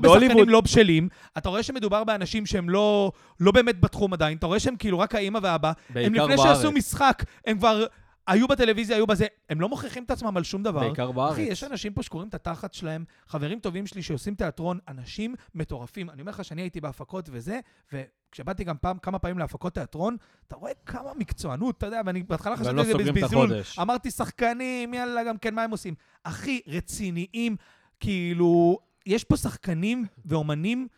בשחקנים, 0.00 0.48
לא 0.48 0.60
בשלים, 0.60 1.08
אתה 1.38 1.48
רואה 1.48 1.62
שמדובר 1.62 2.04
באנשים 2.04 2.46
שהם 2.46 2.70
לא, 2.70 3.12
לא 3.40 3.52
באמת 3.52 3.80
בתחום 3.80 4.12
עדיין, 4.12 4.38
אתה 4.38 4.46
רואה 4.46 4.60
שהם 4.60 4.76
כאילו 4.76 4.98
רק 4.98 5.14
האימא 5.14 5.38
והאבא, 5.42 5.72
הם 5.94 6.14
לפני 6.14 6.36
בארץ. 6.36 6.40
שעשו 6.42 6.72
משחק, 6.72 7.24
הם 7.46 7.58
כבר 7.58 7.86
היו 8.30 8.48
בטלוויזיה, 8.48 8.96
היו 8.96 9.06
בזה, 9.06 9.26
הם 9.50 9.60
לא 9.60 9.68
מוכיחים 9.68 10.04
את 10.04 10.10
עצמם 10.10 10.36
על 10.36 10.42
שום 10.42 10.62
דבר. 10.62 10.80
בעיקר 10.80 11.12
בארץ. 11.12 11.32
אחי, 11.32 11.42
יש 11.42 11.64
אנשים 11.64 11.92
פה 11.92 12.02
שקוראים 12.02 12.28
את 12.28 12.34
התחת 12.34 12.74
שלהם, 12.74 13.04
חברים 13.26 13.60
טובים 13.60 13.86
שלי 13.86 14.02
שעושים 14.02 14.34
תיאטרון, 14.34 14.78
אנשים 14.88 15.34
מטורפים. 15.54 16.10
אני 16.10 16.20
אומר 16.20 16.32
לך 16.32 16.44
שאני 16.44 16.62
הייתי 16.62 16.80
בהפקות 16.80 17.28
וזה, 17.32 17.60
וכשבאתי 17.92 18.64
גם 18.64 18.76
פעם, 18.80 18.98
כמה 18.98 19.18
פעמים 19.18 19.38
להפקות 19.38 19.74
תיאטרון, 19.74 20.16
אתה 20.48 20.56
רואה 20.56 20.72
כמה 20.86 21.10
מקצוענות, 21.16 21.78
אתה 21.78 21.86
יודע, 21.86 22.00
ואני 22.06 22.22
בהתחלה 22.22 22.56
חשבתי 22.56 22.72
ולא 22.72 22.80
על 22.80 22.86
זה 23.04 23.10
את 23.10 23.14
בזלזול. 23.14 23.50
אמרתי, 23.80 24.10
שחקנים, 24.10 24.94
יאללה, 24.94 25.24
גם 25.24 25.38
כן, 25.38 25.54
מה 25.54 25.62
הם 25.62 25.70
עושים? 25.70 25.94
אחי, 26.24 26.60
רציניים, 26.66 27.56
כאילו, 28.00 28.78
יש 29.06 29.24
פה 29.24 29.36
שחקנים 29.36 30.04
ואומנים, 30.24 30.88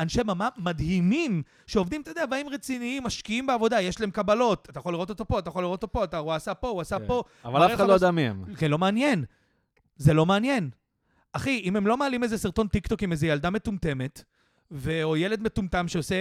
אנשי 0.00 0.24
במה 0.24 0.48
מדהימים, 0.56 1.42
שעובדים, 1.66 2.00
אתה 2.00 2.10
יודע, 2.10 2.26
באים 2.26 2.48
רציניים, 2.48 3.04
משקיעים 3.04 3.46
בעבודה, 3.46 3.80
יש 3.80 4.00
להם 4.00 4.10
קבלות. 4.10 4.68
אתה 4.70 4.78
יכול 4.78 4.92
לראות 4.92 5.10
אותו 5.10 5.28
פה, 5.28 5.38
אתה 5.38 5.48
יכול 5.48 5.62
לראות 5.62 5.82
אותו 5.82 5.92
פה, 5.92 6.04
אתה, 6.04 6.18
הוא 6.18 6.32
עשה 6.32 6.54
פה, 6.54 6.68
הוא 6.68 6.80
עשה 6.80 6.98
כן. 6.98 7.06
פה. 7.06 7.22
אבל 7.44 7.66
אף 7.66 7.74
אחד 7.74 7.86
לא 7.86 7.92
יודע 7.92 8.10
מי 8.10 8.22
הם. 8.22 8.44
זה 8.58 8.68
לא 8.68 8.78
מעניין. 8.78 9.24
זה 9.96 10.14
לא 10.14 10.26
מעניין. 10.26 10.70
אחי, 11.32 11.62
אם 11.64 11.76
הם 11.76 11.86
לא 11.86 11.96
מעלים 11.96 12.22
איזה 12.22 12.38
סרטון 12.38 12.68
טיקטוק 12.68 13.02
עם 13.02 13.12
איזה 13.12 13.26
ילדה 13.26 13.50
מטומטמת, 13.50 14.22
ו- 14.70 15.02
או 15.02 15.16
ילד 15.16 15.42
מטומטם 15.42 15.88
שעושה 15.88 16.14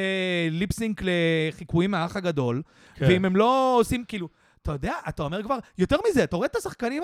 lip 0.51 0.73
sync 0.73 1.01
לחיקויים 1.03 1.91
מהאח 1.91 2.15
הגדול, 2.15 2.61
כן. 2.95 3.05
ואם 3.09 3.25
הם 3.25 3.35
לא 3.35 3.77
עושים, 3.79 4.05
כאילו, 4.05 4.29
אתה 4.61 4.71
יודע, 4.71 4.93
אתה 5.09 5.23
אומר 5.23 5.43
כבר, 5.43 5.57
יותר 5.77 5.97
מזה, 6.09 6.23
אתה 6.23 6.35
רואה 6.35 6.47
את 6.47 6.55
השחקנים 6.55 7.03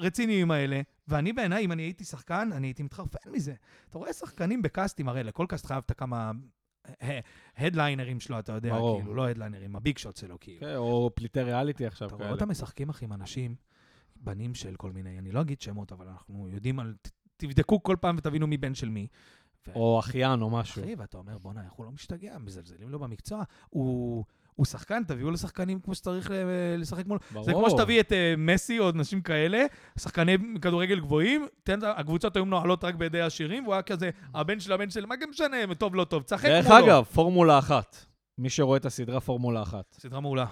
הרציניים 0.00 0.50
האלה, 0.50 0.80
ואני 1.08 1.32
בעיניי, 1.32 1.64
אם 1.64 1.72
אני 1.72 1.82
הייתי 1.82 2.04
שחקן, 2.04 2.50
אני 2.52 2.66
הייתי 2.66 2.82
מתחרפן 2.82 3.30
מזה. 3.30 3.54
אתה 3.90 3.98
רואה 3.98 4.12
שחקנים 4.12 4.62
בקאסטים, 4.62 5.08
הרי 5.08 5.22
לכל 5.24 5.46
קאסט 5.48 5.66
חייבת 5.66 5.92
כמה 5.92 6.30
הדליינרים 7.56 8.20
שלו, 8.20 8.38
אתה 8.38 8.52
יודע, 8.52 8.70
ברור. 8.70 8.98
כאילו, 9.00 9.14
לא 9.14 9.28
הדליינרים, 9.28 9.76
הביג 9.76 9.98
שוט 9.98 10.16
שלו, 10.16 10.40
כאילו. 10.40 10.60
כן, 10.60 10.76
או 10.76 11.10
פליטי 11.14 11.42
ריאליטי 11.42 11.86
עכשיו 11.86 12.08
אתה 12.08 12.16
רואה. 12.16 12.30
אותם 12.30 12.50
משחקים, 12.50 12.88
אחי, 12.88 13.04
עם 13.04 13.12
אנשים, 13.12 13.54
בנים 14.16 14.54
של 14.54 14.76
כל 14.76 14.92
מיני, 14.92 15.18
אני 15.18 15.32
לא 15.32 15.40
אגיד 15.40 15.60
שמות, 15.60 15.92
אבל 15.92 16.08
אנחנו 16.08 16.48
יודעים 16.48 16.80
על... 16.80 16.94
תבדקו 17.36 17.82
כל 17.82 17.96
פעם 18.00 18.16
ותבינו 18.18 18.46
מי 18.46 18.56
בן 18.56 18.74
של 18.74 18.88
מי. 18.88 19.06
ו- 19.68 19.72
או 19.74 19.98
אחיין 20.00 20.42
או 20.42 20.50
משהו. 20.50 20.82
אחי, 20.82 20.94
ואתה 20.94 21.18
אומר, 21.18 21.38
בואנה, 21.38 21.64
איך 21.64 21.72
הוא 21.72 21.86
לא 21.86 21.92
משתגע, 21.92 22.38
מזלזלים 22.38 22.88
לו 22.88 22.98
במקצוע. 22.98 23.42
הוא... 23.68 24.24
הוא 24.60 24.66
שחקן, 24.66 25.02
תביאו 25.06 25.30
לו 25.30 25.36
שחקנים 25.38 25.80
כמו 25.80 25.94
שצריך 25.94 26.30
ל- 26.30 26.34
לשחק 26.80 27.06
מולו. 27.06 27.20
ברור. 27.32 27.44
זה 27.44 27.52
כמו 27.52 27.70
שתביא 27.70 28.00
את 28.00 28.12
אה, 28.12 28.34
מסי 28.38 28.78
או 28.78 28.90
אנשים 28.90 29.20
כאלה, 29.20 29.64
שחקני 29.98 30.36
כדורגל 30.62 31.00
גבוהים, 31.00 31.46
הקבוצות 31.82 32.36
היו 32.36 32.44
מנוהלות 32.46 32.84
רק 32.84 32.94
בידי 32.94 33.20
עשירים, 33.20 33.64
והוא 33.64 33.74
היה 33.74 33.82
כזה, 33.82 34.10
הבן 34.34 34.60
של 34.60 34.72
הבן 34.72 34.90
של, 34.90 35.06
מה 35.06 35.16
גם 35.16 35.30
משנה, 35.30 35.56
טוב 35.78 35.94
לא 35.94 36.04
טוב, 36.04 36.22
תשחק 36.22 36.44
מולו. 36.48 36.62
דרך 36.62 36.70
אגב, 36.70 37.04
פורמולה 37.04 37.58
אחת. 37.58 37.96
מי 38.38 38.50
שרואה 38.50 38.76
את 38.76 38.84
הסדרה 38.86 39.20
פורמולה 39.20 39.62
אחת. 39.62 39.84
סדרה 39.98 40.20
מעולה. 40.20 40.46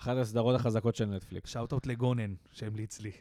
אחת 0.00 0.16
הסדרות 0.16 0.54
החזקות 0.54 0.96
של 0.96 1.04
נטפליקס. 1.04 1.50
shout-out 1.50 1.86
לגונן, 1.86 2.34
שהמליץ 2.52 3.00
לי. 3.00 3.12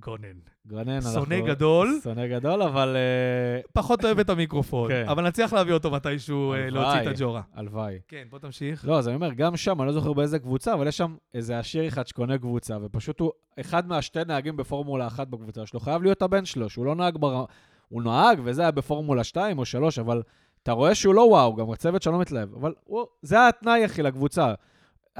גונן. 0.00 0.38
גונן, 0.66 0.88
אנחנו... 0.88 1.10
שונא 1.10 1.40
גדול. 1.40 2.00
שונא 2.02 2.26
גדול, 2.26 2.62
אבל 2.62 2.96
אה, 2.96 3.60
פחות 3.72 4.04
אוהב 4.04 4.18
את 4.18 4.30
המיקרופון, 4.30 4.90
כן. 4.90 5.04
אבל 5.08 5.26
נצליח 5.26 5.52
להביא 5.52 5.74
אותו 5.74 5.90
מתישהו 5.90 6.52
אה. 6.52 6.70
להוציא 6.70 7.00
את 7.02 7.06
הג'ורה. 7.06 7.42
הלוואי. 7.54 7.98
כן, 8.08 8.24
בוא 8.30 8.38
תמשיך. 8.38 8.84
לא, 8.88 8.98
אז 8.98 9.08
אני 9.08 9.14
אומר, 9.14 9.32
גם 9.32 9.56
שם, 9.56 9.80
אני 9.80 9.86
לא 9.86 9.92
זוכר 9.92 10.12
באיזה 10.12 10.38
קבוצה, 10.38 10.74
אבל 10.74 10.88
יש 10.88 10.96
שם 10.96 11.16
איזה 11.34 11.58
עשיר 11.58 11.88
אחד 11.88 12.06
שקונה 12.06 12.38
קבוצה, 12.38 12.76
ופשוט 12.82 13.20
הוא 13.20 13.32
אחד 13.60 13.88
מהשתי 13.88 14.24
נהגים 14.26 14.56
בפורמולה 14.56 15.06
אחת 15.06 15.28
בקבוצה 15.28 15.66
שלו, 15.66 15.80
חייב 15.80 16.02
להיות 16.02 16.22
הבן 16.22 16.44
שלו, 16.44 16.70
שהוא 16.70 16.86
לא 16.86 16.94
נהג 16.94 17.18
בר... 17.18 17.44
הוא 17.88 18.02
נהג, 18.02 18.40
וזה 18.44 18.62
היה 18.62 18.70
בפורמולה 18.70 19.24
2 19.24 19.58
או 19.58 19.64
3, 19.64 19.98
אבל 19.98 20.22
אתה 20.62 20.72
רואה 20.72 20.94
שהוא 20.94 21.14
לא 21.14 21.20
וואו, 21.20 21.56
גם 21.56 21.70
הצוות 21.70 22.02
שלו 22.02 22.12
לא 22.12 22.20
מתלהב. 22.20 22.54
אבל 22.54 22.74
הוא... 22.84 23.06
זה 23.22 23.48
התנאי, 23.48 23.84
אחי, 23.84 24.02
לקבוצה. 24.02 24.54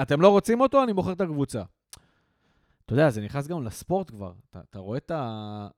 אתם 0.03 0.21
לא 0.21 0.29
רוצים 0.29 0.61
אותו, 0.61 0.83
אני 0.83 0.93
מוכר 0.93 1.13
את 1.13 1.21
הקבוצה. 1.21 1.63
אתה 2.89 2.95
יודע, 2.95 3.11
זה 3.11 3.21
נכנס 3.21 3.47
גם 3.47 3.63
לספורט 3.63 4.11
כבר. 4.11 4.33
אתה, 4.51 4.61
אתה 4.71 4.79
רואה 4.79 4.99
את 4.99 5.11
ה... 5.11 5.69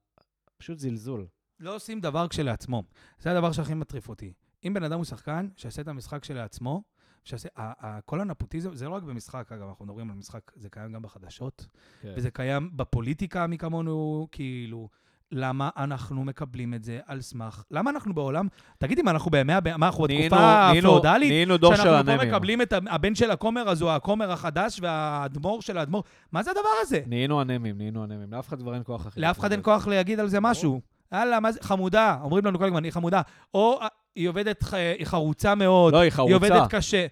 פשוט 0.57 0.79
זלזול. 0.79 1.27
לא 1.59 1.75
עושים 1.75 2.01
דבר 2.01 2.27
כשלעצמו. 2.27 2.83
זה 3.19 3.31
הדבר 3.31 3.51
שהכי 3.51 3.73
מטריף 3.73 4.09
אותי. 4.09 4.33
אם 4.67 4.73
בן 4.73 4.83
אדם 4.83 4.97
הוא 4.97 5.05
שחקן, 5.05 5.47
שיעשה 5.57 5.81
את 5.81 5.87
המשחק 5.87 6.21
כשלעצמו, 6.21 6.83
שיעשה... 7.23 7.49
ה- 7.55 7.87
ה- 7.87 8.01
כל 8.01 8.21
הנפוטיזם, 8.21 8.75
זה 8.75 8.89
לא 8.89 8.93
רק 8.93 9.03
במשחק, 9.03 9.51
אגב, 9.51 9.67
אנחנו 9.67 9.85
מדברים 9.85 10.09
על 10.09 10.15
משחק, 10.15 10.51
זה 10.55 10.69
קיים 10.69 10.91
גם 10.93 11.01
בחדשות, 11.01 11.67
כן. 12.01 12.13
וזה 12.17 12.31
קיים 12.31 12.77
בפוליטיקה 12.77 13.47
מי 13.47 13.57
כמונו, 13.57 14.27
כאילו, 14.31 14.89
למה 15.31 15.69
אנחנו 15.77 16.23
מקבלים 16.23 16.73
את 16.73 16.83
זה 16.83 16.99
על 17.07 17.21
סמך... 17.21 17.63
למה 17.71 17.89
אנחנו 17.91 18.13
בעולם... 18.13 18.47
תגידי, 18.77 19.01
מה, 19.01 19.11
אנחנו 19.11 19.31
בימי... 19.31 19.53
מה, 19.77 19.85
אנחנו 19.85 20.03
בתקופה 20.03 20.69
הפאודלית? 20.71 21.29
נהיינו 21.31 21.57
דור 21.57 21.75
של 21.75 21.83
שאנחנו 21.83 22.17
פה. 22.17 22.25
מקבלים 22.25 22.61
את 22.61 22.73
הבן 22.89 23.15
של 23.15 23.31
הכומר, 23.31 23.69
אז 23.69 23.81
הוא 23.81 23.91
הכומר 23.91 24.31
החדש 24.31 24.79
והאדמו"ר 24.81 25.61
של 25.61 25.77
האדמו"ר. 25.77 26.03
מה 26.31 26.43
זה 26.43 26.51
הדבר 26.51 26.69
הזה? 26.81 26.99
נהיינו 27.07 27.41
אנמים, 27.41 27.77
נהיינו 27.77 28.03
אנמים. 28.03 28.33
לאף 28.33 28.47
אחד 28.47 28.59
כבר 28.61 28.73
אין 28.73 28.81
כוח, 28.85 29.07
אחי. 29.07 29.19
לאף 29.19 29.39
אחד 29.39 29.51
אין 29.51 29.59
כוח 29.63 29.87
להגיד 29.87 30.19
על 30.19 30.27
זה 30.27 30.39
משהו. 30.39 30.81
יאללה, 31.13 31.39
מה 31.39 31.51
זה? 31.51 31.59
חמודה, 31.63 32.17
אומרים 32.21 32.45
לנו 32.45 32.59
כל 32.59 32.65
הזמן, 32.65 32.83
היא 32.83 32.91
חמודה. 32.91 33.21
או 33.53 33.79
אה, 33.81 33.87
היא 34.15 34.29
עובדת, 34.29 34.63
ח- 34.63 34.73
היא 34.73 35.05
חרוצה 35.05 35.55
מאוד, 35.55 35.93
לא, 35.93 35.97
היא 35.97 36.03
היא 36.03 36.11
חרוצה. 36.11 36.33
עובדת 36.33 36.67
קשה. 36.69 37.05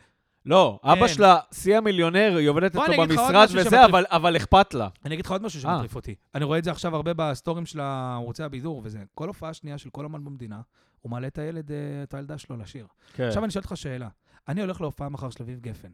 לא, 0.45 0.79
אבא 0.83 1.07
כן. 1.07 1.13
שלה 1.13 1.39
שיא 1.53 1.77
המיליונר, 1.77 2.35
היא 2.37 2.49
עובדת 2.49 2.75
אצלו 2.75 2.93
עוד 2.95 3.09
במשרד 3.09 3.47
וזה, 3.55 3.85
אבל 4.09 4.37
אכפת 4.37 4.73
לה. 4.73 4.87
אני 5.05 5.13
אגיד 5.13 5.25
לך 5.25 5.31
עוד 5.31 5.41
משהו 5.41 5.57
אה. 5.57 5.61
שמטריף 5.61 5.95
אותי. 5.95 6.15
אני 6.35 6.43
רואה 6.43 6.57
את 6.57 6.63
זה 6.63 6.71
עכשיו 6.71 6.95
הרבה 6.95 7.11
בסטורים 7.15 7.65
של 7.65 7.79
ערוצי 7.79 8.43
הבידור 8.43 8.81
וזה. 8.83 8.99
כל 9.15 9.27
הופעה 9.27 9.53
שנייה 9.53 9.77
של 9.77 9.89
כל 9.89 10.05
אמן 10.05 10.25
במדינה, 10.25 10.61
הוא 11.01 11.11
מעלה 11.11 11.27
את 11.27 11.37
הילד, 11.37 11.71
אה, 11.71 11.77
את 12.03 12.13
הילדה 12.13 12.37
שלו 12.37 12.57
לשיר. 12.57 12.87
כן. 13.13 13.23
עכשיו 13.23 13.43
אני 13.43 13.51
שואל 13.51 13.63
אותך 13.63 13.77
שאלה. 13.77 14.07
אני 14.47 14.61
הולך 14.61 14.81
להופעה 14.81 15.09
מחר 15.09 15.29
של 15.29 15.43
אביב 15.43 15.59
גפן. 15.59 15.91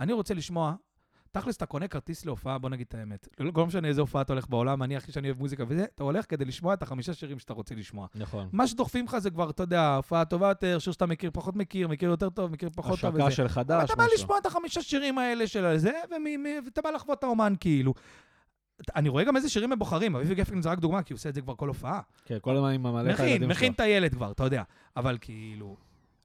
אני 0.00 0.12
רוצה 0.12 0.34
לשמוע, 0.34 0.74
תכלס, 1.32 1.56
אתה 1.56 1.66
קונה 1.66 1.88
כרטיס 1.88 2.24
להופעה, 2.24 2.58
בוא 2.58 2.70
נגיד 2.70 2.86
את 2.88 2.94
האמת. 2.94 3.28
לא 3.40 3.50
לא 3.56 3.66
משנה 3.66 3.88
איזה 3.88 4.00
הופעה 4.00 4.22
אתה 4.22 4.32
הולך 4.32 4.48
בעולם, 4.48 4.82
אני 4.82 4.96
הכי 4.96 5.12
שאני 5.12 5.28
אוהב 5.28 5.38
מוזיקה 5.38 5.64
וזה, 5.68 5.84
אתה 5.94 6.04
הולך 6.04 6.24
כדי 6.28 6.44
לשמוע 6.44 6.74
את 6.74 6.82
החמישה 6.82 7.14
שירים 7.14 7.38
שאתה 7.38 7.52
רוצה 7.52 7.74
לשמוע. 7.74 8.06
נכון. 8.14 8.48
מה 8.52 8.66
שדוחפים 8.66 9.04
לך 9.04 9.18
זה 9.18 9.30
כבר, 9.30 9.50
אתה 9.50 9.62
יודע, 9.62 9.94
הופעה 9.94 10.24
טובה 10.24 10.48
יותר, 10.48 10.78
שיר 10.78 10.92
שאתה 10.92 11.06
מכיר 11.06 11.30
פחות 11.32 11.56
מכיר, 11.56 11.88
מכיר 11.88 12.10
יותר 12.10 12.30
טוב, 12.30 12.52
מכיר 12.52 12.68
פחות 12.74 13.00
טוב 13.00 13.14
השקה 13.14 13.24
וזה. 13.26 13.36
של 13.36 13.42
אבל 13.42 13.50
חדש, 13.52 13.84
אתה 13.84 13.96
בא 13.96 14.04
משהו. 14.04 14.14
לשמוע 14.14 14.38
את 14.38 14.46
החמישה 14.46 14.82
שירים 14.82 15.18
האלה 15.18 15.46
של 15.46 15.76
זה, 15.76 15.92
ואתה 16.64 16.82
בא 16.82 16.90
לחוות 16.90 17.18
את 17.18 17.24
האומן 17.24 17.54
כאילו. 17.60 17.94
אני 18.96 19.08
רואה 19.08 19.24
גם 19.24 19.36
איזה 19.36 19.48
שירים 19.48 19.72
הם 19.72 19.78
בוחרים, 19.78 20.16
אביבי 20.16 20.34
גפן 20.34 20.62
זה 20.62 20.70
רק 20.70 20.78
דוגמה, 20.78 21.02
כי 21.02 21.12
הוא 21.12 21.16
עושה 21.16 21.28
את 21.28 21.34
זה 21.34 21.40
כבר 21.40 21.54
כל 21.54 21.68
הופעה. 21.68 22.00
כן, 22.24 22.38
כל 22.40 22.56
הזמן 22.56 22.70
עם 22.72 22.86
המלא 22.86 23.12
מכין, 23.12 23.24
הילדים 23.24 23.48
מכין 23.48 23.66
שלו. 23.66 23.74
את 23.74 23.80
הילד 23.80 24.14
כבר, 24.14 24.30
אתה 24.30 24.44
יודע. 24.44 24.62
אבל 24.96 25.18
כאילו, 25.20 25.76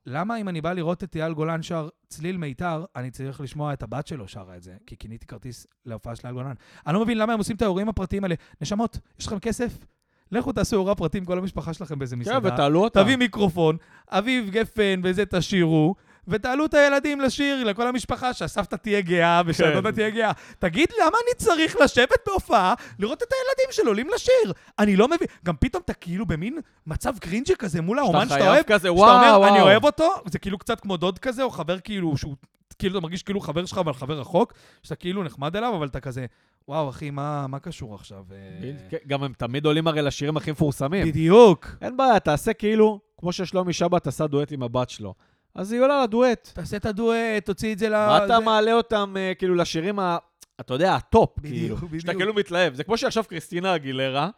למה 0.05 0.37
אם 0.37 0.49
אני 0.49 0.61
בא 0.61 0.73
לראות 0.73 1.03
את 1.03 1.15
אייל 1.15 1.33
גולן 1.33 1.61
שר 1.61 1.89
צליל 2.07 2.37
מיתר, 2.37 2.85
אני 2.95 3.11
צריך 3.11 3.41
לשמוע 3.41 3.73
את 3.73 3.83
הבת 3.83 4.07
שלו 4.07 4.27
שרה 4.27 4.57
את 4.57 4.63
זה? 4.63 4.75
כי 4.87 4.95
קניתי 4.95 5.25
כרטיס 5.25 5.67
להופעה 5.85 6.15
של 6.15 6.21
אייל 6.23 6.35
גולן. 6.35 6.53
אני 6.87 6.93
לא 6.95 7.01
מבין 7.01 7.17
למה 7.17 7.33
הם 7.33 7.39
עושים 7.39 7.55
את 7.55 7.61
האירועים 7.61 7.89
הפרטיים 7.89 8.23
האלה. 8.23 8.35
נשמות, 8.61 8.99
יש 9.19 9.27
לכם 9.27 9.39
כסף? 9.39 9.77
לכו 10.31 10.51
תעשו 10.51 10.75
אירוע 10.75 10.95
פרטי 10.95 11.17
עם 11.17 11.25
כל 11.25 11.37
המשפחה 11.37 11.73
שלכם 11.73 11.99
באיזה 11.99 12.15
כן, 12.15 12.19
מסעדה. 12.21 12.53
ותעלו 12.53 12.83
אותה. 12.83 13.03
תביא 13.03 13.15
מיקרופון, 13.15 13.77
אביב 14.09 14.49
גפן 14.49 15.01
וזה 15.03 15.25
תשירו, 15.25 15.95
ותעלו 16.27 16.65
את 16.65 16.73
הילדים 16.73 17.21
לשיר 17.21 17.63
לכל 17.63 17.87
המשפחה, 17.87 18.33
שהסבתא 18.33 18.75
תהיה 18.75 19.01
גאה 19.01 19.41
ושהדודה 19.45 19.89
כן. 19.89 19.95
תהיה 19.95 20.09
גאה. 20.09 20.31
תגיד, 20.59 20.89
למה 20.99 21.17
אני 21.25 21.35
צריך 21.37 21.75
לשבת 21.75 22.17
בהופעה, 22.27 22.73
לראות 22.99 23.23
את 23.23 23.27
הילדים 23.31 23.71
של 23.71 23.87
עולים 23.87 24.07
לשיר? 24.15 24.53
אני 24.79 24.95
לא 24.95 25.07
מבין. 25.07 25.27
גם 25.45 25.55
פתאום 25.59 25.83
אתה 25.85 25.93
כאילו 25.93 26.25
במין 26.25 26.59
מצב 26.87 27.17
קרינג'י 27.17 27.55
כזה 27.55 27.81
מול 27.81 27.99
האומן 27.99 28.29
שאתה 28.29 28.47
אוהב, 28.47 28.63
כזה, 28.63 28.79
שאתה 28.79 28.91
וואו, 28.91 29.15
אומר, 29.15 29.39
וואו. 29.39 29.53
אני 29.53 29.61
אוהב 29.61 29.83
אותו, 29.83 30.09
זה 30.25 30.39
כאילו 30.39 30.57
קצת 30.57 30.79
כמו 30.79 30.97
דוד 30.97 31.19
כזה, 31.19 31.43
או 31.43 31.49
חבר 31.49 31.79
כאילו, 31.79 32.17
שהוא, 32.17 32.35
כאילו 32.79 32.97
אתה 32.97 33.03
מרגיש 33.03 33.23
כאילו 33.23 33.39
חבר 33.39 33.65
שלך, 33.65 33.77
אבל 33.77 33.93
חבר 33.93 34.19
רחוק, 34.19 34.53
שאתה 34.83 34.95
כאילו 34.95 35.23
נחמד 35.23 35.55
אליו, 35.55 35.75
אבל 35.75 35.87
אתה 35.87 35.99
כזה, 35.99 36.25
וואו, 36.67 36.89
אחי, 36.89 37.09
מה, 37.09 37.47
מה 37.47 37.59
קשור 37.59 37.95
עכשיו? 37.95 38.23
אה, 38.31 38.71
כן, 38.89 38.97
גם 39.07 39.23
הם 39.23 39.33
תמיד 39.37 39.65
עולים 39.65 39.87
הרי 39.87 40.01
לשירים 40.01 40.37
הכי 40.37 40.51
מפורסמים. 40.51 41.07
בדיוק. 41.07 41.67
אין 41.81 41.97
בעיה, 41.97 42.19
תעשה 42.19 42.53
כאילו, 42.53 42.99
כמו 43.17 43.31
ששלומי 43.31 43.73
שבת 43.73 44.07
עשה 44.07 44.27
דואט 44.27 44.51
עם 44.51 44.63
הבת 44.63 44.89
שלו. 44.89 45.13
אז 45.55 45.71
היא 45.71 45.81
עולה 45.81 46.03
לדואט. 46.03 46.49
תעשה 46.53 46.77
את 46.77 46.85
הדואט, 46.85 47.45
תוציא 47.45 47.73
את 47.73 47.79
זה 47.79 47.89
ל... 47.89 47.91
מה 47.91 48.25
אתה 48.25 48.39
מעלה 48.39 48.73
אותם 48.73 49.13
אה, 49.17 49.33
כאילו 49.37 49.55
לשירים 49.55 49.99
ה... 49.99 50.17
אתה 50.59 50.73
יודע, 50.73 50.95
ה 50.95 51.04
top, 51.04 51.39
כאילו. 51.39 51.75
בדיוק. 51.75 52.01
שאתה 52.01 52.13
כאילו 52.13 52.33
מתלהב. 52.33 52.73
זה 52.73 52.83
כמו 52.83 52.97
שעכשיו 52.97 53.23
קריסטינה 53.23 53.75
אגילרה, 53.75 54.29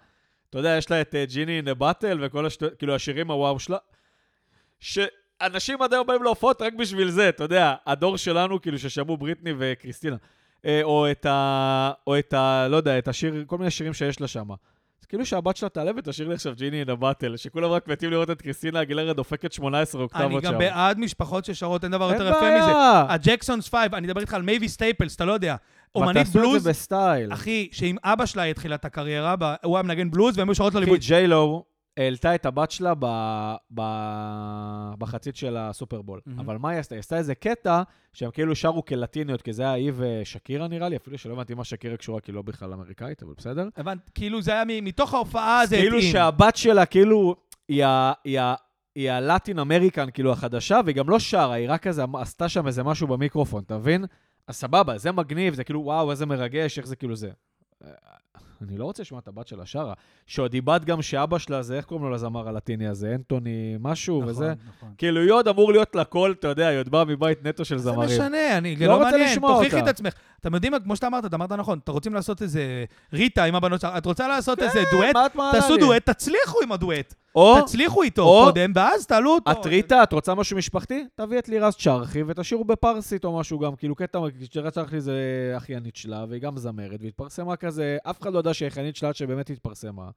אתה 0.49 0.59
יודע, 0.59 0.75
יש 0.77 0.91
לה 0.91 1.01
את 1.01 1.15
Genie 1.27 1.57
in 1.57 1.67
a 1.67 1.75
Bottle 1.75 2.19
וכל 2.21 2.45
השטויות, 2.45 2.77
כאילו 2.77 2.95
השירים 2.95 3.31
הוואו 3.31 3.59
שלה, 3.59 3.77
שאנשים 4.79 5.81
עד 5.81 5.93
היום 5.93 6.07
באים 6.07 6.23
להופעות 6.23 6.61
רק 6.61 6.73
בשביל 6.73 7.09
זה, 7.09 7.29
אתה 7.29 7.43
יודע, 7.43 7.75
הדור 7.85 8.17
שלנו, 8.17 8.61
כאילו, 8.61 8.79
ששמעו 8.79 9.17
בריטני 9.17 9.53
וקריסטינה. 9.57 10.15
אה, 10.65 10.79
או 10.83 11.11
את 11.11 11.25
ה... 11.25 11.91
או 12.07 12.19
את 12.19 12.33
ה... 12.33 12.67
לא 12.67 12.77
יודע, 12.77 12.97
את 12.97 13.07
השיר, 13.07 13.43
כל 13.47 13.57
מיני 13.57 13.71
שירים 13.71 13.93
שיש 13.93 14.21
לה 14.21 14.27
שם. 14.27 14.47
כאילו 15.13 15.25
שהבת 15.25 15.57
שלה 15.57 15.69
תעלה 15.69 15.91
ותשיר 15.97 16.27
לי 16.27 16.33
עכשיו 16.33 16.53
Genie 16.55 16.79
in 16.79 16.89
a 16.89 16.95
Bottle, 16.95 17.37
שכולם 17.37 17.69
רק 17.69 17.87
מתים 17.87 18.11
לראות 18.11 18.29
את 18.29 18.41
קריסטינה 18.41 18.81
אגילרה 18.81 19.13
דופקת 19.13 19.51
18 19.51 19.99
אני 19.99 20.03
אוקטבות 20.03 20.43
שם. 20.43 20.51
גם 20.51 20.57
בעד 20.57 20.99
משפחות 20.99 21.45
ששרות, 21.45 21.83
אין 21.83 21.91
דבר 21.91 22.11
יותר 22.11 22.27
יפה 22.29 22.57
מזה. 22.57 22.71
הג'קסונס 23.09 23.69
פייב, 23.69 23.95
אני 23.95 24.07
מדבר 24.07 24.21
איתך 24.21 24.33
על 24.33 24.41
מייביס 24.41 24.69
סטייפלס, 24.69 25.15
אתה 25.15 25.25
לא 25.25 25.33
יודע. 25.33 25.55
אומנית 25.95 26.27
בלוז, 26.27 26.63
זה 26.63 26.69
בסטייל. 26.69 27.33
אחי, 27.33 27.69
שעם 27.71 27.95
אבא 28.03 28.25
שלה 28.25 28.43
התחילה 28.43 28.75
את 28.75 28.85
הקריירה, 28.85 29.35
הוא 29.63 29.77
היה 29.77 29.83
מנגן 29.83 30.11
בלוז, 30.11 30.37
והם 30.37 30.49
היו 30.49 30.55
שרות 30.55 30.73
לו 30.73 30.79
אחי, 30.79 30.85
ליווי. 30.85 30.99
ג'יילו 31.01 31.65
העלתה 31.97 32.35
את 32.35 32.45
הבת 32.45 32.71
שלה 32.71 32.93
ב... 32.99 33.05
ב... 33.73 33.81
במחצית 34.97 35.35
של 35.35 35.57
הסופרבול. 35.57 36.21
מהמם. 36.25 36.39
אבל 36.39 36.57
מה 36.57 36.69
היא 36.69 36.79
עשתה? 36.79 36.95
היא 36.95 36.99
עשתה 36.99 37.17
איזה 37.17 37.35
קטע 37.35 37.81
שהם 38.13 38.31
כאילו 38.31 38.55
שרו 38.55 38.85
כלטיניות, 38.85 39.41
כי 39.41 39.53
זה 39.53 39.63
היה 39.63 39.71
היא 39.71 39.91
ושקירה 39.95 40.67
נראה 40.67 40.89
לי, 40.89 40.95
אפילו 40.95 41.17
שלא 41.17 41.33
הבנתי 41.33 41.53
מה 41.53 41.63
שקירה 41.63 41.97
קשורה, 41.97 42.21
כי 42.21 42.31
לא 42.31 42.41
בכלל 42.41 42.73
אמריקאית, 42.73 43.23
אבל 43.23 43.33
בסדר. 43.37 43.67
הבנת? 43.77 44.09
כאילו 44.15 44.41
זה 44.41 44.51
היה 44.51 44.81
מתוך 44.81 45.13
ההופעה, 45.13 45.65
זה 45.65 45.75
כאילו 45.75 45.97
התאים. 45.97 46.11
שהבת 46.11 46.55
שלה, 46.55 46.85
כאילו, 46.85 47.35
היא 47.67 47.85
ה... 47.85 48.13
היא 48.23 48.39
ה... 48.39 48.55
היא 48.95 49.11
ה 49.11 49.19
Latin 49.19 49.59
American, 49.59 50.11
כאילו, 50.13 50.31
החדשה, 50.31 50.79
והיא 50.85 50.95
גם 50.95 51.09
לא 51.09 51.19
שרה, 51.19 51.53
היא 51.53 51.69
רק 51.69 51.83
כזה 51.83 52.03
עשתה 52.13 52.49
שם 52.49 52.67
איזה 52.67 52.83
משהו 52.83 53.07
במיקרופון, 53.07 53.63
אתה 53.63 53.77
מבין? 53.77 54.05
אז 54.47 54.55
סבבה, 54.55 54.97
זה 54.97 55.11
מגניב, 55.11 55.53
זה 55.53 55.63
כאילו, 55.63 55.81
וואו, 55.81 56.11
איזה 56.11 56.25
מרגש, 56.25 56.77
איך 56.77 56.87
זה 56.87 56.95
כאילו 56.95 57.15
זה. 57.15 57.29
אני 58.69 58.77
לא 58.77 58.85
רוצה 58.85 59.01
לשמוע 59.01 59.19
את 59.19 59.27
הבת 59.27 59.47
שלה 59.47 59.65
שרה. 59.65 59.93
שעוד 60.27 60.53
היא 60.53 60.63
בת 60.63 60.85
גם 60.85 61.01
שאבא 61.01 61.37
שלה 61.37 61.63
זה, 61.63 61.77
איך 61.77 61.85
קוראים 61.85 62.05
לו 62.05 62.11
לזמר 62.11 62.47
הלטיני 62.47 62.87
הזה? 62.87 63.15
אנטוני 63.15 63.75
משהו 63.79 64.21
נכון, 64.21 64.29
וזה. 64.31 64.53
נכון. 64.77 64.89
כאילו, 64.97 65.21
היא 65.21 65.31
עוד 65.31 65.47
אמור 65.47 65.71
להיות 65.71 65.95
לה 65.95 66.03
קול, 66.03 66.35
אתה 66.39 66.47
יודע, 66.47 66.67
היא 66.67 66.79
עוד 66.79 66.89
באה 66.89 67.05
מבית 67.05 67.45
נטו 67.45 67.65
של 67.65 67.77
זה 67.77 67.83
זמרים. 67.91 68.09
משנה, 68.09 68.57
אני, 68.57 68.75
זה 68.77 68.87
לא 68.87 68.93
לא 68.93 68.97
רוצה 68.97 69.11
מעניין, 69.11 69.29
לשמוע 69.31 69.53
תוכיחי 69.53 69.79
אותה. 69.79 69.89
את 69.89 69.95
עצמך. 69.95 70.13
אתם 70.41 70.53
יודעים, 70.53 70.73
כמו 70.83 70.95
שאתה 70.95 71.07
אמרת, 71.07 71.25
אתה 71.25 71.35
אמרת 71.35 71.51
נכון, 71.51 71.79
אתם 71.83 71.91
רוצים 71.91 72.13
לעשות 72.13 72.41
איזה 72.41 72.85
ריטה 73.13 73.43
עם 73.43 73.55
הבנות 73.55 73.81
שלך, 73.81 73.91
את 73.97 74.05
רוצה 74.05 74.27
לעשות 74.27 74.59
כן, 74.59 74.65
איזה 74.65 74.79
דואט? 74.91 75.15
מה 75.15 75.25
את 75.25 75.35
מעלה 75.35 75.51
תעשו 75.51 75.73
לי? 75.73 75.79
דואט, 75.79 76.09
תצליחו 76.09 76.61
עם 76.63 76.71
הדואט. 76.71 77.13
או, 77.35 77.61
תצליחו 77.61 78.03
איתו 78.03 78.21
או- 78.21 78.45
קודם, 78.45 78.71
ואז 78.75 79.07
תעלו 79.07 79.33
אותו. 79.33 79.51
את 79.51 79.65
ריטה, 79.65 80.03
את 80.03 80.13
רוצה 80.13 80.35
משהו 80.35 80.57
משפחתי? 80.57 81.05
תביא 81.15 81.39
את 81.39 81.49
לירז 81.49 81.75
צ'רחי 81.75 82.23
ותשאירו 82.23 82.65
בפרסית 82.65 83.25
או 83.25 83.39
משהו 83.39 83.59
גם, 83.59 83.75
כאילו 83.75 83.95
קטע, 83.95 84.19
לירז 84.55 84.73
צ'רחי 84.73 85.01
זה 85.01 85.53
אחיינית 85.57 85.95
שלה, 85.95 86.25
והיא 86.29 86.41
גם 86.41 86.57
זמרת, 86.57 86.99
והתפרסמה 87.01 87.55
כזה, 87.55 87.97
אף 88.03 88.21
אחד 88.21 88.33
לא 88.33 88.37
יודע 88.37 88.53
שהיא 88.53 88.67
אחיינית 88.67 88.95
שלה 88.95 89.09
עד 89.09 89.15
שבאמת 89.15 89.49
התפרסמה. 89.49 90.09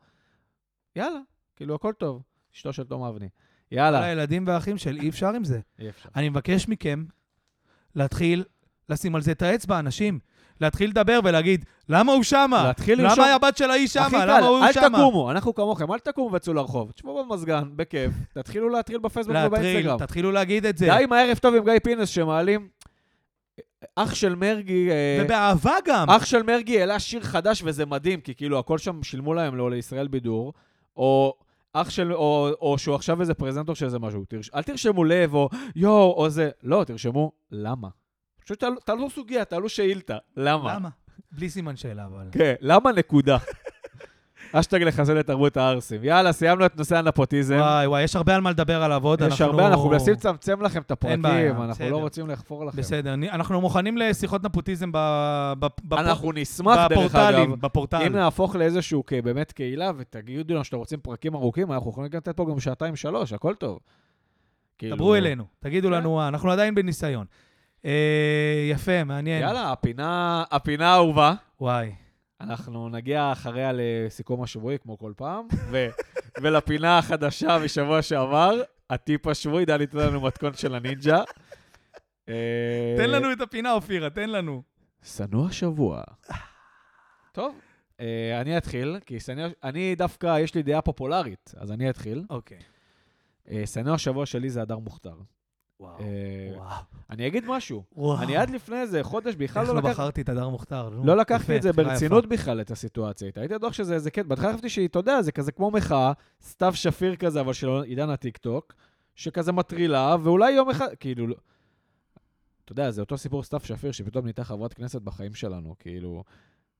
יאללה, 0.96 1.18
כאילו 1.56 1.74
הכל 1.74 1.92
טוב. 1.92 2.22
אשתו 2.54 2.72
של 2.72 2.84
תום 2.84 3.02
אבני. 3.04 3.28
כל 3.28 3.74
יאללה. 3.74 4.04
הילדים 4.04 4.46
והאחים 4.46 4.78
של 4.78 4.98
אי 5.02 5.08
אפשר 5.08 5.28
עם 5.34 5.44
זה. 5.44 5.60
אי 5.78 5.88
אפשר. 5.88 6.08
אני 6.16 6.28
מבקש 6.28 6.68
מכם 6.68 7.04
להתחיל 7.94 8.44
לשים 8.88 9.14
על 9.14 9.22
זה 9.22 9.32
את 9.32 9.42
האצבע, 9.42 9.78
אנשים. 9.78 10.18
להתחיל 10.60 10.90
לדבר 10.90 11.20
ולהגיד, 11.24 11.64
למה 11.88 12.12
הוא 12.12 12.22
שמה? 12.22 12.64
להתחיל 12.66 13.02
לרשום- 13.02 13.24
למה 13.24 13.34
הבת 13.34 13.56
של 13.56 13.70
האיש 13.70 13.92
שמה? 13.92 14.26
למה 14.26 14.46
הוא 14.46 14.64
אל 14.64 14.72
שמה? 14.72 14.88
תקומו, 14.98 15.30
אנחנו 15.30 15.54
כמוכם, 15.54 15.92
אל 15.92 15.98
תקומו 15.98 16.32
וצאו 16.34 16.54
לרחוב. 16.54 16.90
תשבו 16.90 17.24
במזגן, 17.24 17.62
בכיף, 17.76 18.10
תתחילו 18.34 18.68
להתחיל 18.68 18.98
בפייסבוק 18.98 19.36
ובאינסטגרם. 19.46 19.98
תתחילו 19.98 20.32
להגיד 20.32 20.66
את 20.66 20.78
זה. 20.78 20.86
די 20.86 21.02
עם 21.04 21.12
הערב 21.12 21.36
טוב 21.38 21.54
עם 21.54 21.64
גיא 21.64 21.78
פינס 21.84 22.08
שמעלים. 22.08 22.68
אח 23.96 24.14
של 24.14 24.34
מרגי, 24.34 24.90
אה, 24.90 25.22
ובאהבה 25.24 25.74
גם. 25.86 26.10
אח 26.10 26.24
של 26.24 26.42
מרגי 26.42 26.80
העלה 26.80 26.98
שיר 26.98 27.20
חדש 27.20 27.62
וזה 27.64 27.86
מדהים, 27.86 28.20
כי 28.20 28.34
כאילו 28.34 28.58
הכל 28.58 28.78
שם 28.78 29.02
שילמו 29.02 29.34
להם 29.34 29.54
לו 29.56 29.68
לישראל 29.68 30.08
בידור, 30.08 30.52
או 30.96 31.34
אח 31.72 31.90
של, 31.90 32.12
או, 32.14 32.48
או 32.60 32.78
שהוא 32.78 32.94
עכשיו 32.94 33.20
איזה 33.20 33.34
פרזנטור 33.34 33.74
של 33.74 33.84
איזה 33.86 33.98
משהו. 33.98 34.24
תרש, 34.28 34.50
אל 34.54 34.62
תרשמו 34.62 35.04
לב, 35.04 35.34
או 35.34 35.48
יואו, 35.76 36.12
או 36.16 36.30
זה, 36.30 36.50
לא, 36.62 36.84
תרשמו 36.86 37.32
למה. 37.52 37.88
פשוט 38.46 38.60
תעלו, 38.60 38.76
תעלו 38.80 39.10
סוגיה, 39.10 39.44
תעלו 39.44 39.68
שאילתה, 39.68 40.16
למה? 40.36 40.74
למה? 40.74 40.88
בלי 41.32 41.50
סימן 41.50 41.76
שאלה, 41.76 42.04
אבל. 42.04 42.28
כן, 42.32 42.54
למה 42.60 42.92
נקודה? 42.92 43.36
אשטג 44.52 44.82
לחסל 44.82 45.20
את 45.20 45.26
תרבות 45.26 45.56
הערסים. 45.56 46.04
יאללה, 46.04 46.32
סיימנו 46.32 46.66
את 46.66 46.76
נושא 46.76 46.96
הנפוטיזם. 46.98 47.56
וואי, 47.60 47.86
וואי, 47.86 48.02
יש 48.02 48.16
הרבה 48.16 48.34
על 48.34 48.40
מה 48.40 48.50
לדבר 48.50 48.82
עליו 48.82 49.04
עוד. 49.04 49.20
יש 49.22 49.40
הרבה, 49.40 49.66
אנחנו 49.68 49.88
מנסים 49.90 50.12
לצמצם 50.14 50.62
לכם 50.62 50.80
את 50.82 50.90
הפרקים, 50.90 51.22
בעיה, 51.22 51.50
אנחנו 51.50 51.68
בסדר. 51.70 51.90
לא 51.90 51.96
רוצים 51.96 52.26
לחפור 52.28 52.64
לכם. 52.66 52.78
בסדר, 52.78 53.14
אני- 53.14 53.30
אנחנו 53.30 53.60
מוכנים 53.60 53.98
לשיחות 53.98 54.42
נפוטיזם 54.44 54.92
ב- 54.92 55.52
ב- 55.58 55.66
בפ- 55.88 55.98
אנחנו 55.98 56.32
נשמח, 56.32 56.76
דרך 56.76 56.92
אגב, 56.92 56.98
בפורטלים, 56.98 57.60
בפורטל. 57.60 58.02
אם 58.06 58.12
נהפוך 58.12 58.56
לאיזשהו 58.56 59.02
באמת 59.24 59.52
קהילה, 59.52 59.90
ותגידו 59.96 60.54
לנו 60.54 60.64
שאתם 60.64 60.76
רוצים 60.76 61.00
פרקים 61.00 61.34
ארוכים, 61.34 61.72
אנחנו 61.72 61.90
יכולים 61.90 62.10
גם 62.10 62.16
לתת 62.16 62.36
פה 62.36 62.46
גם 62.50 62.60
שעתיים-שלוש, 62.60 63.32
הכל 63.32 63.54
טוב. 63.54 63.78
כאילו- 64.78 64.96
דברו 64.96 65.14
אלינו, 65.14 65.44
תגידו 65.60 65.88
כן. 65.88 65.94
לנו, 65.94 66.20
אה, 66.20 66.28
אנחנו 66.28 66.50
עדיין 66.50 66.74
בניסיון. 66.74 67.26
אה, 67.86 68.68
יפה, 68.70 69.04
מעניין. 69.04 69.42
יאללה, 69.42 69.72
הפינה, 69.72 70.44
הפינה 70.50 70.92
האהובה. 70.92 71.34
וואי. 71.60 71.94
אנחנו 72.40 72.88
נגיע 72.88 73.32
אחריה 73.32 73.70
לסיכום 73.74 74.42
השבועי, 74.42 74.78
כמו 74.78 74.98
כל 74.98 75.12
פעם, 75.16 75.46
ו- 75.70 75.86
ולפינה 76.42 76.98
החדשה 76.98 77.58
משבוע 77.64 78.02
שעבר, 78.02 78.60
הטיפ 78.90 79.26
השבועי, 79.26 79.64
דני, 79.64 79.86
תן 79.86 79.98
לנו 79.98 80.20
מתכון 80.20 80.54
של 80.54 80.74
הנינג'ה. 80.74 81.22
אה, 82.28 82.94
תן 82.96 83.10
לנו 83.10 83.32
את 83.32 83.40
הפינה, 83.40 83.72
אופירה, 83.72 84.10
תן 84.10 84.30
לנו. 84.30 84.62
שנוא 85.02 85.46
השבוע. 85.46 86.02
טוב, 87.32 87.60
אה, 88.00 88.40
אני 88.40 88.58
אתחיל, 88.58 88.98
כי 89.06 89.20
שנוא... 89.20 89.46
אני 89.64 89.94
דווקא, 89.94 90.38
יש 90.40 90.54
לי 90.54 90.62
דעה 90.62 90.82
פופולרית, 90.82 91.54
אז 91.56 91.72
אני 91.72 91.90
אתחיל. 91.90 92.24
אוקיי. 92.30 92.58
אה, 93.50 93.66
שנוא 93.66 93.94
השבוע 93.94 94.26
שלי 94.26 94.50
זה 94.50 94.62
הדר 94.62 94.78
מוכתר. 94.78 95.16
וואו. 95.80 96.00
אה, 96.00 96.52
וואו. 96.56 96.82
אני 97.10 97.26
אגיד 97.26 97.44
משהו. 97.46 97.84
וואו. 97.92 98.22
אני 98.22 98.36
עד 98.36 98.50
לפני 98.50 98.80
איזה 98.80 99.02
חודש 99.02 99.34
בכלל 99.34 99.62
איך 99.62 99.68
לא 99.68 99.74
לא 99.74 99.80
לקחתי... 99.80 99.94
בחרתי 99.94 100.20
את 100.20 100.28
הדר 100.28 100.48
מוכתר? 100.48 100.88
לא 100.88 101.16
לקחתי 101.16 101.56
את 101.56 101.62
זה 101.62 101.72
ברצינות. 101.72 102.26
בכלל, 102.26 102.60
את 102.60 102.70
הסיטואציה. 102.70 103.30
הייתי 103.36 103.54
בטוח 103.54 103.72
שזה 103.72 103.94
איזה 103.94 104.10
קטע. 104.10 104.22
בהתחלה 104.22 104.52
חשבתי 104.52 104.68
שהיא, 104.68 104.88
אתה 104.88 104.98
יודע, 104.98 105.22
זה 105.22 105.32
כזה 105.32 105.52
כמו 105.52 105.70
מחאה, 105.70 106.12
סתיו 106.42 106.74
שפיר 106.74 107.16
כזה, 107.16 107.40
אבל 107.40 107.52
של 107.52 107.68
עידן 107.68 108.10
הטיקטוק, 108.10 108.74
שכזה 109.14 109.52
מטרילה, 109.52 110.16
ואולי 110.22 110.52
יום 110.52 110.70
אחד, 110.70 110.88
כאילו, 111.00 111.26
לא- 111.26 111.36
אתה 112.64 112.72
יודע, 112.72 112.90
זה 112.90 113.00
אותו 113.00 113.18
סיפור 113.18 113.42
סתיו 113.42 113.60
שפיר, 113.60 113.92
שפתאום 113.92 114.24
נהייתה 114.24 114.44
חברת 114.44 114.74
כנסת 114.74 115.02
בחיים 115.02 115.34
שלנו, 115.34 115.74
כאילו, 115.78 116.24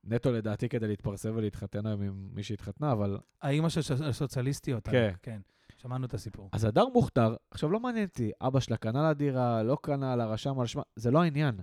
נטו 0.04 0.32
לדעתי 0.32 0.68
כדי 0.68 0.88
להתפרסם 0.88 1.32
ולהתחתן 1.36 1.86
היום 1.86 2.02
עם 2.02 2.28
מי 2.32 2.42
שהתחתנה, 2.42 2.92
אבל... 2.92 3.18
האימא 3.42 3.68
של 3.68 3.80
הסוציאליסטיות. 4.04 4.88
כן. 4.88 5.12
כן. 5.22 5.40
שמענו 5.76 6.06
את 6.06 6.14
הסיפור. 6.14 6.48
אז 6.52 6.64
הדר 6.64 6.86
מוכתר, 6.94 7.34
עכשיו 7.50 7.70
לא 7.70 7.80
מעניין 7.80 8.04
אותי, 8.04 8.30
אבא 8.40 8.60
שלה 8.60 8.76
קנה 8.76 9.02
לה 9.02 9.14
דירה, 9.14 9.62
לא 9.62 9.76
קנה 9.82 10.16
לה, 10.16 10.26
רשם 10.26 10.60
על 10.60 10.66
שמה, 10.66 10.82
זה 10.96 11.10
לא 11.10 11.22
העניין. 11.22 11.54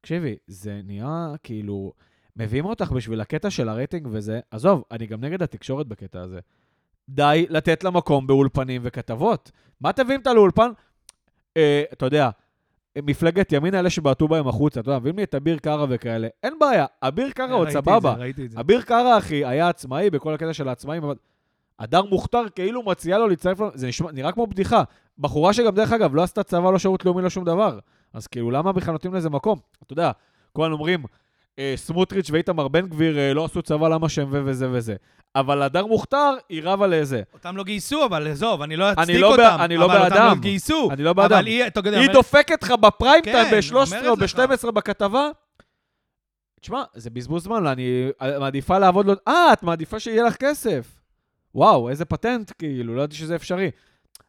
תקשיבי, 0.00 0.36
זה 0.46 0.80
נהיה 0.84 1.34
כאילו, 1.42 1.92
מביאים 2.36 2.64
אותך 2.64 2.92
בשביל 2.92 3.20
הקטע 3.20 3.50
של 3.50 3.68
הרייטינג 3.68 4.08
וזה, 4.10 4.40
עזוב, 4.50 4.84
אני 4.90 5.06
גם 5.06 5.20
נגד 5.20 5.42
התקשורת 5.42 5.86
בקטע 5.86 6.20
הזה. 6.20 6.40
די 7.08 7.46
לתת 7.50 7.84
לה 7.84 7.90
מקום 7.90 8.26
באולפנים 8.26 8.82
וכתבות. 8.84 9.50
מה 9.80 9.92
תביאים 9.92 10.20
אותה 10.20 10.34
לאולפן? 10.34 10.70
אה, 11.56 11.82
אתה 11.92 12.06
יודע, 12.06 12.30
מפלגת 12.98 13.52
ימין 13.52 13.74
האלה 13.74 13.90
שבעטו 13.90 14.28
בהם 14.28 14.48
החוצה, 14.48 14.80
אתה 14.80 14.90
יודע, 14.90 14.98
מביאים 14.98 15.16
לי 15.16 15.24
את 15.24 15.34
אביר 15.34 15.58
קארה 15.58 15.86
וכאלה, 15.88 16.28
אין 16.42 16.58
בעיה, 16.60 16.86
אביר 17.02 17.30
קארה 17.30 17.54
עוד 17.54 17.66
ראיתי 17.66 17.78
את 17.78 17.84
סבבה. 17.84 18.14
אביר 18.60 18.82
קארה, 18.82 19.18
אחי, 19.18 19.44
היה 19.44 19.68
עצמאי 19.68 20.10
בכל 20.10 20.34
הקטע 20.34 20.52
של 20.52 20.68
העצמאים, 20.68 21.04
אבל 21.04 21.14
הדר 21.82 22.02
מוכתר 22.04 22.42
כאילו 22.54 22.82
מציעה 22.82 23.18
לו 23.18 23.28
להצטרף 23.28 23.58
זה 23.74 23.86
נשמע, 23.88 24.12
נראה 24.12 24.32
כמו 24.32 24.46
בדיחה. 24.46 24.82
בחורה 25.18 25.52
שגם, 25.52 25.74
דרך 25.74 25.92
אגב, 25.92 26.14
לא 26.14 26.22
עשתה 26.22 26.42
צבא, 26.42 26.70
לא 26.70 26.78
שירות 26.78 27.04
לאומי, 27.04 27.22
לא 27.22 27.30
שום 27.30 27.44
דבר. 27.44 27.78
אז 28.14 28.26
כאילו, 28.26 28.50
למה 28.50 28.72
בכלל 28.72 28.92
נותנים 28.92 29.14
לזה 29.14 29.30
מקום? 29.30 29.58
אתה 29.82 29.92
יודע, 29.92 30.10
כולם 30.52 30.72
אומרים, 30.72 31.04
אה, 31.58 31.72
סמוטריץ' 31.76 32.30
ואיתמר 32.30 32.68
בן 32.68 32.88
גביר 32.88 33.18
אה, 33.18 33.34
לא 33.34 33.44
עשו 33.44 33.62
צבא, 33.62 33.88
למה 33.88 34.08
שהם 34.08 34.28
ו- 34.30 34.42
וזה 34.44 34.68
וזה. 34.72 34.94
אבל 35.36 35.62
הדר 35.62 35.86
מוכתר, 35.86 36.34
היא 36.48 36.62
רבה 36.64 36.86
לאיזה. 36.86 37.22
אותם 37.34 37.56
לא 37.56 37.64
גייסו, 37.64 38.04
אבל 38.04 38.28
עזוב, 38.30 38.62
אני 38.62 38.76
לא 38.76 38.92
אצדיק 38.92 39.16
לא 39.16 39.30
אותם. 39.32 39.56
אני 39.60 39.76
לא 39.76 39.84
אבל 39.84 39.96
אותם 39.98 40.10
בעדם. 40.10 40.28
לא 40.28 40.34
גייסו. 40.34 40.88
אני 40.90 41.02
לא. 41.02 41.10
אבל 41.10 41.46
היא, 41.46 41.64
היא 41.64 41.70
אומר- 41.94 42.12
דופקת 42.12 42.62
לך 42.62 42.70
בפריים 42.70 43.22
כן, 43.24 43.32
טיים 43.32 43.60
ב-13 43.60 43.74
או 43.74 43.80
אומרת 43.80 44.18
לך. 44.18 44.38
ב-12 44.66 44.70
בכתבה. 44.70 45.28
תשמע, 46.60 46.82
זה 46.94 47.10
בזבוז 47.10 47.44
זמן, 47.44 47.66
אני 47.66 48.08
מעדיפה 48.40 48.78
לעבוד 48.78 49.06
לו... 49.06 49.12
אה, 49.28 49.52
את 49.52 49.62
מעדיפה 49.62 50.00
שיהיה 50.00 50.22
לך 50.24 50.36
כסף. 50.36 51.01
וואו, 51.54 51.88
איזה 51.88 52.04
פטנט, 52.04 52.52
כאילו, 52.58 52.94
לא 52.94 53.02
ידעתי 53.02 53.16
שזה 53.16 53.36
אפשרי. 53.36 53.70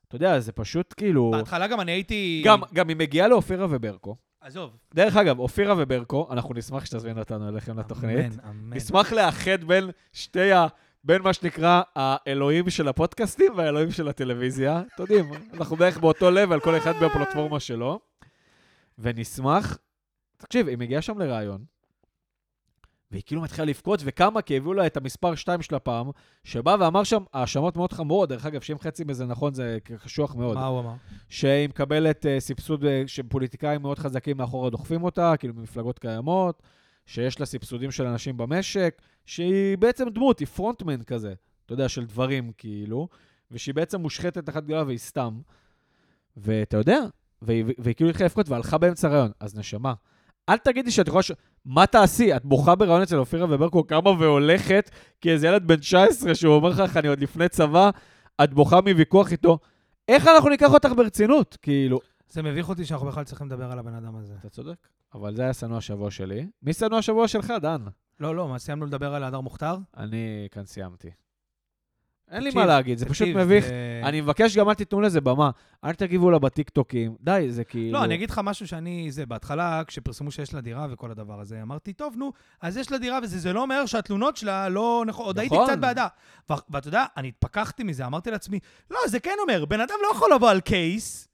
אתה 0.08 0.16
יודע, 0.16 0.40
זה 0.40 0.52
פשוט 0.52 0.94
כאילו... 0.98 1.32
בהתחלה 1.32 1.68
גם 1.68 1.80
אני 1.80 1.92
הייתי... 1.92 2.42
גם, 2.46 2.62
גם 2.74 2.90
היא 2.90 2.98
מגיעה 2.98 3.28
לאופירה 3.28 3.68
וברקו. 3.70 4.16
עזוב. 4.42 4.78
דרך 4.94 5.16
אגב, 5.18 5.40
אופירה 5.40 5.76
וברקו, 5.78 6.28
אנחנו 6.32 6.54
נשמח 6.54 6.86
שתזמין 6.86 7.20
אותנו 7.20 7.50
אליכם 7.50 7.80
לתוכנית. 7.80 8.34
אמן, 8.34 8.50
אמן. 8.50 8.76
נשמח 8.76 9.14
לאחד 9.14 9.64
בין 9.64 9.90
שתי 10.14 10.52
ה... 10.52 10.68
בין 11.04 11.22
מה 11.22 11.34
שנקרא 11.34 11.82
האלוהים 11.96 12.70
של 12.70 12.88
הפודקאסטים 12.88 13.52
והאלוהים 13.56 13.92
של 13.92 14.08
הטלוויזיה. 14.08 14.82
אתם 14.96 15.04
יודעים, 15.04 15.32
אנחנו 15.54 15.76
בערך 15.76 15.98
באותו 15.98 16.32
לבל, 16.32 16.60
כל 16.60 16.78
אחד 16.78 16.94
בפלטפורמה 17.02 17.60
שלו. 17.60 18.00
ונשמח... 19.00 19.78
תקשיב, 20.38 20.68
היא 20.68 20.78
מגיעה 20.78 21.02
שם 21.02 21.20
לראיון, 21.20 21.64
והיא 23.14 23.24
כאילו 23.26 23.42
מתחילה 23.42 23.66
לבכות, 23.66 24.00
וכמה? 24.04 24.42
כי 24.42 24.58
הביאו 24.58 24.74
לה 24.74 24.88
את 24.88 24.98
המספר 24.98 25.36
2 25.36 25.62
של 25.62 25.76
הפעם, 25.76 26.10
שבא 26.44 26.76
ואמר 26.80 27.04
שם 27.04 27.24
האשמות 27.34 27.76
מאוד 27.76 27.94
חמורות, 27.94 28.30
דרך 28.30 28.46
אגב, 28.46 28.62
שאם 28.62 28.80
חצי 28.80 29.04
מזה 29.04 29.26
נכון, 29.26 29.54
זה 29.54 29.78
קשוח 30.04 30.36
מאוד. 30.36 30.56
מה 30.56 30.66
הוא 30.66 30.80
אמר? 30.80 30.94
שהיא 31.30 31.70
מקבלת 31.70 32.26
uh, 32.26 32.40
סבסוד, 32.40 32.84
uh, 32.84 32.88
שפוליטיקאים 33.08 33.82
מאוד 33.82 34.00
חזקים 34.00 34.38
מאחורה 34.38 34.70
דוחפים 34.70 35.04
אותה, 35.04 35.34
כאילו 35.40 35.54
ממפלגות 35.54 36.00
קיימות, 36.00 36.64
שיש 37.06 37.40
לה 37.40 37.46
סבסודים 37.46 37.92
של 37.92 38.06
אנשים 38.06 38.38
במשק, 38.38 39.02
שהיא 39.26 39.78
בעצם 39.78 40.10
דמות, 40.10 40.40
היא 40.40 40.48
פרונטמן 40.48 41.04
כזה, 41.04 41.34
אתה 41.66 41.74
יודע, 41.74 41.90
של 41.90 42.06
דברים 42.06 42.52
כאילו, 42.58 43.08
ושהיא 43.52 43.76
בעצם 43.76 44.02
מושחתת 44.02 44.50
אחת 44.50 44.64
גדולה 44.64 44.84
והיא 44.84 44.98
סתם. 44.98 45.42
ואתה 46.38 46.78
יודע, 46.78 47.00
והיא, 47.42 47.66
והיא 47.78 47.96
כאילו 47.96 48.10
התחילה 48.10 48.26
לבכות 48.26 48.50
והלכה 48.50 48.78
באמצע 48.78 49.08
הרעיון. 49.08 49.32
אז 49.40 49.56
נשמה, 49.56 49.94
אל 50.50 50.58
תגידי 50.58 50.92
שאת 50.92 51.08
יכולה. 51.08 51.24
מה 51.66 51.88
תעשי? 51.88 52.36
את 52.36 52.46
בוכה 52.46 52.76
ברעיון 52.76 53.02
אצל 53.02 53.18
אופירה 53.18 53.46
וברקו, 53.50 53.84
קמה 53.84 54.10
והולכת, 54.10 54.92
כי 55.22 55.32
איזה 55.32 55.48
ילד 55.48 55.68
בן 55.68 55.76
19 55.76 56.36
שהוא 56.36 56.56
אומר 56.56 56.70
לך, 56.70 56.98
אני 56.98 57.08
עוד 57.08 57.20
לפני 57.20 57.50
צבא, 57.50 57.90
את 58.44 58.54
בוכה 58.54 58.82
מוויכוח 58.82 59.32
איתו. 59.32 59.60
איך 60.08 60.28
אנחנו 60.28 60.50
ניקח 60.50 60.74
אותך 60.74 60.90
ברצינות? 60.98 61.58
כאילו... 61.62 62.00
זה 62.30 62.42
מביך 62.42 62.70
אותי 62.70 62.86
שאנחנו 62.86 63.08
בכלל 63.08 63.24
צריכים 63.24 63.48
לדבר 63.48 63.72
על 63.72 63.80
הבן 63.80 63.94
אדם 63.94 64.16
הזה. 64.16 64.34
אתה 64.40 64.50
צודק. 64.50 64.88
אבל 65.14 65.36
זה 65.36 65.42
היה 65.42 65.54
שנוא 65.54 65.78
השבוע 65.78 66.12
שלי. 66.12 66.48
מי 66.64 66.74
שנוא 66.74 66.98
השבוע 66.98 67.28
שלך, 67.28 67.54
דן? 67.62 67.82
לא, 68.20 68.36
לא, 68.36 68.48
מה, 68.48 68.60
סיימנו 68.60 68.86
לדבר 68.86 69.16
על 69.16 69.24
הדר 69.24 69.42
מוכתר? 69.42 69.78
אני 69.98 70.48
כאן 70.52 70.66
סיימתי. 70.66 71.10
אין 72.34 72.44
לי 72.44 72.52
מה 72.56 72.66
להגיד, 72.66 72.98
זה 72.98 73.06
פשוט 73.06 73.28
מביך. 73.36 73.66
אני 74.04 74.22
מבקש 74.22 74.58
גם 74.58 74.70
אל 74.70 74.74
תיתנו 74.74 75.02
לזה 75.02 75.22
במה. 75.22 75.50
אל 75.84 75.94
תגיבו 75.94 76.32
לה 76.32 76.40
בטיקטוקים. 76.40 77.16
די, 77.22 77.46
זה 77.50 77.64
כאילו... 77.64 78.00
לא, 78.00 78.04
אני 78.04 78.16
אגיד 78.16 78.30
לך 78.30 78.42
משהו 78.44 78.68
שאני, 78.68 79.08
זה, 79.12 79.26
בהתחלה, 79.26 79.82
כשפרסמו 79.88 80.32
שיש 80.32 80.54
לה 80.54 80.62
דירה 80.62 80.88
וכל 80.92 81.12
הדבר 81.12 81.40
הזה, 81.40 81.62
אמרתי, 81.62 81.94
טוב, 81.94 82.14
נו, 82.18 82.32
אז 82.62 82.78
יש 82.78 82.92
לה 82.92 82.98
דירה 82.98 83.20
וזה, 83.24 83.40
זה 83.40 83.54
לא 83.54 83.62
אומר 83.62 83.86
שהתלונות 83.86 84.38
שלה 84.38 84.70
לא 84.70 85.04
נכון, 85.08 85.26
עוד 85.26 85.40
הייתי 85.40 85.56
נכון. 85.56 85.68
קצת 85.68 85.80
בעדה. 85.80 86.08
ואתה 86.70 86.88
יודע, 86.88 87.06
אני 87.18 87.28
התפכחתי 87.28 87.84
מזה, 87.84 88.06
אמרתי 88.06 88.32
לעצמי, 88.32 88.60
לא, 88.92 89.00
זה 89.08 89.20
כן 89.20 89.36
אומר, 89.42 89.66
בן 89.66 89.80
אדם 89.80 89.96
לא 90.04 90.16
יכול 90.16 90.34
לבוא 90.36 90.50
על 90.50 90.60
קייס, 90.60 91.28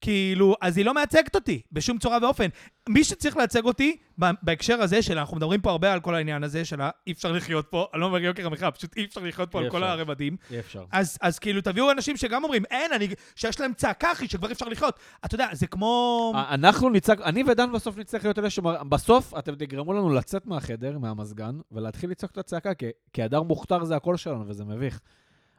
כאילו, 0.00 0.56
אז 0.60 0.76
היא 0.76 0.84
לא 0.86 0.94
מייצגת 0.94 1.34
אותי, 1.34 1.62
בשום 1.72 1.98
צורה 1.98 2.18
ואופן. 2.22 2.46
מי 2.88 3.04
שצריך 3.04 3.36
לייצג 3.36 3.64
אותי, 3.64 3.96
בהקשר 4.18 4.82
הזה 4.82 5.02
של, 5.02 5.18
אנחנו 5.18 5.36
מדברים 5.36 5.60
פה 5.60 5.70
הרבה 5.70 5.92
על 5.92 6.00
כל 6.00 6.14
העניין 6.14 6.44
הזה 6.44 6.64
של 6.64 6.80
אי 7.06 7.12
אפשר 7.12 7.32
לחיות 7.32 7.66
פה, 7.70 7.86
אני 7.92 8.00
לא 8.00 8.06
אומר 8.06 8.18
יוקר 8.18 8.46
המחיה, 8.46 8.70
פשוט 8.70 8.96
אי 8.96 9.04
אפשר 9.04 9.20
לחיות 9.20 9.50
פה 9.50 9.60
על 9.60 9.70
כל. 9.70 9.84
הרבדים. 9.84 10.36
אי 10.50 10.58
אפשר. 10.58 10.84
אז, 10.92 11.18
אז 11.20 11.38
כאילו, 11.38 11.60
תביאו 11.60 11.90
אנשים 11.90 12.16
שגם 12.16 12.44
אומרים, 12.44 12.64
אין, 12.70 12.92
אני, 12.92 13.08
שיש 13.36 13.60
להם 13.60 13.72
צעקה, 13.74 14.12
אחי, 14.12 14.28
שכבר 14.28 14.48
אי 14.48 14.52
אפשר 14.52 14.68
לחיות. 14.68 14.98
אתה 15.24 15.34
יודע, 15.34 15.48
זה 15.52 15.66
כמו... 15.66 16.32
אנחנו 16.50 16.90
נצעק, 16.90 17.20
אני 17.20 17.42
ודן 17.46 17.72
בסוף 17.72 17.98
נצטרך 17.98 18.24
להיות 18.24 18.38
אלה 18.38 18.50
שמר... 18.50 18.84
בסוף 18.84 19.38
אתם 19.38 19.54
תגרמו 19.54 19.92
לנו 19.92 20.14
לצאת 20.14 20.46
מהחדר, 20.46 20.98
מהמזגן, 20.98 21.58
ולהתחיל 21.72 22.10
לצעוק 22.10 22.32
את 22.32 22.38
הצעקה, 22.38 22.74
כי, 22.74 22.86
כי 23.12 23.22
הדר 23.22 23.42
מוכתר 23.42 23.84
זה 23.84 23.96
הקול 23.96 24.16
שלנו, 24.16 24.48
וזה 24.48 24.64
מביך. 24.64 25.00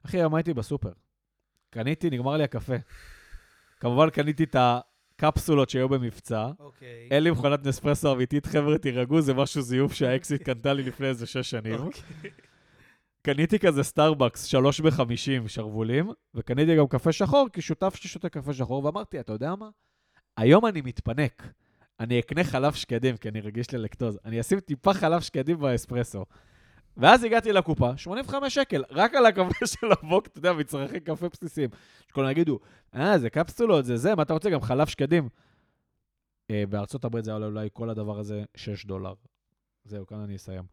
אחי, 0.05 0.17
היום 0.17 0.35
הייתי 0.35 0.53
בסופר. 0.53 0.91
קניתי, 1.69 2.09
נגמר 2.09 2.37
לי 2.37 2.43
הקפה. 2.43 2.75
כמובן 3.85 4.09
קניתי 4.09 4.43
את 4.43 4.55
הקפסולות 4.59 5.69
שהיו 5.69 5.89
במבצע. 5.89 6.49
אוקיי. 6.59 7.07
אין 7.11 7.23
לי 7.23 7.31
מכונת 7.31 7.65
נספרסו 7.65 8.13
אמיתית, 8.13 8.45
חבר'ה, 8.45 8.77
תירגעו, 8.77 9.21
זה 9.21 9.33
משהו 9.33 9.61
זיוף 9.61 9.93
שהאקסיט 9.93 10.43
קנתה 10.43 10.73
לי 10.73 10.83
לפני 10.83 11.07
איזה 11.07 11.25
שש 11.25 11.49
שנים. 11.49 11.79
אוקיי. 11.79 12.31
קניתי 13.21 13.59
כזה 13.59 13.83
סטארבקס, 13.83 14.43
שלוש 14.43 14.81
בחמישים 14.81 15.47
שרוולים, 15.47 16.11
וקניתי 16.35 16.75
גם 16.75 16.87
קפה 16.87 17.11
שחור, 17.11 17.47
כי 17.53 17.61
שותף 17.61 17.95
שלי 17.95 18.09
שותה 18.09 18.29
קפה 18.29 18.53
שחור, 18.53 18.85
ואמרתי, 18.85 19.19
אתה 19.19 19.33
יודע 19.33 19.55
מה? 19.55 19.69
היום 20.37 20.65
אני 20.65 20.81
מתפנק. 20.81 21.47
אני 21.99 22.19
אקנה 22.19 22.43
חלב 22.43 22.73
שקדים, 22.73 23.17
כי 23.17 23.29
אני 23.29 23.41
רגיש 23.41 23.73
ללקטוז. 23.73 24.19
אני 24.25 24.41
אשים 24.41 24.59
טיפה 24.59 24.93
חלב 24.93 25.21
שקדים 25.21 25.59
באספרסו. 25.59 26.25
ואז 26.97 27.23
הגעתי 27.23 27.51
לקופה, 27.53 27.97
85 27.97 28.53
שקל, 28.55 28.83
רק 28.89 29.13
על 29.15 29.25
הקפה 29.25 29.65
של 29.73 29.87
הבוקר, 29.91 30.27
אתה 30.27 30.37
יודע, 30.39 30.53
מצרכי 30.53 30.99
קפה 30.99 31.29
בסיסיים. 31.29 31.69
שכולם 32.09 32.29
יגידו, 32.29 32.59
אה, 32.95 33.17
זה 33.19 33.29
קפסולות, 33.29 33.85
זה 33.85 33.97
זה, 33.97 34.15
מה 34.15 34.23
אתה 34.23 34.33
רוצה? 34.33 34.49
גם 34.49 34.61
חלב 34.61 34.87
שקדים. 34.87 35.29
אה, 36.49 36.63
בארצות 36.69 37.05
הברית 37.05 37.25
זה 37.25 37.33
עולה 37.33 37.45
אולי 37.45 37.69
כל 37.73 37.89
הדבר 37.89 38.19
הזה 38.19 38.43
6 38.55 38.85
דולר. 38.85 39.13
זהו, 39.85 40.07
כאן 40.07 40.19
אני 40.19 40.35
אסיים. 40.35 40.63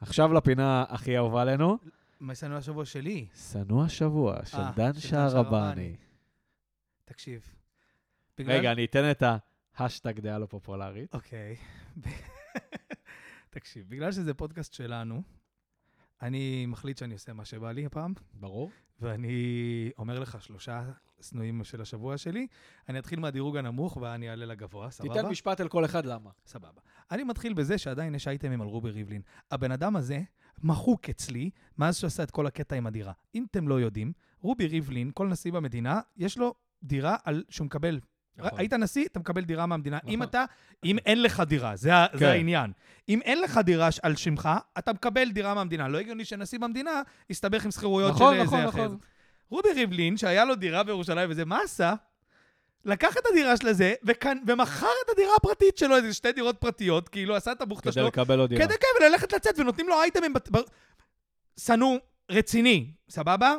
עכשיו 0.00 0.32
לפינה 0.32 0.84
הכי 0.88 1.16
אהובה 1.16 1.42
עלינו, 1.42 1.78
מה 2.20 2.34
שנוא 2.34 2.56
השבוע 2.56 2.84
שלי? 2.84 3.26
שנוא 3.52 3.84
השבוע 3.84 4.36
של 4.44 4.56
אה, 4.58 4.70
דן 4.76 4.92
של 4.92 5.00
דן 5.00 5.08
שערבני. 5.08 5.50
שערבני. 5.50 5.96
תקשיב. 7.04 7.42
בגלל- 8.38 8.52
רגע, 8.58 8.72
אני 8.72 8.84
אתן 8.84 9.10
את 9.10 9.22
ההאשטג 9.76 10.20
דעה 10.20 10.38
לא 10.38 10.46
פופולרית. 10.46 11.14
אוקיי. 11.14 11.56
תקשיב, 13.50 13.86
בגלל 13.88 14.12
שזה 14.12 14.34
פודקאסט 14.34 14.72
שלנו, 14.72 15.22
אני 16.22 16.66
מחליט 16.66 16.98
שאני 16.98 17.14
עושה 17.14 17.32
מה 17.32 17.44
שבא 17.44 17.72
לי 17.72 17.86
הפעם, 17.86 18.12
ברור. 18.34 18.70
ואני 19.00 19.90
אומר 19.98 20.18
לך 20.18 20.42
שלושה 20.42 20.84
שנואים 21.20 21.64
של 21.64 21.80
השבוע 21.80 22.18
שלי. 22.18 22.46
אני 22.88 22.98
אתחיל 22.98 23.20
מהדירוג 23.20 23.56
הנמוך 23.56 23.96
ואני 23.96 24.30
אעלה 24.30 24.46
לגבוה, 24.46 24.90
סבבה? 24.90 25.14
תיתן 25.14 25.28
משפט 25.28 25.60
על 25.60 25.68
כל 25.68 25.84
אחד, 25.84 26.06
למה? 26.06 26.30
סבבה. 26.46 26.80
אני 27.10 27.24
מתחיל 27.24 27.54
בזה 27.54 27.78
שעדיין 27.78 28.14
יש 28.14 28.28
אייטמים 28.28 28.60
על 28.60 28.66
רובי 28.66 28.90
ריבלין. 28.90 29.22
הבן 29.50 29.72
אדם 29.72 29.96
הזה 29.96 30.20
מחוק 30.62 31.08
אצלי 31.08 31.50
מאז 31.78 31.96
שעשה 31.96 32.22
את 32.22 32.30
כל 32.30 32.46
הקטע 32.46 32.76
עם 32.76 32.86
הדירה. 32.86 33.12
אם 33.34 33.44
אתם 33.50 33.68
לא 33.68 33.80
יודעים, 33.80 34.12
רובי 34.40 34.66
ריבלין, 34.66 35.10
כל 35.14 35.28
נשיא 35.28 35.52
במדינה, 35.52 36.00
יש 36.16 36.38
לו 36.38 36.54
דירה 36.82 37.16
על 37.24 37.44
שהוא 37.48 37.64
מקבל. 37.64 38.00
נכון. 38.38 38.58
היית 38.58 38.72
נשיא, 38.72 39.06
אתה 39.06 39.18
מקבל 39.18 39.44
דירה 39.44 39.66
מהמדינה. 39.66 39.98
אם 40.08 40.12
נכון. 40.12 40.22
אתה, 40.22 40.44
אם 40.84 40.98
אין 40.98 41.22
לך 41.22 41.42
דירה, 41.46 41.76
זה, 41.76 41.90
כן. 42.12 42.18
זה 42.18 42.30
העניין. 42.32 42.72
אם 43.08 43.20
אין 43.22 43.40
לך 43.40 43.60
דירה 43.64 43.88
על 44.02 44.16
שמך, 44.16 44.48
אתה 44.78 44.92
מקבל 44.92 45.30
דירה 45.30 45.54
מהמדינה. 45.54 45.88
לא 45.88 45.98
הגיוני 45.98 46.24
שנשיא 46.24 46.58
במדינה 46.58 47.02
יסתבך 47.30 47.64
עם 47.64 47.70
שכירויות 47.70 48.14
נכון, 48.14 48.34
של 48.34 48.42
נכון, 48.42 48.62
זה 48.62 48.68
אחר. 48.68 48.84
נכון. 48.84 48.98
רובי 49.48 49.72
ריבלין, 49.72 50.16
שהיה 50.16 50.44
לו 50.44 50.54
דירה 50.54 50.82
בירושלים 50.82 51.30
וזה, 51.30 51.44
מה 51.44 51.60
עשה? 51.64 51.94
לקח 52.84 53.16
את 53.16 53.22
הדירה 53.30 53.56
של 53.56 53.68
הזה, 53.68 53.94
וכאן, 54.04 54.38
ומכר 54.46 54.86
את 55.04 55.10
הדירה 55.12 55.32
הפרטית 55.36 55.78
שלו, 55.78 55.96
איזה 55.96 56.14
שתי 56.14 56.32
דירות 56.32 56.56
פרטיות, 56.58 57.08
כאילו 57.08 57.36
עשה 57.36 57.52
את 57.52 57.60
הבוכטה 57.60 57.82
כדי 57.82 57.92
שלו, 57.92 58.06
לקבל 58.06 58.40
עוד 58.40 58.50
דירה. 58.50 58.66
כדי 58.66 58.74
כן, 58.74 59.04
וללכת 59.04 59.32
לצאת, 59.32 59.58
ונותנים 59.58 59.88
לו 59.88 60.02
אייטמים, 60.02 60.34
שנוא, 61.60 61.98
רציני, 62.30 62.90
סבבה? 63.10 63.54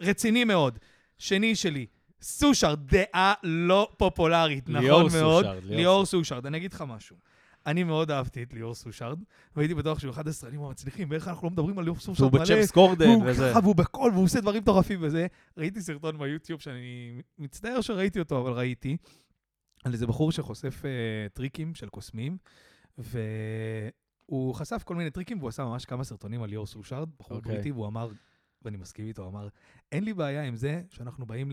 רציני 0.00 0.44
מאוד. 0.44 0.78
שני 1.18 1.54
שלי, 1.56 1.86
סושארד, 2.22 2.78
דעה 2.86 3.34
לא 3.42 3.90
פופולרית, 3.96 4.68
ליאור 4.68 5.06
נכון 5.06 5.20
מאוד. 5.20 5.44
סושארד, 5.44 5.64
ליאור 5.64 5.76
ליאור 5.76 6.06
סושארד, 6.06 6.46
אני 6.46 6.56
אגיד 6.56 6.72
לך 6.72 6.84
משהו. 6.88 7.16
אני 7.66 7.84
מאוד 7.84 8.10
אהבתי 8.10 8.42
את 8.42 8.54
ליאור 8.54 8.74
סושארד, 8.74 9.18
והייתי 9.56 9.74
בטוח 9.74 9.98
שהוא 9.98 10.10
אחד 10.10 10.28
הסרנים 10.28 10.60
המצליחים, 10.60 11.10
ואיך 11.10 11.28
אנחנו 11.28 11.46
לא 11.46 11.50
מדברים 11.50 11.78
על 11.78 11.84
ליאור 11.84 11.98
שהוא 11.98 12.14
סושארד 12.14 12.32
מלא. 12.32 12.44
בצ'פ 12.44 12.62
סקורדן 12.62 13.08
והוא 13.08 13.24
וזה. 13.26 13.50
ככה, 13.50 13.58
והוא 13.62 13.76
בכל, 13.76 14.10
והוא 14.14 14.24
עושה 14.24 14.40
דברים 14.40 14.62
מטורפים 14.62 14.98
וזה. 15.02 15.26
ראיתי 15.56 15.80
סרטון 15.80 16.18
ביוטיוב 16.18 16.60
שאני 16.60 17.22
מצטער 17.38 17.80
שראיתי 17.80 18.18
אותו, 18.18 18.40
אבל 18.40 18.52
ראיתי, 18.52 18.96
על 19.84 19.92
איזה 19.92 20.06
בחור 20.06 20.32
שחושף 20.32 20.84
אה, 20.84 20.90
טריקים 21.32 21.74
של 21.74 21.88
קוסמים, 21.88 22.36
והוא 22.98 24.54
חשף 24.54 24.82
כל 24.84 24.94
מיני 24.94 25.10
טריקים, 25.10 25.38
והוא 25.38 25.48
עשה 25.48 25.64
ממש 25.64 25.84
כמה 25.84 26.04
סרטונים 26.04 26.42
על 26.42 26.50
ליאור 26.50 26.66
סושארד, 26.66 27.08
בחור 27.18 27.36
אוקיי. 27.36 27.52
בריטי, 27.52 27.72
והוא 27.72 27.86
אמר, 27.86 28.10
ואני 28.62 28.76
מסכים 28.76 29.06
איתו, 29.06 29.22
הוא 29.22 29.30
אמר, 29.30 29.48
אין 29.92 30.04
לי 30.04 30.14
בעיה 30.14 30.42
עם 30.42 30.56
זה 30.56 30.82
שאנחנו 30.90 31.26
באים 31.26 31.50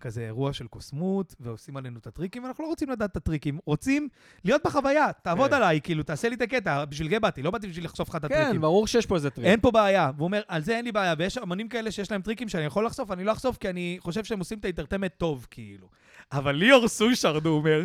לכזה 0.00 0.20
אירוע 0.20 0.52
של 0.52 0.66
קוסמות, 0.66 1.34
ועושים 1.40 1.76
עלינו 1.76 1.98
את 1.98 2.06
הטריקים, 2.06 2.44
ואנחנו 2.44 2.64
לא 2.64 2.68
רוצים 2.68 2.90
לדעת 2.90 3.10
את 3.10 3.16
הטריקים, 3.16 3.58
רוצים 3.66 4.08
להיות 4.44 4.62
בחוויה, 4.64 5.06
תעבוד 5.22 5.50
כן. 5.50 5.56
עליי, 5.56 5.80
כאילו, 5.80 6.02
תעשה 6.02 6.28
לי 6.28 6.34
את 6.34 6.42
הקטע, 6.42 6.84
בשביל 6.84 7.10
זה 7.10 7.20
באתי, 7.20 7.42
לא 7.42 7.50
באתי 7.50 7.68
בשביל 7.68 7.84
לחשוף 7.84 8.08
לך 8.08 8.16
את 8.16 8.24
הטריקים. 8.24 8.52
כן, 8.52 8.60
ברור 8.60 8.86
שיש 8.86 9.06
פה 9.06 9.14
איזה 9.14 9.30
טריק. 9.30 9.46
אין 9.46 9.60
פה 9.60 9.70
בעיה. 9.70 10.10
והוא 10.16 10.24
אומר, 10.24 10.42
על 10.48 10.62
זה 10.62 10.76
אין 10.76 10.84
לי 10.84 10.92
בעיה. 10.92 11.14
ויש 11.18 11.38
אמנים 11.38 11.68
כאלה 11.68 11.90
שיש 11.90 12.10
להם 12.10 12.22
טריקים 12.22 12.48
שאני 12.48 12.64
יכול 12.64 12.86
לחשוף, 12.86 13.10
אני 13.10 13.24
לא 13.24 13.32
אחשוף 13.32 13.56
כי 13.56 13.70
אני 13.70 13.96
חושב 14.00 14.24
שהם 14.24 14.38
עושים 14.38 14.58
את 14.58 14.64
ה 14.64 14.67
entertainment 14.67 15.12
טוב, 15.18 15.46
כאילו. 15.50 15.86
אבל 16.32 16.54
ליאור 16.54 16.88
סושארד, 16.88 17.46
הוא 17.46 17.56
אומר, 17.56 17.84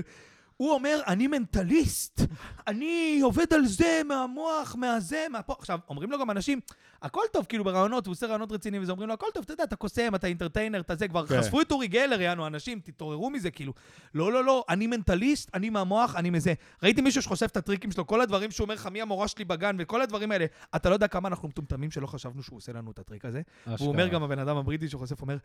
הוא 0.57 0.71
אומר, 0.73 0.99
אני 1.07 1.27
מנטליסט, 1.27 2.21
אני 2.67 3.19
עובד 3.23 3.53
על 3.53 3.65
זה, 3.65 4.01
מהמוח, 4.05 4.75
מהזה, 4.75 5.25
מהפה. 5.31 5.53
עכשיו, 5.59 5.79
אומרים 5.89 6.11
לו 6.11 6.19
גם 6.19 6.31
אנשים, 6.31 6.59
הכל 7.01 7.21
טוב, 7.33 7.45
כאילו, 7.49 7.63
ברעיונות, 7.63 8.05
הוא 8.05 8.11
עושה 8.11 8.27
רעיונות 8.27 8.51
רציניים, 8.51 8.83
וזה 8.83 8.91
אומרים 8.91 9.07
לו, 9.07 9.13
הכל 9.13 9.25
טוב, 9.33 9.43
אתה 9.43 9.53
יודע, 9.53 9.63
אתה 9.63 9.75
קוסם, 9.75 10.15
אתה 10.15 10.27
אינטרטיינר, 10.27 10.79
אתה 10.79 10.95
זה, 10.95 11.07
כבר 11.07 11.25
כן. 11.27 11.41
חשפו 11.41 11.61
את 11.61 11.71
אורי 11.71 11.87
גלר, 11.87 12.21
יענו, 12.21 12.47
אנשים, 12.47 12.79
תתעוררו 12.79 13.29
מזה, 13.29 13.51
כאילו. 13.51 13.73
לא, 14.13 14.33
לא, 14.33 14.43
לא, 14.43 14.65
אני 14.69 14.87
מנטליסט, 14.87 15.49
אני 15.53 15.69
מהמוח, 15.69 16.15
אני 16.15 16.29
מזה. 16.29 16.53
ראיתי 16.83 17.01
מישהו 17.01 17.21
שחושף 17.21 17.45
את 17.45 17.57
הטריקים 17.57 17.91
שלו, 17.91 18.07
כל 18.07 18.21
הדברים 18.21 18.51
שהוא 18.51 18.65
אומר 18.65 18.75
לך, 18.75 18.87
מי 18.87 19.01
המורה 19.01 19.27
שלי 19.27 19.45
בגן, 19.45 19.75
וכל 19.79 20.01
הדברים 20.01 20.31
האלה. 20.31 20.45
אתה 20.75 20.89
לא 20.89 20.93
יודע 20.93 21.07
כמה 21.07 21.27
אנחנו 21.27 21.47
מטומטמים 21.47 21.91
שלא 21.91 22.07
חשבנו 22.07 22.43
שהוא 22.43 22.57
עושה 22.57 22.71
לנו 22.73 22.91
את 22.91 22.99
הטריק 22.99 23.25
הזה. 23.25 23.41
הוא 23.79 23.87
אומר 23.87 24.07
גם, 24.07 24.23
הבן 24.23 24.39
אדם 24.39 24.57
הבריטי 24.57 24.89
שחושף, 24.89 25.21
אומר, 25.21 25.37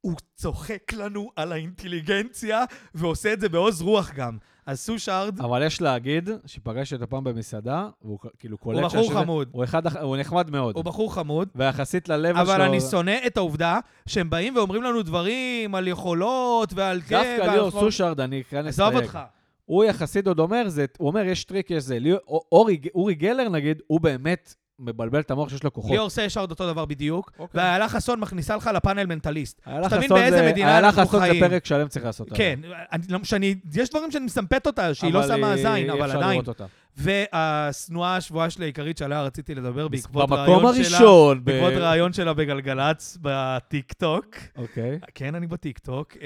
הוא 0.00 0.14
צוחק 0.34 0.92
לנו 0.92 1.30
על 1.36 1.52
האינטליגנציה, 1.52 2.64
ועושה 2.94 3.32
את 3.32 3.40
זה 3.40 3.48
בעוז 3.48 3.82
רוח 3.82 4.12
גם. 4.12 4.38
אז 4.68 4.80
סושארד, 4.80 5.40
אבל 5.40 5.62
יש 5.66 5.82
להגיד 5.82 6.30
שפגשתי 6.46 6.94
אותו 6.94 7.06
פעם 7.10 7.24
במסעדה, 7.24 7.88
והוא 8.02 8.18
כאילו 8.38 8.58
קולט... 8.58 8.78
הוא 8.78 8.86
בחור 8.86 9.00
איזה- 9.02 9.14
חמוד. 9.14 9.48
הוא 9.52 9.64
אחד, 9.64 9.96
הוא 10.02 10.16
נחמד 10.16 10.50
מאוד. 10.50 10.76
הוא 10.76 10.84
בחור 10.84 11.14
חמוד, 11.14 11.48
ויחסית 11.54 12.08
ללב 12.08 12.34
שלו... 12.34 12.42
אבל 12.42 12.62
אני 12.62 12.80
שונא 12.80 13.16
את 13.26 13.36
העובדה 13.36 13.78
שהם 14.06 14.30
באים 14.30 14.56
ואומרים 14.56 14.82
לנו 14.82 15.02
דברים 15.02 15.74
על 15.74 15.88
יכולות 15.88 16.72
ועל 16.74 17.00
זה 17.00 17.06
דווקא 17.08 17.40
ועל... 17.40 17.50
ליאור 17.50 17.70
חול- 17.70 17.80
סושארד, 17.80 18.20
אני 18.20 18.40
אכנס 18.40 18.66
עזוב 18.74 18.86
לדייק. 18.88 19.04
אותך. 19.04 19.18
הוא 19.64 19.84
יחסית 19.84 20.26
עוד 20.26 20.38
אומר, 20.38 20.68
זה, 20.68 20.86
הוא 20.98 21.08
אומר, 21.08 21.20
יש 21.24 21.44
טריק, 21.44 21.70
יש 21.70 21.82
זה. 21.84 21.98
אורי, 22.28 22.80
אורי 22.94 23.14
גלר, 23.14 23.48
נגיד, 23.48 23.82
הוא 23.86 24.00
באמת 24.00 24.54
מבלבל 24.80 25.20
את 25.20 25.30
המוח 25.30 25.48
שיש 25.48 25.62
לו 25.64 25.72
כוחות. 25.72 25.90
ליאור 25.90 26.10
סשארד 26.10 26.50
אותו 26.50 26.66
דבר 26.72 26.84
בדיוק, 26.84 27.32
אוקיי. 27.38 27.60
ואיילה 27.60 27.88
חסון 27.88 28.20
מכניסה 28.20 28.56
לך 28.56 28.70
לפאנל 28.74 29.06
מנטליסט. 29.06 29.60
איילה 29.66 29.84
שתבין 29.90 30.02
חסון 30.02 30.18
באיזה 30.18 30.36
זה- 30.36 30.50
מדינה 30.50 30.72
איילה 30.72 30.88
אנחנו 30.88 31.02
חסון 31.06 31.20
זה 31.20 31.26
חיים. 31.26 31.48
פרק 31.48 31.64
שלם 31.66 31.88
צריך 31.88 32.04
לעשות. 32.04 32.28
כן, 32.34 32.60
אני, 32.92 33.02
לא, 33.08 33.18
שאני, 33.22 33.54
יש 33.74 33.90
דברים 33.90 34.10
שאני 34.10 34.24
מסמפטת 34.24 34.66
אותה, 34.66 34.94
שהיא 34.94 35.12
לא 35.12 35.18
אבל 35.24 35.36
שמה 35.36 35.52
היא- 35.52 35.62
זין, 35.62 35.90
אבל 35.90 36.10
עדיין. 36.10 36.30
לראות 36.32 36.48
אותה. 36.48 36.64
והשנואה 36.96 38.16
השבועה 38.16 38.50
שלי 38.50 38.64
העיקרית 38.64 38.98
שעליה 38.98 39.22
רציתי 39.22 39.54
לדבר 39.54 39.88
בעקבות 39.88 40.30
במקום 40.30 40.38
ראיון 40.66 40.74
שלה, 40.84 40.96
הראשון. 40.98 41.40
ב- 41.40 41.44
בעקבות 41.44 41.72
ראיון 41.72 42.12
שלה 42.12 42.32
בגלגלצ 42.34 43.18
בטיקטוק. 43.22 44.36
אוקיי. 44.56 44.98
כן, 45.14 45.34
אני 45.34 45.46
בטיקטוק. 45.46 46.16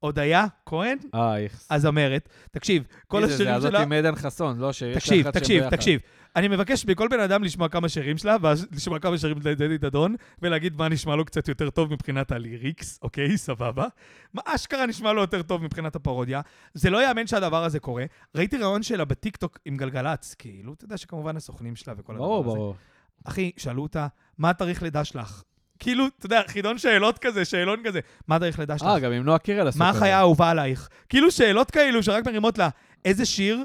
הודיה 0.00 0.46
כהן, 0.66 0.98
אה. 1.14 1.34
הזמרת. 1.70 2.28
תקשיב, 2.50 2.82
כל? 3.08 3.24
השירים 3.24 3.44
זה 3.44 3.54
הזאת 3.54 3.70
שלה... 3.70 3.82
עם 3.82 3.92
עדן 3.92 4.14
חסון, 4.16 4.58
לא 4.58 4.72
שיש 4.72 4.96
תקשיב, 4.96 5.26
אחת 5.26 5.34
שהם 5.34 5.40
תקשיב, 5.42 5.62
ביחד. 5.62 5.76
תקשיב. 5.76 6.00
אני 6.36 6.48
מבקש 6.48 6.86
מכל 6.86 7.08
בן 7.08 7.20
אדם 7.20 7.44
לשמוע 7.44 7.68
כמה 7.68 7.88
שירים 7.88 8.18
שלה, 8.18 8.36
ואז 8.40 8.66
לשמוע 8.72 8.98
כמה 8.98 9.18
שירים 9.18 9.42
של 9.42 9.54
דדי 9.54 9.78
דדון, 9.78 10.14
ולהגיד 10.42 10.76
מה 10.76 10.88
נשמע 10.88 11.16
לו 11.16 11.24
קצת 11.24 11.48
יותר 11.48 11.70
טוב 11.70 11.92
מבחינת 11.92 12.32
הליריקס, 12.32 12.98
אוקיי? 13.02 13.38
סבבה. 13.38 13.86
מה 14.34 14.42
אשכרה 14.44 14.86
נשמע 14.86 15.12
לו 15.12 15.20
יותר 15.20 15.42
טוב 15.42 15.62
מבחינת 15.62 15.96
הפרודיה. 15.96 16.40
זה 16.74 16.90
לא 16.90 17.08
יאמן 17.08 17.26
שהדבר 17.26 17.64
הזה 17.64 17.80
קורה. 17.80 18.04
ראיתי 18.34 18.56
ראיון 18.56 18.82
שלה 18.82 19.04
בטיקטוק 19.04 19.58
עם 19.64 19.76
גלגלצ, 19.76 20.34
כאילו, 20.34 20.72
אתה 20.72 20.84
יודע 20.84 20.96
שכמובן 20.96 21.36
הסוכנים 21.36 21.76
שלה 21.76 21.94
וכל 21.98 22.12
הדבר 22.12 22.34
הזה. 22.34 22.44
ברור. 22.44 22.76
אחי, 23.24 23.50
שאלו 23.56 23.82
אותה, 23.82 24.06
מה 24.38 24.50
התאריך 24.50 24.82
לידה 24.82 25.04
שלך? 25.04 25.42
כאילו, 25.78 26.06
אתה 26.18 26.26
יודע, 26.26 26.40
חידון 26.46 26.78
שאלות 26.78 27.18
כזה, 27.18 27.44
שאלון 27.44 27.82
כזה, 27.84 28.00
מה 28.28 28.36
התאריך 28.36 28.58
לידה 28.58 28.78
שלך? 28.78 28.88
אה, 28.88 28.98
גם 28.98 29.12
עם 29.12 29.22
נועה 29.24 29.38
קירל 29.38 29.68
עשו 29.68 29.78
מה 29.78 29.90
כזה. 29.90 29.98
החיה 29.98 30.16
האהובה 30.16 30.50
עלייך? 30.50 30.88
כאילו 31.08 31.30
שאלות 31.30 31.70
כאלו 31.70 32.02
שרק 32.02 32.26
מרימות 32.26 32.58
לה, 32.58 32.68
איזה 33.04 33.26
שיר 33.26 33.64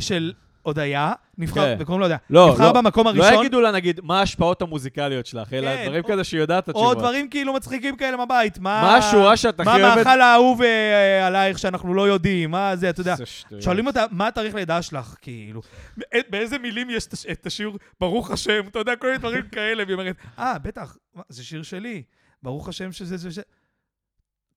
של 0.00 0.32
הודיה 0.62 1.12
נבחר, 1.38 1.60
כן. 1.60 1.76
וקוראים 1.78 2.00
לו 2.00 2.06
הודיה, 2.06 2.16
לא, 2.30 2.48
נבחר 2.48 2.64
לא. 2.72 2.72
במקום 2.72 3.06
לא 3.06 3.10
הראשון, 3.24 3.40
יגידו 3.40 3.60
לה, 3.60 3.72
נגיד, 3.72 4.00
מה 4.02 4.18
ההשפעות 4.20 4.62
המוזיקליות 4.62 5.26
שלך, 5.26 5.52
אלא 5.52 5.76
כן, 5.76 5.84
דברים 5.86 6.04
או- 6.04 6.08
כזה 6.08 6.24
שהיא 6.24 6.40
יודעת 6.40 6.68
את 6.68 6.74
או 6.74 6.80
התשובות. 6.80 6.98
דברים 6.98 7.28
כאילו 7.30 7.52
מצחיקים 7.52 7.96
כאלה 7.96 8.16
מהבית. 8.16 8.58
מה 8.58 8.82
מה 8.82 8.96
השורה 8.96 9.36
שאת 9.36 9.60
מה 9.60 9.72
הכי 9.72 9.82
אוהבת? 9.82 9.96
המאכל 10.06 10.20
האהוב 10.20 10.62
אה, 10.62 11.26
עלייך 11.26 11.58
שאנחנו 11.58 11.94
לא 11.94 12.08
יודעים? 12.08 12.50
מה 12.50 12.76
זה, 12.76 12.90
אתה 12.90 13.00
יודע. 13.00 13.14
שואלים 13.60 13.86
אותה, 13.86 14.04
מה 14.10 14.26
התאריך 14.28 14.54
לידה 14.54 14.82
שלך, 14.82 15.14
כאילו? 15.22 15.60
בא- 15.96 16.04
באיזה 16.30 16.58
מילים 16.58 16.90
יש 16.90 17.06
את 17.06 17.12
הש- 17.12 17.26
את 17.26 17.46
השיר 17.46 17.70
ברוך 18.00 18.30
השם? 18.30 18.60
אתה 18.70 18.78
יודע, 18.78 18.96
כל 18.96 19.06
מיני 19.06 19.18
דברים 19.18 19.42
כאלה, 19.52 19.82
והיא 19.84 19.94
אומרת, 19.94 20.16
אה, 20.38 20.58
בטח, 20.58 20.96
מה, 21.14 21.22
זה 21.28 21.44
שיר 21.44 21.62
שלי, 21.62 22.02
ברוך 22.42 22.68
השם 22.68 22.92
שזה 22.92 23.16
זה 23.16 23.30
זה. 23.30 23.42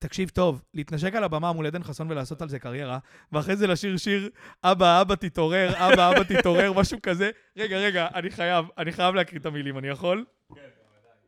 תקשיב 0.04 0.28
טוב, 0.28 0.62
להתנשק 0.74 1.14
על 1.14 1.24
הבמה 1.24 1.52
מול 1.52 1.66
עדן 1.66 1.82
חסון 1.82 2.10
ולעשות 2.10 2.42
על 2.42 2.48
זה 2.48 2.58
קריירה, 2.58 2.98
ואחרי 3.32 3.56
זה 3.56 3.66
לשיר 3.66 3.96
שיר, 3.96 4.30
אבא, 4.64 5.00
אבא, 5.00 5.14
תתעורר, 5.14 5.70
אבא, 5.76 6.10
אבא, 6.10 6.22
תתעורר, 6.22 6.72
משהו 6.80 6.98
כזה. 7.02 7.30
רגע, 7.56 7.76
רגע, 7.76 8.08
אני 8.14 8.30
חייב, 8.30 8.66
אני 8.78 8.92
חייב 8.92 9.14
להקריא 9.14 9.40
את 9.40 9.46
המילים, 9.46 9.78
אני 9.78 9.88
יכול? 9.88 10.24
כן, 10.54 10.60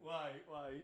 וואי, 0.03 0.15
וואי. 0.51 0.75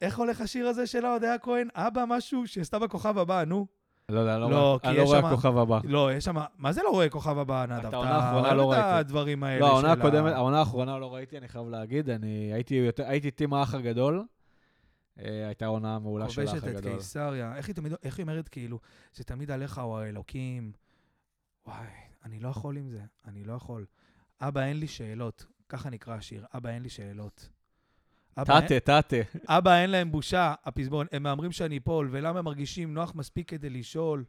איך 0.00 0.18
הולך 0.18 0.40
השיר 0.40 0.66
הזה 0.66 0.86
של 0.86 1.04
ההודיה 1.04 1.38
כהן? 1.38 1.68
אבא, 1.74 2.04
משהו 2.08 2.46
שהיא 2.46 2.62
עשתה 2.62 2.78
בכוכב 2.78 3.18
הבא, 3.18 3.44
נו. 3.44 3.66
לא 4.08 4.26
לא 4.26 4.40
לא, 4.50 4.56
רואה- 4.56 4.78
כי 4.78 4.88
אני 4.88 4.96
לא 4.96 5.02
רואה 5.02 5.18
הכוכב 5.18 5.56
הבא. 5.58 5.78
לא, 5.84 6.12
יש 6.12 6.24
שם... 6.24 6.36
מה 6.58 6.72
זה 6.72 6.82
לא 6.82 6.90
רואה 6.90 7.08
כוכב 7.08 7.38
הבא, 7.38 7.66
נדב? 7.68 7.86
את 7.86 7.94
העונה 7.94 8.10
האחרונה 8.16 8.46
אוהב 8.48 8.56
לא 8.56 8.72
את 8.72 8.78
ראיתי. 8.78 8.88
הדברים 8.98 9.44
האלה 9.44 9.60
לא, 9.60 9.66
העונה 9.66 9.80
של 9.94 10.00
ה- 10.00 10.04
הקודמת, 10.04 10.32
העונה 10.32 10.58
האחרונה 10.58 10.98
לא 10.98 11.14
ראיתי, 11.14 11.38
אני 11.38 11.48
חייב 11.48 11.68
להגיד. 11.68 12.10
אני 12.10 12.52
הייתי 12.98 13.30
טים 13.30 13.54
האח 13.54 13.74
הגדול. 13.74 14.24
אה, 15.18 15.46
הייתה 15.46 15.66
עונה 15.66 15.98
מעולה 15.98 16.28
של 16.28 16.40
האח 16.40 16.50
כובשת 16.50 16.64
את 16.64 16.68
הגדול. 16.68 16.96
קיסריה. 16.96 17.56
איך 17.56 17.66
היא 17.66 17.74
תמיד, 17.74 17.92
איך 18.02 18.18
היא 18.18 18.24
אומרת 18.24 18.48
כאילו, 18.48 18.80
זה 19.14 19.24
תמיד 19.24 19.50
עליך 19.50 19.78
או 19.78 19.98
האלוקים. 19.98 20.72
וואי, 21.66 21.86
אני 22.24 22.40
לא 22.40 22.48
יכול 22.48 22.76
עם 22.76 22.88
זה, 22.88 23.00
אני 23.26 23.44
לא 23.44 23.52
יכול. 23.52 23.86
אבא, 24.40 24.60
אין 24.62 24.80
לי 24.80 24.86
שאלות. 24.86 25.46
ככה 25.68 25.90
נקרא 25.90 26.14
השיר, 26.14 26.44
אבא, 26.54 26.70
אין 26.70 26.82
לי 26.82 26.88
שאלות. 26.88 27.48
טאטה, 28.34 28.80
טאטה. 28.84 29.16
אבא, 29.48 29.76
אין 29.76 29.90
להם 29.90 30.12
בושה, 30.12 30.54
הפזמון. 30.64 31.06
הם 31.12 31.22
מהמרים 31.22 31.52
שאני 31.52 31.78
אפול, 31.78 32.08
ולמה 32.10 32.38
הם 32.38 32.44
מרגישים 32.44 32.94
נוח 32.94 33.14
מספיק 33.14 33.48
כדי 33.48 33.70
לשאול? 33.70 34.24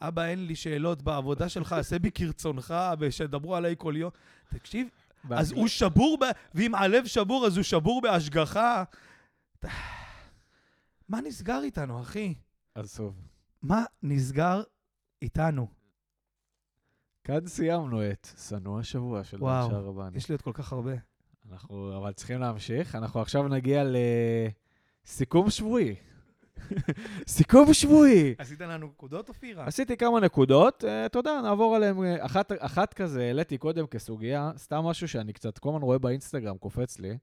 אבא, 0.00 0.24
אין 0.24 0.46
לי 0.46 0.56
שאלות 0.56 1.02
בעבודה 1.02 1.48
שלך, 1.48 1.72
עשה 1.72 1.98
בי 1.98 2.10
כרצונך, 2.10 2.74
ושידברו 2.98 3.56
עליי 3.56 3.74
כל 3.78 3.94
יום. 3.96 4.10
תקשיב, 4.48 4.88
אז 5.30 5.52
הוא 5.52 5.68
שבור, 5.68 6.18
ב... 6.20 6.24
ואם 6.54 6.74
הלב 6.74 7.06
שבור, 7.06 7.46
אז 7.46 7.56
הוא 7.56 7.62
שבור 7.62 8.00
בהשגחה. 8.00 8.84
מה 11.08 11.20
נסגר 11.20 11.60
איתנו, 11.62 12.00
אחי? 12.00 12.34
עזוב. 12.74 13.14
מה 13.62 13.84
נסגר 14.02 14.62
איתנו? 15.22 15.66
כאן 17.24 17.46
סיימנו 17.46 18.10
את 18.10 18.28
שנוא 18.48 18.80
השבוע 18.80 19.24
של 19.24 19.36
וואו, 19.36 19.68
דן 19.68 19.74
שערבני. 19.74 20.16
יש 20.16 20.28
לי 20.28 20.32
עוד 20.32 20.42
כל 20.42 20.52
כך 20.54 20.72
הרבה. 20.72 20.92
אנחנו 21.50 21.96
אבל 21.96 22.12
צריכים 22.12 22.40
להמשיך. 22.40 22.94
אנחנו 22.94 23.20
עכשיו 23.20 23.48
נגיע 23.48 23.82
לסיכום 25.04 25.50
שבועי. 25.50 25.94
סיכום 27.28 27.74
שבועי. 27.74 28.34
עשית 28.38 28.60
לנו 28.60 28.86
נקודות, 28.86 29.28
אופירה? 29.28 29.66
עשיתי 29.66 29.96
כמה 29.96 30.20
נקודות, 30.20 30.84
אה, 30.84 31.06
אתה 31.06 31.18
יודע, 31.18 31.40
נעבור 31.42 31.76
עליהן. 31.76 32.04
אה, 32.04 32.26
אחת, 32.26 32.52
אחת 32.58 32.94
כזה 32.94 33.22
העליתי 33.22 33.58
קודם 33.58 33.86
כסוגיה, 33.86 34.52
סתם 34.56 34.78
משהו 34.78 35.08
שאני 35.08 35.32
קצת 35.32 35.58
כל 35.58 35.68
הזמן 35.68 35.82
רואה 35.82 35.98
באינסטגרם, 35.98 36.58
קופץ 36.58 36.98
לי. 36.98 37.18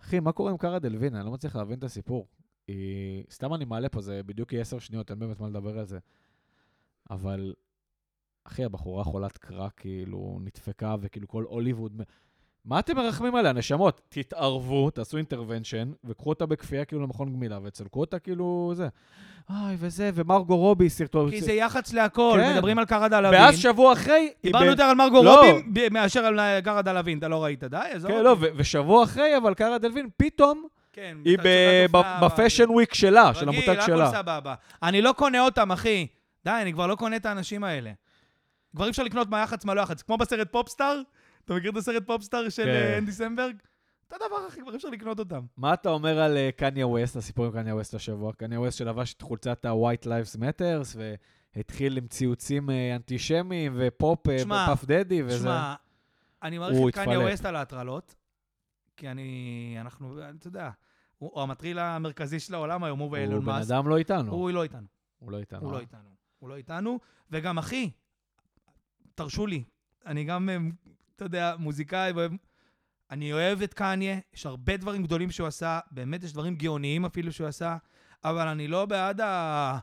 אחי, 0.00 0.20
מה 0.20 0.32
קורה 0.32 0.50
עם 0.50 0.56
קארה 0.56 0.78
דלווין? 0.78 1.14
אני 1.14 1.26
לא 1.26 1.32
מצליח 1.32 1.56
להבין 1.56 1.78
את 1.78 1.84
הסיפור. 1.84 2.26
היא... 2.68 3.24
סתם 3.30 3.54
אני 3.54 3.64
מעלה 3.64 3.88
פה, 3.88 4.00
זה 4.00 4.22
בדיוק 4.22 4.52
יהיה 4.52 4.62
עשר 4.62 4.78
שניות, 4.78 5.10
אין 5.10 5.18
באמת 5.18 5.40
מה 5.40 5.48
לדבר 5.48 5.78
על 5.78 5.84
זה. 5.84 5.98
אבל, 7.10 7.54
אחי, 8.44 8.64
הבחורה 8.64 9.04
חולת 9.04 9.38
קרק, 9.38 9.72
כאילו, 9.76 10.38
נדפקה, 10.42 10.96
וכאילו 11.00 11.28
כל 11.28 11.44
הוליווד... 11.44 12.02
מה 12.64 12.78
אתם 12.78 12.96
מרחמים 12.96 13.34
עליה, 13.34 13.52
נשמות? 13.52 14.00
תתערבו, 14.08 14.90
תעשו 14.90 15.16
intervention, 15.16 15.90
וקחו 16.04 16.28
אותה 16.28 16.46
בכפייה 16.46 16.84
כאילו 16.84 17.02
למכון 17.02 17.32
גמילה, 17.32 17.58
וסלקו 17.64 18.00
אותה 18.00 18.18
כאילו 18.18 18.72
זה. 18.74 18.88
אוי, 19.50 19.76
וזה, 19.78 20.10
ומרגו 20.14 20.56
רובי 20.56 20.90
סרטון. 20.90 21.30
כי 21.30 21.40
זה 21.40 21.52
יח"צ 21.52 21.92
להכל, 21.92 22.38
כן. 22.40 22.54
מדברים 22.54 22.78
על 22.78 22.84
קארה 22.84 23.08
דלווין. 23.08 23.40
ואז 23.40 23.58
שבוע 23.58 23.92
אחרי... 23.92 24.32
דיברנו 24.42 24.64
יותר 24.66 24.82
על 24.82 24.96
מרגו 24.96 25.22
לא. 25.22 25.36
רובין 25.36 25.74
ב- 25.74 25.92
מאשר 25.92 26.24
על 26.24 26.60
קארה 26.64 26.82
דלווין, 26.82 27.18
אתה 27.18 27.28
לא 27.28 27.44
ראית, 27.44 27.64
די? 27.64 27.76
עזוב. 27.90 28.10
כן, 28.10 28.22
לא, 28.22 28.36
ושבוע 28.40 29.04
אחרי, 29.04 29.36
אבל 29.36 29.54
קארה 29.54 29.78
דלווין 29.78 30.08
פתאום 30.16 30.66
כן, 30.92 31.16
היא 31.24 31.38
ב 32.22 32.28
Fashion 32.28 32.70
Week 32.70 32.94
שלה, 32.94 33.34
של 33.34 33.48
המותג 33.48 33.68
רגיל, 33.68 33.80
שלה. 33.80 34.08
הכל 34.08 34.16
סבבה. 34.16 34.54
אני 34.82 35.02
לא 35.02 35.12
קונה 35.12 35.44
אותם, 35.44 35.72
אחי. 35.72 36.06
די, 36.44 36.50
אני 36.62 36.72
כבר 36.72 36.86
לא 36.86 36.94
קונה 36.94 37.16
את 37.16 37.26
האנשים 37.26 37.64
האלה. 37.64 37.90
כבר 38.76 38.84
אי 38.84 38.90
אפשר 38.90 39.02
לקנות 39.02 39.28
מה 39.30 39.40
יח"צ, 39.40 39.64
מה 39.64 39.74
לא 39.74 39.80
יח"צ. 39.80 40.02
כמו 40.02 40.16
בסרט 40.16 40.48
פופסטאר, 40.52 41.00
אתה 41.44 41.54
מכיר 41.54 41.70
את 41.70 41.76
הסרט 41.76 42.06
פופסטאר 42.06 42.48
של 42.48 42.64
כן. 42.64 42.68
אה, 42.68 42.98
אנדי 42.98 43.12
סמברג? 43.12 43.56
אותו 44.12 44.26
דבר, 44.26 44.48
אחי, 44.48 44.60
כבר 44.60 44.70
אי 44.70 44.76
אפשר 44.76 44.88
לקנות 44.88 45.18
אותם. 45.18 45.40
מה 45.56 45.74
אתה 45.74 45.88
אומר 45.90 46.18
על 46.18 46.36
אה, 46.36 46.50
קניה 46.56 46.86
ווסט, 46.86 47.16
הסיפור 47.16 47.46
עם 47.46 47.52
קניה 47.52 47.74
ווסט 47.74 47.94
השבוע? 47.94 48.32
קניה 48.32 48.60
ווסט 48.60 48.78
שלבש 48.78 49.14
את 49.14 49.22
חולצת 49.22 49.64
ה-White 49.64 50.06
Lives 50.06 50.38
Matters, 50.40 50.98
והתחיל 51.56 51.96
עם 51.98 52.06
ציוצים 52.06 52.70
אה, 52.70 52.96
אנטישמיים 52.96 53.72
ופופ, 53.76 54.26
פאף 54.48 54.84
דדי 54.84 55.22
וזה. 55.22 55.38
שמע, 55.38 55.74
אני 56.42 56.58
מעריך 56.58 56.78
הוא 56.78 56.88
את 56.88 56.94
קניה. 56.94 57.20
ווסט 57.20 57.44
על 57.44 57.56
ההטרלות, 57.56 58.14
כי 58.96 59.08
אני, 59.08 59.76
אנחנו, 59.80 60.18
אתה 60.38 60.46
יודע, 60.46 60.70
הוא 61.18 61.30
הוא 61.34 61.42
המטריל 61.42 61.78
המרכזי 61.78 62.40
של 62.40 62.54
העולם 62.54 62.84
היום, 62.84 62.98
הוא 62.98 63.06
הוא 63.06 63.12
ואילון 63.12 63.40
בן 63.40 63.46
מאסק. 63.46 63.70
אדם 63.70 63.88
לא 63.88 63.96
איתנו. 63.96 64.32
הוא 64.32 64.50
לא 64.50 64.62
איתנו. 64.62 64.86
הוא 65.18 65.32
לא 65.32 65.38
איתנו. 65.38 65.60
הוא? 65.60 65.72
לא 65.72 65.80
איתנו. 65.80 66.10
הוא 66.38 66.48
לא 66.48 66.54
איתנו. 66.54 66.98
וגם, 67.30 67.58
אחי, 67.58 67.90
תרשו 69.14 69.46
לי, 69.46 69.64
אני 70.06 70.24
גם, 70.24 70.48
אתה 71.20 71.26
יודע, 71.26 71.54
מוזיקאי, 71.58 72.12
ואוהב- 72.12 72.32
אני 73.10 73.32
אוהב 73.32 73.62
את 73.62 73.74
קניה, 73.74 74.18
יש 74.34 74.46
הרבה 74.46 74.76
דברים 74.76 75.02
גדולים 75.02 75.30
שהוא 75.30 75.46
עשה, 75.46 75.78
באמת 75.90 76.24
יש 76.24 76.32
דברים 76.32 76.54
גאוניים 76.54 77.04
אפילו 77.04 77.32
שהוא 77.32 77.46
עשה, 77.46 77.76
אבל 78.24 78.48
אני 78.48 78.68
לא 78.68 78.86
בעד 78.86 79.20
ה... 79.20 79.78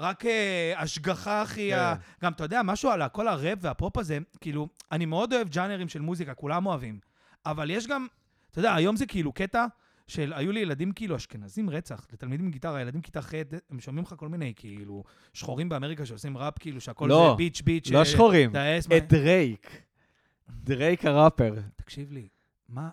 רק 0.00 0.26
אה, 0.26 0.72
השגחה, 0.76 1.42
אחי. 1.42 1.70
כן. 1.70 1.78
ה... 1.78 1.94
גם, 2.22 2.32
אתה 2.32 2.44
יודע, 2.44 2.60
משהו 2.64 2.90
על 2.90 3.08
כל 3.08 3.28
הראפ 3.28 3.58
והפופ 3.60 3.96
הזה, 3.98 4.18
כאילו, 4.40 4.68
אני 4.92 5.06
מאוד 5.06 5.32
אוהב 5.32 5.48
ג'אנרים 5.48 5.88
של 5.88 6.00
מוזיקה, 6.00 6.34
כולם 6.34 6.66
אוהבים. 6.66 6.98
אבל 7.46 7.70
יש 7.70 7.86
גם, 7.86 8.06
אתה 8.50 8.58
יודע, 8.58 8.74
היום 8.74 8.96
זה 8.96 9.06
כאילו 9.06 9.32
קטע 9.32 9.66
של, 10.06 10.32
היו 10.36 10.52
לי 10.52 10.60
ילדים 10.60 10.92
כאילו 10.92 11.16
אשכנזים 11.16 11.70
רצח, 11.70 12.06
לתלמידים 12.12 12.50
גיטרה, 12.50 12.80
ילדים 12.80 13.00
כיתה 13.00 13.22
ח', 13.22 13.32
הם 13.70 13.80
שומעים 13.80 14.04
לך 14.04 14.14
כל 14.16 14.28
מיני, 14.28 14.52
כאילו, 14.56 15.04
שחורים 15.32 15.68
באמריקה 15.68 16.06
שעושים 16.06 16.36
ראפ, 16.38 16.58
כאילו, 16.58 16.80
שהכל 16.80 17.06
לא, 17.08 17.28
זה 17.30 17.36
bitch 17.36 17.60
bitch. 17.60 17.90
לא 17.90 17.98
אה, 17.98 18.04
שחורים, 18.04 18.52
מה- 18.88 18.96
את 18.96 19.08
דרייק. 19.08 19.82
דרייק 20.64 21.04
הראפר. 21.04 21.54
תקשיב 21.76 22.12
לי, 22.12 22.28
מה, 22.68 22.88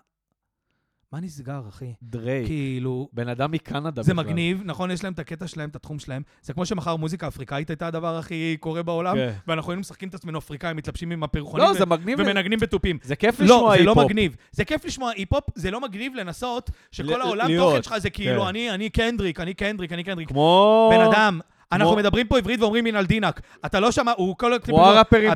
מה 1.12 1.20
נסגר, 1.20 1.62
אחי? 1.70 1.94
דרייק. 2.04 2.48
כאילו, 2.48 3.10
בן 3.14 3.28
אדם 3.28 3.52
מקנדה 3.52 4.02
זה 4.04 4.14
בכלל. 4.14 4.26
מגניב, 4.26 4.62
נכון, 4.66 4.92
יש 4.92 5.04
להם 5.04 5.14
את 5.14 5.20
הקטע 5.20 5.48
שלהם, 5.48 5.70
את 5.70 5.76
התחום 5.76 6.00
שלהם. 6.00 6.22
זה 6.42 6.54
כמו 6.54 6.66
שמחר 6.66 6.96
מוזיקה 6.96 7.28
אפריקאית 7.28 7.70
הייתה 7.70 7.88
הדבר 7.88 8.18
הכי 8.18 8.58
קורה 8.60 8.84
בעולם, 8.84 9.16
כן. 9.16 9.34
ואנחנו 9.48 9.72
היינו 9.72 9.80
משחקים 9.80 10.10
את 10.10 10.14
עצמנו 10.16 10.40
אפריקאים, 10.40 10.78
מתלבשים 10.78 11.12
עם 11.12 11.24
הפרחונים 11.24 11.68
לא, 11.68 11.72
ו- 11.72 11.78
זה 11.78 11.86
מגניב. 11.86 12.20
ומנגנים 12.20 12.60
בתופים. 12.60 12.98
זה 13.04 13.16
כיף 13.16 13.40
לא, 13.40 13.46
לשמוע 13.46 13.78
זה 13.78 13.84
לא 13.84 13.92
היפ-הופ. 13.92 14.06
מגניב. 14.06 14.36
זה 14.52 14.66
כיף 14.66 14.86
לשמוע 14.86 15.12
היפ-הופ, 15.12 15.44
זה 15.56 15.72
לא 15.72 15.82
מגניב 15.82 16.16
לנסות 16.16 16.70
שכל 16.92 17.22
העולם 17.22 17.48
תוכן 17.58 17.84
שלך 17.84 17.98
זה 17.98 18.10
כאילו, 18.10 18.42
כן. 18.42 18.48
אני 18.48 18.72
אני 18.72 18.90
קנדריק, 18.90 19.40
אני 19.40 19.54
קנדריק, 19.54 19.92
אני 19.94 20.04
קנדריק. 20.04 20.28
כמו... 20.30 20.90
בן 20.94 21.02
אדם, 21.12 21.40
אנחנו 21.72 21.88
כמו- 21.88 21.98
מדברים 21.98 22.28
פה 22.28 22.38
עברית 22.38 22.62
ואומרים 22.62 22.84
מינל 22.84 23.06
דינק. 23.06 23.42
אתה 23.66 23.80
לא 23.80 23.92
שמע, 23.92 24.12
הוא 24.18 24.36
כל... 24.38 24.54
כמו 24.64 24.86
הראפרים 24.86 25.30
פה. 25.30 25.36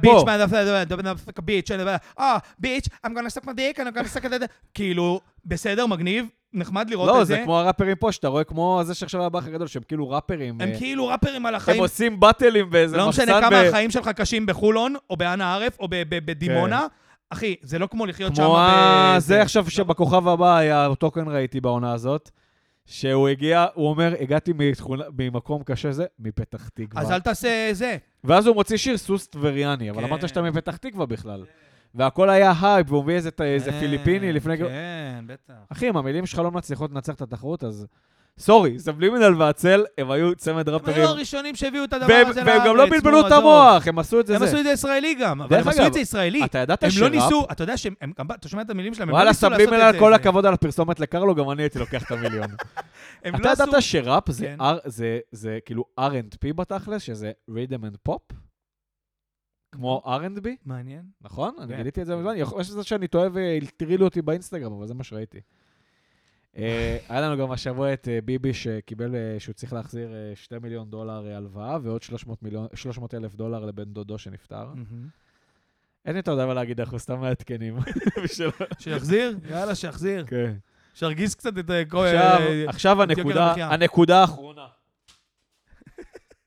ביץ', 1.46 1.72
אה, 2.20 2.38
ביץ', 2.60 2.88
I'm 3.08 3.10
gonna 3.10 3.40
suck 3.40 3.46
my 3.46 3.52
dick, 3.52 3.80
I'm 3.80 3.98
gonna 3.98 4.18
suck 4.18 4.26
it. 4.26 4.46
כאילו, 4.74 5.22
בסדר, 5.46 5.86
מגניב, 5.86 6.26
נחמד 6.54 6.90
לראות 6.90 7.08
לא, 7.08 7.22
את 7.22 7.28
זה 7.28 7.36
זה. 7.36 7.42
כמו 7.44 7.60
הראפרים 7.60 7.96
פה, 7.96 8.12
שאתה 8.12 8.28
רואה 8.28 8.44
כמו 8.44 8.82
זה 8.84 8.94
שעכשיו 8.94 9.22
היה 9.22 9.30
באח 9.30 9.48
הגדול, 9.48 9.68
שהם 9.68 9.84
כאילו 9.88 10.10
ראפרים. 10.10 10.62
הם 10.62 10.70
אה, 10.70 10.78
כאילו 10.78 11.08
ראפרים 11.08 11.46
על 11.46 11.54
הם 11.54 11.62
החיים. 11.62 11.80
עושים 11.82 12.20
באטלים 12.20 12.70
באיזה 12.70 12.98
לא 12.98 13.08
מחסן 13.08 13.24
משנה 13.24 13.42
כמה 13.42 13.62
החיים 13.62 13.92
שלך 13.92 14.08
קשים 14.08 14.46
בחולון, 14.46 14.96
או 15.10 15.18
באנה 15.18 15.54
ערף, 15.54 15.80
או 15.80 15.88
בדימונה. 15.90 16.86
אחי, 17.30 17.56
זה 17.62 17.80
לא 17.80 17.88
כמו 17.88 18.06
לחיות 18.06 18.36
שם 18.36 18.44
כמו. 18.44 18.56
ב... 18.56 19.16
זה 19.18 19.42
עכשיו 19.42 19.70
שבכוכב 19.70 20.28
הבא 20.28 20.58
היה, 20.58 20.86
אותו 20.86 21.12
כן 21.12 21.28
ראיתי 21.28 21.62
בעונה 21.62 21.94
הזאת, 21.94 22.32
שהוא 22.86 23.28
הגיע, 23.28 23.66
הוא 23.74 23.90
אומר, 23.90 24.14
הגעתי 24.20 24.54
מתכונה- 24.56 25.04
ממקום 25.20 25.64
קשה 25.64 25.92
זה, 25.92 26.06
מפתח 26.20 26.70
תקווה. 26.70 27.02
אז 27.02 27.12
אל 27.12 27.20
תעשה 27.20 27.70
זה. 27.72 27.98
ואז 28.24 28.48
הוא 28.48 28.56
מוציא 28.56 28.78
שיר 28.78 28.98
סוס 28.98 29.28
טבריאני, 29.28 29.90
אבל 29.90 30.02
כן. 30.02 30.08
אמרת 30.08 30.28
שאתה 30.30 30.42
מפתח 30.42 30.78
תקווה 30.78 31.06
בכלל. 31.06 31.46
והכל 31.96 32.30
היה 32.30 32.54
הייפ, 32.62 32.92
והוא 32.92 33.04
מביא 33.04 33.16
איזה 33.16 33.30
איזה 33.42 33.72
כן, 33.72 33.80
פיליפיני 33.80 34.34
לפני... 34.34 34.58
כן, 34.58 35.24
בטח. 35.28 35.54
אחי, 35.70 35.90
אם 35.90 35.98
המילים 35.98 36.26
שלך 36.26 36.40
לא 36.40 36.52
מצליחות 36.52 36.92
לנצח 36.92 37.14
את 37.16 37.22
התחרות, 37.22 37.64
אז... 37.64 37.88
sorry, 38.40 38.80
סבלימינל 38.80 39.42
והצל, 39.42 39.86
הם 39.98 40.12
היו 40.12 40.36
צמד 40.36 40.68
הם 40.70 40.74
ראפרים. 40.76 40.96
היו 40.98 41.08
הראשונים 41.08 41.56
שהביאו 41.56 41.84
את 41.84 41.94
הדבר 41.94 42.14
הזה 42.28 42.42
והם 42.46 42.60
גם 42.60 42.66
לא 42.66 42.78
לארץ, 42.78 42.90
בלבלו 42.92 43.28
את. 43.28 43.32
המוח, 43.32 43.88
הם 43.88 44.00
עשו 44.00 44.20
את 44.20 44.28
זה 44.28 44.36
הם. 44.36 44.44
עשו 44.44 44.58
את 44.58 44.64
זה 44.64 44.70
ישראלי 44.70 45.16
גם, 45.16 45.42
אבל 45.42 45.58
הם 45.58 45.68
עשו 45.68 45.88
את 45.88 45.94
זה 45.94 46.00
ישראלי. 46.00 46.46
אתה 46.46 46.58
ידעת 46.60 46.84
הם 46.84 46.90
לא 46.90 46.96
שראפ... 46.96 47.12
ניסו, 47.12 47.46
אתה 47.52 47.64
יודע 47.64 47.78
שהם, 47.78 47.94
הם 48.02 48.12
אתה 48.34 48.48
שומע 48.50 48.62
את 48.62 48.70
המילים 48.70 48.94
שלהם, 48.94 49.10
הם 49.10 49.14
לא 49.14 49.18
וואלה, 49.18 49.30
ניסו 49.30 49.50
לעשות 49.50 49.62
את 49.62 49.66
סבלימינל, 49.70 49.92
זה. 49.94 50.00
כל 50.00 50.10
זה- 50.10 50.16
הכבוד 50.16 50.46
על 50.46 50.54
הפרסומת 50.54 51.00
לקרלו, 51.00 51.36
גם 51.36 51.50
אני 51.52 51.64
הייתי 51.64 51.80
לוקח 51.80 52.04
את 52.06 52.12
המיליון. 52.12 52.48
הם 53.24 53.36
אתה 53.36 53.44
לא. 53.44 53.54
ידעת 53.64 53.82
שראפ 53.82 54.32
זה 54.32 54.56
כן. 54.58 54.58
זה- 55.32 55.60
כאילו 55.66 55.86
R&P 56.00 56.54
בתכלס, 56.56 57.02
שזה 57.02 57.32
rhythm 57.52 57.82
and 57.94 58.12
pop? 58.12 58.34
כמו 59.76 60.02
R&B, 60.06 60.48
מעניין. 60.66 61.02
נכון? 61.22 61.56
אני 61.60 61.72
כן. 61.72 61.78
גיליתי 61.78 62.02
את 62.02 62.06
זה 62.06 62.16
מזמן. 62.16 62.34
להיות 62.34 62.54
שזה 62.66 62.84
שאני 62.84 63.08
טועה 63.08 63.28
והטרילו 63.34 64.06
אותי 64.06 64.22
באינסטגרם, 64.22 64.74
אבל 64.74 64.88
זה 64.88 64.94
מה 64.94 65.04
שראיתי. 65.04 65.40
אה, 66.58 66.98
היה 67.10 67.22
לנו 67.22 67.38
גם 67.44 67.52
השבוע 67.52 67.94
את 67.94 68.08
אה, 68.08 68.20
ביבי 68.26 68.54
שקיבל, 68.54 69.16
אה, 69.16 69.36
שהוא 69.40 69.54
צריך 69.54 69.74
להחזיר 69.74 70.10
2 70.36 70.62
מיליון 70.62 70.90
דולר 70.90 71.28
אה, 71.28 71.38
הלוואה, 71.38 71.78
ועוד 71.84 72.04
300 72.04 72.44
מיליון- 72.44 72.68
300 72.74 73.14
אלף 73.14 73.36
דולר 73.36 73.66
לבן 73.66 73.84
דודו 73.84 74.18
שנפטר. 74.18 74.68
אין 76.06 76.14
לי 76.14 76.20
יותר 76.20 76.36
דבר 76.36 76.54
להגיד, 76.54 76.80
אנחנו 76.80 77.00
סתם 77.00 77.20
מעדכנים. 77.20 77.76
שיחזיר? 78.80 79.38
יאללה, 79.50 79.76
שיחזיר. 79.76 80.26
כן. 80.26 80.54
שירגיז 80.94 81.36
קצת 81.36 81.58
את... 81.58 81.66
כל- 81.90 82.06
עכשיו- 82.68 83.02
הנקודה, 83.02 84.22
האחרונה. 84.22 84.68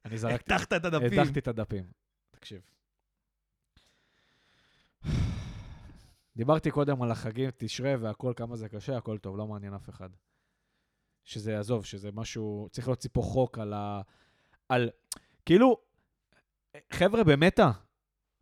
אני 0.05 0.19
זרקתי, 0.19 0.55
הטחת 0.55 0.73
את 0.73 0.85
הדפים. 0.85 1.21
הדחתי 1.21 1.39
את 1.39 1.49
הדפים. 1.49 1.85
תקשיב. 2.31 2.61
דיברתי 6.37 6.71
קודם 6.71 7.03
על 7.03 7.11
החגים, 7.11 7.51
תשרה 7.57 7.95
והכל, 8.01 8.33
כמה 8.37 8.57
זה 8.57 8.69
קשה, 8.69 8.97
הכל 8.97 9.19
טוב, 9.19 9.37
לא 9.37 9.47
מעניין 9.47 9.75
אף 9.75 9.89
אחד. 9.89 10.09
שזה, 11.25 11.59
עזוב, 11.59 11.85
שזה 11.85 12.11
משהו, 12.13 12.69
צריך 12.71 12.89
להוציא 12.89 13.11
פה 13.13 13.23
חוק 13.23 13.59
על 13.59 13.73
ה... 13.73 14.01
על... 14.69 14.91
כאילו, 15.45 15.77
חבר'ה, 16.93 17.25
במטא, 17.25 17.71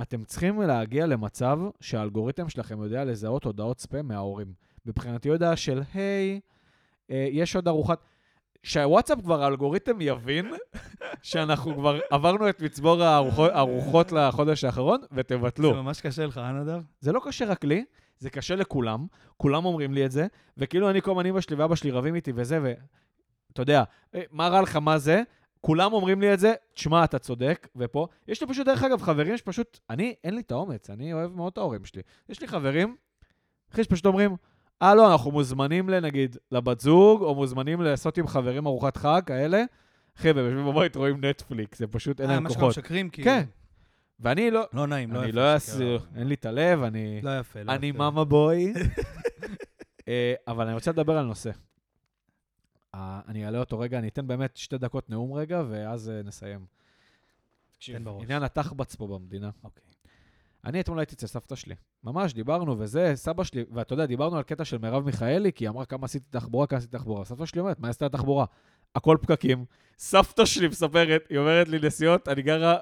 אתם 0.02 0.24
צריכים 0.24 0.60
להגיע 0.60 1.06
למצב 1.06 1.58
שהאלגוריתם 1.80 2.48
שלכם 2.48 2.82
יודע 2.82 3.04
לזהות 3.04 3.44
הודעות 3.44 3.80
ספאם 3.80 4.08
מההורים. 4.08 4.54
מבחינתי 4.86 5.28
הודעה 5.28 5.56
של, 5.56 5.82
היי, 5.94 6.40
אה, 7.10 7.28
יש 7.30 7.56
עוד 7.56 7.68
ארוחת... 7.68 8.00
שהוואטסאפ 8.64 9.18
כבר, 9.20 9.42
האלגוריתם 9.42 10.00
יבין 10.00 10.52
שאנחנו 11.22 11.74
כבר 11.74 12.00
עברנו 12.10 12.48
את 12.48 12.62
מצבור 12.62 13.02
הארוחות, 13.02 14.12
לחודש 14.12 14.64
האחרון, 14.64 15.00
ותבטלו. 15.12 15.74
זה 15.74 15.80
ממש 15.80 16.00
קשה 16.00 16.26
לך, 16.26 16.38
אה, 16.38 16.52
נדב? 16.52 16.80
זה 17.00 17.12
לא 17.12 17.20
קשה 17.24 17.44
רק 17.44 17.64
לי, 17.64 17.84
זה 18.18 18.30
קשה 18.30 18.54
לכולם, 18.54 19.06
כולם 19.36 19.64
אומרים 19.64 19.94
לי 19.94 20.06
את 20.06 20.10
זה, 20.10 20.26
וכאילו 20.56 20.90
אני 20.90 21.02
כל 21.02 21.10
הזמן 21.10 21.26
אמא 21.26 21.40
שלי 21.40 21.56
ואבא 21.56 21.74
שלי 21.74 21.90
רבים 21.90 22.14
איתי 22.14 22.32
וזה, 22.34 22.60
ואתה 22.62 23.62
יודע, 23.62 23.84
"אה, 24.14 24.22
מה 24.30 24.48
רע 24.48 24.60
לך, 24.62 24.76
מה 24.76 24.98
זה? 24.98 25.22
כולם 25.60 25.92
אומרים 25.92 26.20
לי 26.20 26.34
את 26.34 26.40
זה, 26.40 26.54
תשמע, 26.74 27.04
אתה 27.04 27.18
צודק, 27.18 27.68
ופה, 27.76 28.06
יש 28.28 28.40
לי 28.40 28.46
פשוט, 28.46 28.66
דרך 28.66 28.82
אגב, 28.82 29.02
חברים 29.02 29.36
שפשוט, 29.36 29.78
אני, 29.90 30.14
אין 30.24 30.34
לי 30.34 30.40
את 30.40 30.52
האומץ, 30.52 30.90
אני 30.90 31.12
אוהב 31.12 31.36
מאוד 31.36 31.52
את 31.52 31.58
ההורים 31.58 31.84
שלי. 31.84 32.02
יש 32.28 32.40
לי 32.40 32.48
חברים, 32.48 32.96
אחי, 33.72 33.84
שפשוט 33.84 34.06
אומרים, 34.06 34.36
אה, 34.82 34.94
לא, 34.94 35.12
אנחנו 35.12 35.30
מוזמנים 35.30 35.88
לנגיד 35.88 36.36
לבת 36.52 36.80
זוג, 36.80 37.22
או 37.22 37.34
מוזמנים 37.34 37.80
לעשות 37.80 38.18
עם 38.18 38.26
חברים 38.26 38.66
ארוחת 38.66 38.96
חג, 38.96 39.22
כאלה. 39.26 39.64
והם 40.22 40.36
יושבים 40.36 40.66
בבית, 40.66 40.96
רואים 40.96 41.24
נטפליקס, 41.24 41.78
זה 41.78 41.86
פשוט, 41.86 42.20
אין 42.20 42.30
אה, 42.30 42.34
להם 42.34 42.42
מה 42.42 42.50
שגם 42.50 42.60
כוחות. 42.60 42.78
משקרים, 42.78 43.10
כאילו. 43.10 43.30
כן. 43.30 43.44
ואני 44.20 44.50
לא, 44.50 44.64
לא 44.72 44.86
נעים, 44.86 45.12
לא 45.12 45.18
אני 45.20 45.28
יפה. 45.28 45.36
לא 45.36 45.52
אעשה, 45.52 45.84
לשקר. 45.84 46.06
אין 46.16 46.28
לי 46.28 46.34
את 46.34 46.46
הלב, 46.46 46.82
אני... 46.82 47.20
לא 47.22 47.38
יפה, 47.38 47.58
לא 47.58 47.64
יפה. 47.64 47.74
אני 47.74 47.92
מאמה 47.92 48.24
בוי. 48.24 48.72
אה, 50.08 50.34
אבל 50.48 50.64
אני 50.66 50.74
רוצה 50.74 50.90
לדבר 50.90 51.18
על 51.18 51.26
נושא. 51.26 51.50
אה, 52.94 53.20
אני 53.28 53.46
אעלה 53.46 53.58
אותו 53.58 53.78
רגע, 53.78 53.98
אני 53.98 54.08
אתן 54.08 54.26
באמת 54.26 54.56
שתי 54.56 54.78
דקות 54.78 55.10
נאום 55.10 55.32
רגע, 55.32 55.62
ואז 55.68 56.10
אה, 56.10 56.22
נסיים. 56.22 56.66
תקשיב. 57.72 58.08
עניין 58.20 58.42
התחבץ 58.42 58.94
פה 58.94 59.06
במדינה. 59.06 59.50
אוקיי. 59.64 59.84
אני 60.64 60.80
אתמול 60.80 60.98
הייתי 60.98 61.14
אצל 61.14 61.26
סבתא 61.26 61.54
שלי. 61.54 61.74
ממש, 62.04 62.34
דיברנו 62.34 62.78
וזה, 62.78 63.12
סבא 63.14 63.44
שלי, 63.44 63.64
ואתה 63.72 63.92
יודע, 63.92 64.06
דיברנו 64.06 64.36
על 64.36 64.42
קטע 64.42 64.64
של 64.64 64.78
מרב 64.78 65.04
מיכאלי, 65.04 65.52
כי 65.52 65.64
היא 65.64 65.68
אמרה 65.68 65.84
כמה 65.84 66.04
עשיתי 66.04 66.26
תחבורה, 66.30 66.66
כמה 66.66 66.78
עשיתי 66.78 66.96
תחבורה. 66.96 67.24
סבתא 67.24 67.46
שלי 67.46 67.60
אומרת, 67.60 67.80
מה 67.80 67.88
עשתה 67.88 68.08
תחבורה? 68.08 68.44
הכל 68.94 69.16
פקקים. 69.20 69.64
סבתא 69.98 70.44
שלי 70.44 70.68
מספרת, 70.68 71.26
היא 71.30 71.38
אומרת 71.38 71.68
לי, 71.68 71.78
נסיעות, 71.82 72.28
אני 72.28 72.42
גרה 72.42 72.76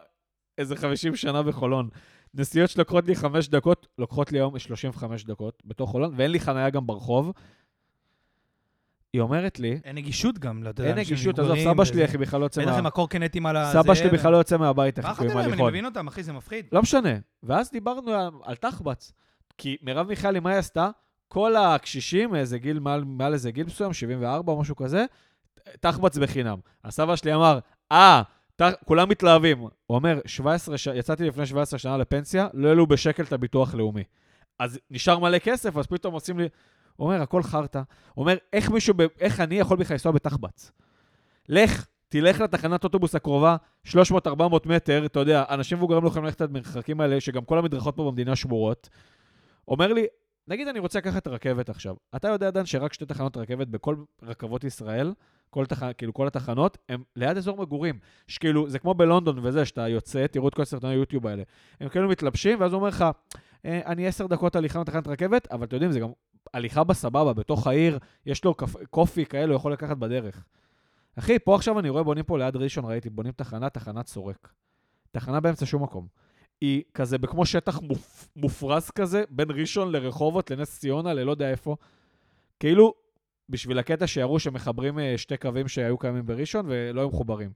איזה 0.58 0.76
50 0.76 1.16
שנה 1.16 1.42
בחולון. 1.42 1.88
נסיעות 2.34 2.70
שלוקחות 2.70 3.06
לי 3.06 3.14
5 3.14 3.48
דקות, 3.48 3.86
לוקחות 3.98 4.32
לי 4.32 4.38
היום 4.38 4.58
35 4.58 5.24
דקות 5.24 5.62
בתוך 5.66 5.90
חולון, 5.90 6.14
ואין 6.16 6.30
לי 6.30 6.40
חניה 6.40 6.70
גם 6.70 6.86
ברחוב. 6.86 7.32
היא 9.12 9.20
אומרת 9.20 9.60
לי, 9.60 9.80
אין 9.84 9.96
נגישות 9.96 10.38
גם, 10.38 10.62
אתה 10.62 10.70
יודע, 10.70 10.90
אין 10.90 10.98
נגישות, 10.98 11.38
עזוב, 11.38 11.56
סבא 11.64 11.84
שלי, 11.84 12.04
היא 12.04 12.18
בכלל 12.18 12.40
לא 12.40 12.44
יוצא 12.44 12.62
בטח 12.62 12.70
מה... 12.70 12.78
עם 12.78 12.86
הקורקינטים 12.86 13.46
על 13.46 13.56
ה... 13.56 13.72
סבא 13.72 13.94
שלי 13.94 14.08
בכלל 14.10 14.32
לא 14.32 14.36
יוצא 14.36 14.56
מהבית, 14.56 14.98
מה 14.98 15.10
איך 15.10 15.18
אכפת 15.18 15.32
קוראים 15.32 15.50
להם? 15.50 15.60
אני. 15.60 15.68
מבין 15.68 15.84
אותם, 15.84 16.06
אחי, 16.08 16.22
זה 16.22 16.32
מפחיד. 16.32 16.66
לא 16.72 16.82
משנה. 16.82 17.10
ואז 17.42 17.70
דיברנו 17.70 18.12
על, 18.44 18.56
תחבץ. 18.56 19.12
כי 19.58 19.76
מרב 19.82 20.06
מיכאלי, 20.08 20.40
מה 20.40 20.50
היא 20.50 20.58
עשתה? 20.58 20.88
כל 21.28 21.56
הקשישים, 21.56 22.34
איזה 22.34 22.58
גיל, 22.58 22.78
מעל, 22.78 23.04
מעל 23.04 23.32
איזה 23.32 23.50
גיל 23.50 23.66
מסוים, 23.66 23.92
74 23.92 24.52
או 24.52 24.60
משהו 24.60 24.76
כזה, 24.76 25.04
תחבץ 25.80 26.18
בחינם. 26.18 26.58
הסבא 26.84 27.16
שלי 27.16 27.34
אמר, 27.34 27.58
אה, 27.92 28.22
ת- 28.56 28.84
כולם 28.84 29.08
מתלהבים. 29.08 29.58
הוא 29.60 29.70
אומר, 29.88 30.18
17, 30.26 30.78
ש... 30.78 30.86
יצאתי 30.86 31.24
לפני 31.24 31.46
17 31.46 31.78
שנה 31.78 31.96
לפנסיה, 31.96 32.48
לא 32.54 32.68
העלו 32.68 32.86
בשקל 32.86 33.22
את 33.22 33.32
הביטוח 33.32 33.74
לאומי. 33.74 34.02
אז 34.58 34.78
נשאר 34.90 35.18
מלא 35.18 35.38
כסף, 35.38 35.76
אז 35.76 35.86
פתאום 35.86 36.14
עושים 36.14 36.38
לי... 36.38 36.48
אומר, 36.98 37.22
הכל 37.22 37.42
חרטא. 37.42 37.82
אומר, 38.16 38.36
איך 38.52 38.70
מישהו. 38.70 38.94
איך 39.20 39.40
אני 39.40 39.54
יכול 39.54 39.76
בכלל 39.76 39.94
לנסוע 39.94 40.12
בתחבץ? 40.12 40.72
לך, 41.48 41.86
תלך 42.08 42.40
לתחנת 42.40 42.84
אוטובוס 42.84 43.14
הקרובה, 43.14 43.56
300-400 43.86 43.90
מטר, 44.66 45.06
אתה 45.06 45.20
יודע, 45.20 45.44
אנשים 45.50 45.78
מבוגרים 45.78 46.02
לא 46.02 46.08
יכולים 46.08 46.24
ללכת 46.24 46.42
את 46.42 46.48
המרחקים 46.50 47.00
האלה, 47.00 47.20
שגם 47.20 47.44
כל 47.44 47.58
המדרכות 47.58 47.96
פה 47.96 48.04
במדינה 48.10 48.36
שבורות. 48.36 48.88
אומר 49.68 49.92
לי, 49.92 50.06
נגיד 50.48 50.68
אני 50.68 50.78
רוצה 50.78 50.98
לקחת 50.98 51.28
רכבת 51.28 51.68
עכשיו. 51.68 51.94
אתה 52.16 52.28
יודע, 52.28 52.50
דן, 52.50 52.66
שרק 52.66 52.92
שתי 52.92 53.06
תחנות 53.06 53.36
רכבת 53.36 53.68
בכל 53.68 53.96
רכבות 54.22 54.64
ישראל, 54.64 55.12
כל 55.50 55.66
תח... 55.66 55.82
כאילו 55.98 56.14
כל 56.14 56.26
התחנות, 56.26 56.78
הם 56.88 57.02
ליד 57.16 57.36
אזור 57.36 57.56
מגורים. 57.56 57.98
שכאילו, 58.28 58.68
זה 58.68 58.78
כמו 58.78 58.94
בלונדון 58.94 59.38
וזה, 59.42 59.64
שאתה 59.64 59.88
יוצא, 59.88 60.26
תראו 60.26 60.48
את 60.48 60.54
כל 60.54 60.64
סרטוני 60.64 60.92
היוטיוב 60.92 61.26
האלה. 61.26 61.42
הם 61.80 61.88
כאילו 61.88 62.08
מתלבשים, 62.08 62.60
ואז 62.60 62.72
הוא 62.72 62.78
אומר 62.78 62.88
לך, 62.88 63.04
"אה, 63.64 63.80
אני 63.86 64.06
עשר 64.06 64.26
דקות 64.26 64.56
הליכה 64.56 64.80
לתחנת 64.80 65.08
רכבת, 65.08 65.46
אבל 65.52 65.64
אתם 65.64 65.76
יודעים, 65.76 65.92
זה 65.92 66.00
גם 66.00 66.08
הליכה 66.54 66.84
בסבבה, 66.84 67.32
בתוך 67.32 67.66
העיר, 67.66 67.98
יש 68.26 68.44
לו 68.44 68.54
קפ... 68.54 68.86
קופי 68.90 69.26
כאלה, 69.26 69.46
הוא 69.46 69.56
יכול 69.56 69.72
לקחת 69.72 69.96
בדרך. 69.96 70.44
אחי, 71.18 71.38
פה 71.38 71.54
עכשיו 71.54 71.78
אני 71.78 71.88
רואה, 71.88 72.02
בונים 72.02 72.24
פה 72.24 72.38
ליד 72.38 72.56
ראשון, 72.56 72.84
ראיתי, 72.84 73.10
בונים 73.10 73.32
תחנה, 73.32 73.70
תחנת 73.70 74.06
סורק. 74.06 74.52
תחנה 75.10 75.40
באמצע 75.40 75.66
שום 75.66 75.82
מקום. 75.82 76.06
היא 76.60 76.82
כזה 76.94 77.18
בכמו 77.18 77.46
שטח 77.46 77.80
מופ... 77.80 78.28
מופרס 78.36 78.90
כזה, 78.90 79.24
בין 79.30 79.50
ראשון 79.50 79.92
לרחובות, 79.92 80.50
לנס 80.50 80.78
ציונה, 80.78 81.14
ללא 81.14 81.30
יודע 81.30 81.50
איפה. 81.50 81.76
כאילו, 82.60 82.94
בשביל 83.48 83.78
הקטע 83.78 84.06
שיראו 84.06 84.38
שמחברים 84.38 84.98
אה, 84.98 85.18
שתי 85.18 85.36
קווים 85.36 85.68
שהיו 85.68 85.98
קיימים 85.98 86.26
בראשון 86.26 86.66
ולא 86.68 87.00
היו 87.00 87.08
מחוברים. 87.08 87.50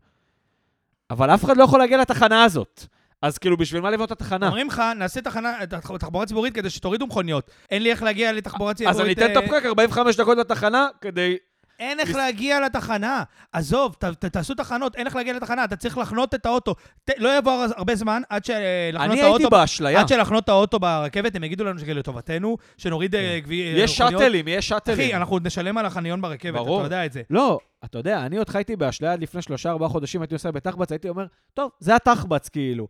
אבל 1.11 1.35
אף 1.35 1.45
אחד 1.45 1.57
לא 1.57 1.65
יכול 1.65 1.79
להגיע 1.79 1.99
לתחנה 1.99 2.45
הזאת. 2.45 2.87
אז 3.27 3.39
כאילו, 3.39 3.57
בשביל 3.57 3.83
מה 3.83 3.91
לבנות 3.91 4.12
את 4.12 4.20
התחנה? 4.20 4.47
אומרים 4.47 4.68
לך, 4.68 4.83
נעשה 4.97 5.20
תחנה, 5.20 5.66
תח- 5.70 5.97
תחבורה 5.97 6.27
ציבורית 6.27 6.55
כדי 6.55 6.70
שתורידו 6.70 7.07
מכוניות. 7.07 7.51
אין 7.70 7.83
לי 7.83 7.91
איך 7.91 8.03
להגיע 8.03 8.33
לתחבורה 8.33 8.74
ציבורית. 8.74 8.97
אז 8.97 9.01
אני 9.05 9.12
אתן 9.12 9.33
את 9.33 9.37
אה, 9.37 9.45
הפקק 9.45 9.66
45 9.66 10.16
דקות 10.16 10.39
לתחנה 10.39 10.89
כדי... 11.01 11.37
אין 11.79 12.01
איך 12.01 12.14
להגיע 12.14 12.61
לתחנה. 12.61 13.22
עזוב, 13.53 13.97
ת, 13.99 14.05
ת, 14.05 14.24
תעשו 14.24 14.55
תחנות, 14.55 14.97
אין 14.97 15.07
איך 15.07 15.16
להגיע 15.16 15.33
לתחנה, 15.35 15.64
אתה 15.64 15.77
צריך 15.77 15.99
לחנות 15.99 16.35
את 16.35 16.47
האוטו. 16.47 16.74
ת, 17.05 17.11
לא 17.18 17.29
יעבור 17.29 17.64
הרבה 17.77 17.95
זמן 17.95 18.22
עד 18.29 18.45
שלחנות 18.45 19.11
אני 19.11 19.20
את 19.20 19.24
האוטו... 19.24 19.51
באשליה. 19.51 20.01
עד 20.01 20.09
שלחנות 20.09 20.45
את 20.45 20.49
האוטו 20.49 20.79
ברכבת, 20.79 21.37
הם 21.37 21.45
יגידו 21.45 21.64
לנו 21.64 21.79
שזה 21.79 21.95
לטובתנו, 21.95 22.57
שנוריד 22.77 23.14
אה, 23.14 23.39
גבי... 23.43 23.74
אה, 23.74 23.79
יש. 23.79 23.97
שאטלים, 23.97 24.49
יש 24.49 24.68
שאטלים. 24.68 24.99
אחי, 24.99 25.14
אנחנו 25.14 25.39
נשלם 25.45 25.79
על 25.79 25.87
החניון 25.87 26.20
ברכבת. 26.20 26.61
אתה 26.61 26.85
יודע 26.85 27.07
את 27.07 27.12
זה. 27.12 27.22
לא, 27.31 27.59
אתה 27.85 27.99
יודע, 27.99 28.27
אני 28.27 28.37
עוד 28.37 28.49
חייתי 28.49 28.77
באשליה 28.77 29.12
עד 29.12 29.22
לפני 29.22 29.43
שלושה, 29.43 29.70
ארבעה 29.70 29.89
חודשים, 29.89 30.20
הייתי 30.22 30.35
נוסע 30.35 30.51
בתחבץ, 30.51 30.93
הייתי 30.93 31.09
אומר, 31.09 31.27
טוב, 31.55 31.70
זה 31.81 31.95
התחבץ, 31.95 32.49
כאילו. 32.49 32.89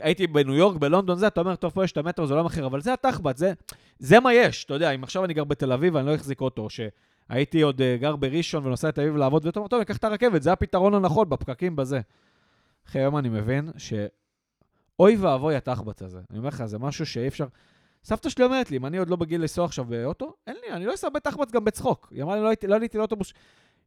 הייתי 0.00 0.26
בניו 0.26 0.54
יורק, 0.54 0.76
בלונדון, 0.76 1.18
זה, 1.18 1.26
אתה 1.26 1.40
אומר, 1.40 1.56
טוב, 1.56 1.72
פה 1.72 1.84
יש 1.84 1.92
את 1.92 1.96
המטרו, 1.96 2.26
זה 2.26 2.34
לא 2.34 2.44
מחיר, 2.44 2.66
אבל 2.66 2.80
זה 2.80 2.92
התחבץ, 2.92 3.38
זה, 3.38 3.52
זה 3.98 4.20
מה 4.20 4.34
יש, 4.34 4.64
אתה 4.64 4.74
יודע, 4.74 4.90
אם 4.90 5.02
עכשיו 5.02 5.24
אני 5.24 5.34
גר 5.34 5.44
בתל 5.44 5.72
אביב 5.72 5.94
ואני 5.94 6.06
לא 6.06 6.14
אחזיק 6.14 6.40
אוטו, 6.40 6.68
שהייתי 6.70 7.62
עוד 7.62 7.80
uh, 7.80 8.00
גר 8.00 8.16
בראשון 8.16 8.66
ונוסע 8.66 8.88
לתל 8.88 9.00
אביב 9.00 9.16
לעבוד, 9.16 9.46
ואתה 9.46 9.58
אומר, 9.58 9.68
טוב, 9.68 9.76
אני 9.76 9.84
אקח 9.84 9.96
את 9.96 10.04
הרכבת, 10.04 10.42
זה 10.42 10.52
הפתרון 10.52 10.94
הנכון, 10.94 11.28
בפקקים, 11.28 11.76
בזה. 11.76 12.00
אחי, 12.88 12.98
היום 12.98 13.16
אני 13.16 13.28
מבין 13.28 13.70
ש... 13.76 13.92
אוי 14.98 15.16
ואבוי 15.16 15.56
התחבץ 15.56 16.02
הזה. 16.02 16.20
אני 16.30 16.38
אומר 16.38 16.48
לך, 16.48 16.64
זה 16.64 16.78
משהו 16.78 17.06
שאי 17.06 17.28
אפשר... 17.28 17.46
סבתא 18.04 18.28
שלי 18.28 18.44
אומרת 18.44 18.70
לי, 18.70 18.76
אם 18.76 18.86
אני 18.86 18.98
עוד 18.98 19.10
לא 19.10 19.16
בגיל 19.16 19.40
לנסוע 19.40 19.64
עכשיו 19.64 19.84
באוטו, 19.84 20.34
אין 20.46 20.56
לי, 20.62 20.72
אני 20.72 20.86
לא 20.86 20.94
אסע 20.94 21.08
בתחבץ 21.08 21.50
גם 21.50 21.64
בצחוק. 21.64 22.08
היא 22.10 22.22
אמרה 22.22 22.36
לי, 22.36 22.42
לא 22.42 22.52
לא 22.68 22.74
עליתי 22.74 22.98
לאוטובוס. 22.98 23.32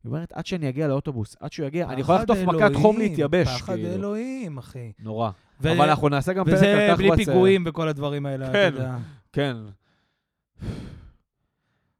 היא 0.03 0.09
אומרת, 0.09 0.31
עד 0.31 0.45
שאני 0.45 0.69
אגיע 0.69 0.87
לאוטובוס, 0.87 1.35
עד 1.39 1.51
שהוא 1.51 1.67
יגיע, 1.67 1.87
אני 1.89 2.01
יכול 2.01 2.15
לחטוף 2.15 2.37
מכת 2.37 2.71
חום 2.75 2.97
להתייבש, 2.97 3.47
פחד 3.47 3.73
כאילו. 3.73 3.89
אלוהים, 3.89 4.57
אחי. 4.57 4.91
נורא. 4.99 5.31
ו- 5.61 5.71
אבל 5.71 5.89
אנחנו 5.89 6.09
נעשה 6.09 6.33
גם 6.33 6.45
פרק 6.45 6.53
על 6.53 6.59
וזה 6.59 6.87
תחבץ. 6.95 6.99
בלי 7.15 7.25
פיגועים 7.25 7.63
וכל 7.67 7.87
הדברים 7.87 8.25
האלה, 8.25 8.45
אתה 8.45 8.53
כן. 8.53 8.71
יודע. 8.73 8.95
כן. 9.33 9.57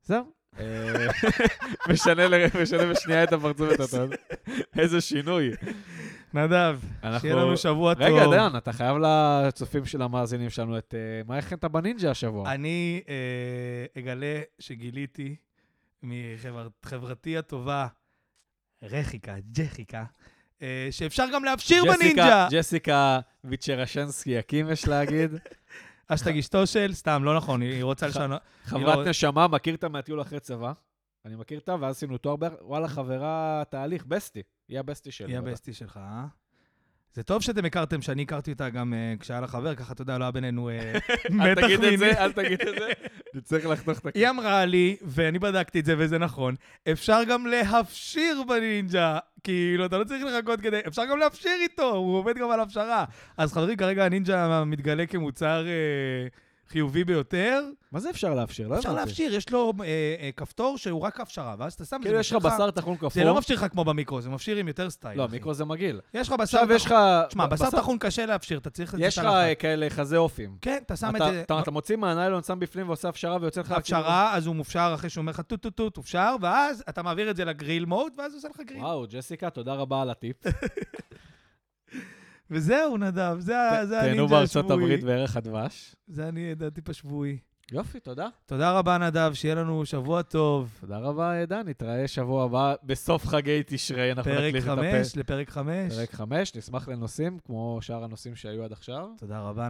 זהו. 0.03 0.32
אה, 0.60 1.07
משנה 1.91 2.24
בשנייה 2.91 3.24
את 3.24 3.34
הפרצוף 3.34 3.72
את 3.74 3.80
הטון. 3.80 4.10
איזה 4.78 5.01
שינוי. 5.01 5.51
נדב, 6.34 6.80
אנחנו- 7.03 7.20
שיהיה 7.20 7.36
לנו 7.36 7.57
שבוע 7.57 7.93
טוב. 7.93 8.03
רגע, 8.03 8.26
דן, 8.32 8.57
אתה 8.57 8.74
חייב 8.74 8.97
לצופים 8.97 9.86
של 9.86 10.01
המאזינים 10.01 10.49
שלנו 10.49 10.78
את... 10.78 10.93
אה, 10.97 11.22
מה 11.28 11.38
הכנת 11.38 11.66
בנינג'ה 11.66 12.12
השבוע? 12.12 12.53
אני 12.53 13.01
אה, 13.10 14.01
אגלה 14.01 14.41
שגיליתי 14.60 15.36
מחברתי 16.03 17.38
הטובה, 17.38 17.88
רחיקה, 18.84 19.36
ג'חיקה, 19.51 19.97
אה, 19.99 20.03
שאפשר 20.91 21.26
גם 21.34 21.43
להפשיר 21.43 21.84
בנינג'ה. 21.86 22.47
ג'סיקה 22.51 23.20
ויצ'רשנסקי 23.43 24.32
יקים, 24.32 24.72
יש 24.72 24.88
להגיד. 24.88 25.32
אשטג 26.07 26.38
אשתו 26.38 26.68
של, 26.68 26.93
סתם, 26.93 27.24
לא 27.24 27.38
נכון, 27.38 27.62
היא 27.62 27.84
רוצה 27.84 28.07
לשנות. 28.07 28.41
חברת 28.64 28.97
לא- 28.97 29.10
נשמה, 29.10 29.47
מכיר 29.47 29.76
אותה 29.76 29.89
מהטיול 29.89 30.22
אחרי 30.22 30.39
צבא. 30.39 30.72
אני 31.26 31.36
מכיר 31.36 31.60
אותה, 31.60 31.76
ואז 31.80 31.95
עשינו 31.95 32.18
תואר. 32.18 32.36
וואלה, 32.62 32.88
חברה 32.88 33.64
תהליך, 33.70 34.05
בסטי. 34.05 34.41
היא 34.70 34.80
הבסטי 34.80 35.12
שלי. 35.12 35.32
היא. 35.32 35.38
הבסטי 35.38 35.74
שלך, 35.74 35.97
אה? 35.97 36.26
זה 37.14 37.24
טוב 37.24 37.41
שאתם 37.41 37.66
הכרתם, 37.66 38.01
שאני 38.01 38.22
הכרתי 38.22 38.51
אותה 38.51 38.70
גם 38.70 38.93
אה, 38.93 39.14
כשהיה 39.20 39.41
לה 39.41 39.47
חבר, 39.47 39.76
ככה, 39.76 39.93
אתה 39.93 40.01
יודע, 40.01 40.18
לא 40.18 40.24
היה 40.24 40.32
בינינו 40.32 40.70
אה, 40.70 40.76
אל 41.30 41.34
מתח 41.34 41.62
תגיד 41.62 41.74
את 41.74 41.80
מיני. 41.80 41.97
זה, 41.97 42.12
אל 42.24 42.32
תגיד 42.32 42.62
את 42.62 42.76
זה. 42.80 42.89
נצטרך 43.36 43.66
לחתוך 43.66 43.99
את 43.99 44.05
הכי. 44.05 44.20
היא 44.20 44.30
אמרה 44.30 44.66
לי, 44.66 44.95
ואני 45.01 45.39
בדקתי 45.39 45.80
את 45.80 45.86
זה 45.86 45.95
וזה 45.97 46.18
נכון, 46.18 46.55
אפשר 46.91 47.24
גם 47.30 47.47
להפשיר 47.47 48.43
בנינג'ה. 48.47 49.18
כאילו, 49.43 49.86
אתה 49.86 49.97
לא 49.97 50.03
צריך 50.03 50.24
לחכות 50.24 50.62
כדי... 50.62 50.80
אפשר 50.88 51.05
גם 51.05 51.18
להפשיר 51.18 51.57
איתו, 51.62 51.95
הוא 51.95 52.18
עובד 52.18 52.38
גם 52.38 52.51
על 52.51 52.60
הפשרה. 52.60 53.05
אז 53.38 53.53
חברים, 53.53 53.78
כרגע 53.78 54.05
הנינג'ה 54.05 54.64
מתגלה 54.66 55.05
כמוצר 55.05 55.66
אה, 55.68 56.28
חיובי 56.70 57.03
ביותר. 57.03 57.63
מה 57.91 57.99
זה 57.99 58.09
אפשר 58.09 58.34
להפשיר? 58.34 58.67
לא 58.67 58.78
אפשר. 58.78 58.93
להפשיר, 58.93 59.36
יש 59.36 59.49
לו 59.51 59.74
אה, 59.80 59.86
אה, 60.20 60.30
כפתור 60.38 60.78
שהוא 60.78 61.01
רק 61.01 61.20
הפשרה, 61.20 61.55
ואז 61.57 61.74
אתה 61.74 61.86
שם 61.86 61.95
את 61.95 62.01
זה, 62.01 62.07
כאילו 62.07 62.20
יש 62.20 62.34
לך 62.34 62.45
בשר 62.45 62.72
טחון 62.72 62.95
קפוא. 62.97 63.09
זה 63.09 63.24
לא 63.24 63.36
מפשיר 63.36 63.55
לך 63.55 63.65
כמו 63.72 63.86
במיקרו, 63.86 64.22
זה 64.22 64.30
מפשיר 64.30 64.57
עם 64.57 64.67
יותר 64.67 64.89
סטייל. 64.89 65.17
לא. 65.17 65.28
מיקרו 65.28 65.53
זה 65.53 65.65
מגעיל. 65.65 65.99
יש 66.13 66.28
לך 66.28 66.34
בשר 66.34 66.57
עכשיו 66.57 66.76
יש 66.76 66.86
לך... 66.86 66.91
טחון... 66.91 67.28
תשמע, 67.28 67.47
בשר 67.47 67.70
טחון 67.70 67.97
קשה 67.97 68.26
להפשיר, 68.26 68.57
אתה 68.57 68.70
צריך 68.70 68.93
את 68.93 68.99
זה 68.99 69.05
יש 69.05 69.17
לך 69.17 69.26
אה, 69.26 69.55
כאלה 69.55 69.89
חזה 69.89 70.17
עופים. 70.17 70.57
כן, 70.61 70.80
אתה 70.86 70.95
שם 70.95 71.15
את 71.15 71.22
זה... 71.32 71.43
אתה 71.59 71.72
מוציא 71.72 71.95
מהניילון, 71.95 72.43
שם 72.43 72.59
בפנים 72.59 72.88
ועושה 72.88 73.09
הפשרה 73.09 73.38
ויוצא 73.41 73.61
לך... 73.61 73.67
כאילו- 73.67 73.80
הפשרה, 73.80 74.36
אז 74.36 74.45
הוא 74.45 74.55
מופשר 74.55 74.91
אחרי 74.95 75.09
שהוא 75.09 75.22
אומר 75.22 75.32
לך 75.32 75.41
טוט 75.41 75.61
טוט 75.61 75.76
טוט, 75.76 75.97
הופשר, 75.97 76.36
ואז 76.41 76.84
אתה 76.89 77.03
מעביר 77.03 77.32
את 77.32 77.36
זה 77.36 77.45
לגריל 77.45 77.86
mode, 77.86 78.13
ואז 78.17 78.32
הוא 78.32 78.38
עושה 78.38 78.47
לך 78.47 78.61
גריל. 78.67 78.82
וואו, 78.82 79.05
ג'סיקה, 79.09 79.49
תודה 79.49 79.74
רבה 79.74 80.01
על 80.01 80.09
הטיפ. 80.09 80.36
וזהו, 82.51 82.97
נדב, 82.97 83.35
זה 83.39 83.53
זה 83.83 83.95
תהנו 83.95 84.09
הנינג'ה 84.09 84.27
בארצות 84.27 84.65
השבועי. 84.65 84.83
הברית 84.83 85.03
בערך 85.03 85.37
הדבש. 85.37 85.95
זה 86.07 86.29
אני, 86.29 86.53
הטיפ 86.67 86.89
השבועי. 86.89 87.37
יופי, 87.71 87.99
תודה. 87.99 88.27
תודה 88.45 88.71
רבה, 88.71 88.97
נדב, 88.97 89.31
שיהיה 89.33 89.55
לנו 89.55 89.85
שבוע 89.85 90.21
טוב. 90.21 90.77
תודה 90.81 90.97
רבה, 90.97 91.45
דן. 91.45 91.61
נתראה 91.65 92.07
שבוע 92.07 92.43
הבא 92.45 92.75
בסוף 92.83 93.27
חגי 93.27 93.61
תשרי. 93.65 94.11
אנחנו 94.11 94.31
פרק 94.31 94.43
נקליט 94.55 94.63
את 94.63 94.69
הפרק. 94.69 94.93
חמש, 94.95 95.17
לפרק 95.17 95.49
חמש. 95.49 95.93
פרק 95.93 96.11
חמש, 96.11 96.55
נשמח 96.55 96.87
לנושאים, 96.87 97.39
כמו 97.45 97.77
שאר 97.81 98.03
הנושאים 98.03 98.35
שהיו 98.35 98.63
עד 98.63 98.71
עכשיו. 98.71 99.07
תודה 99.17 99.39
רבה, 99.39 99.67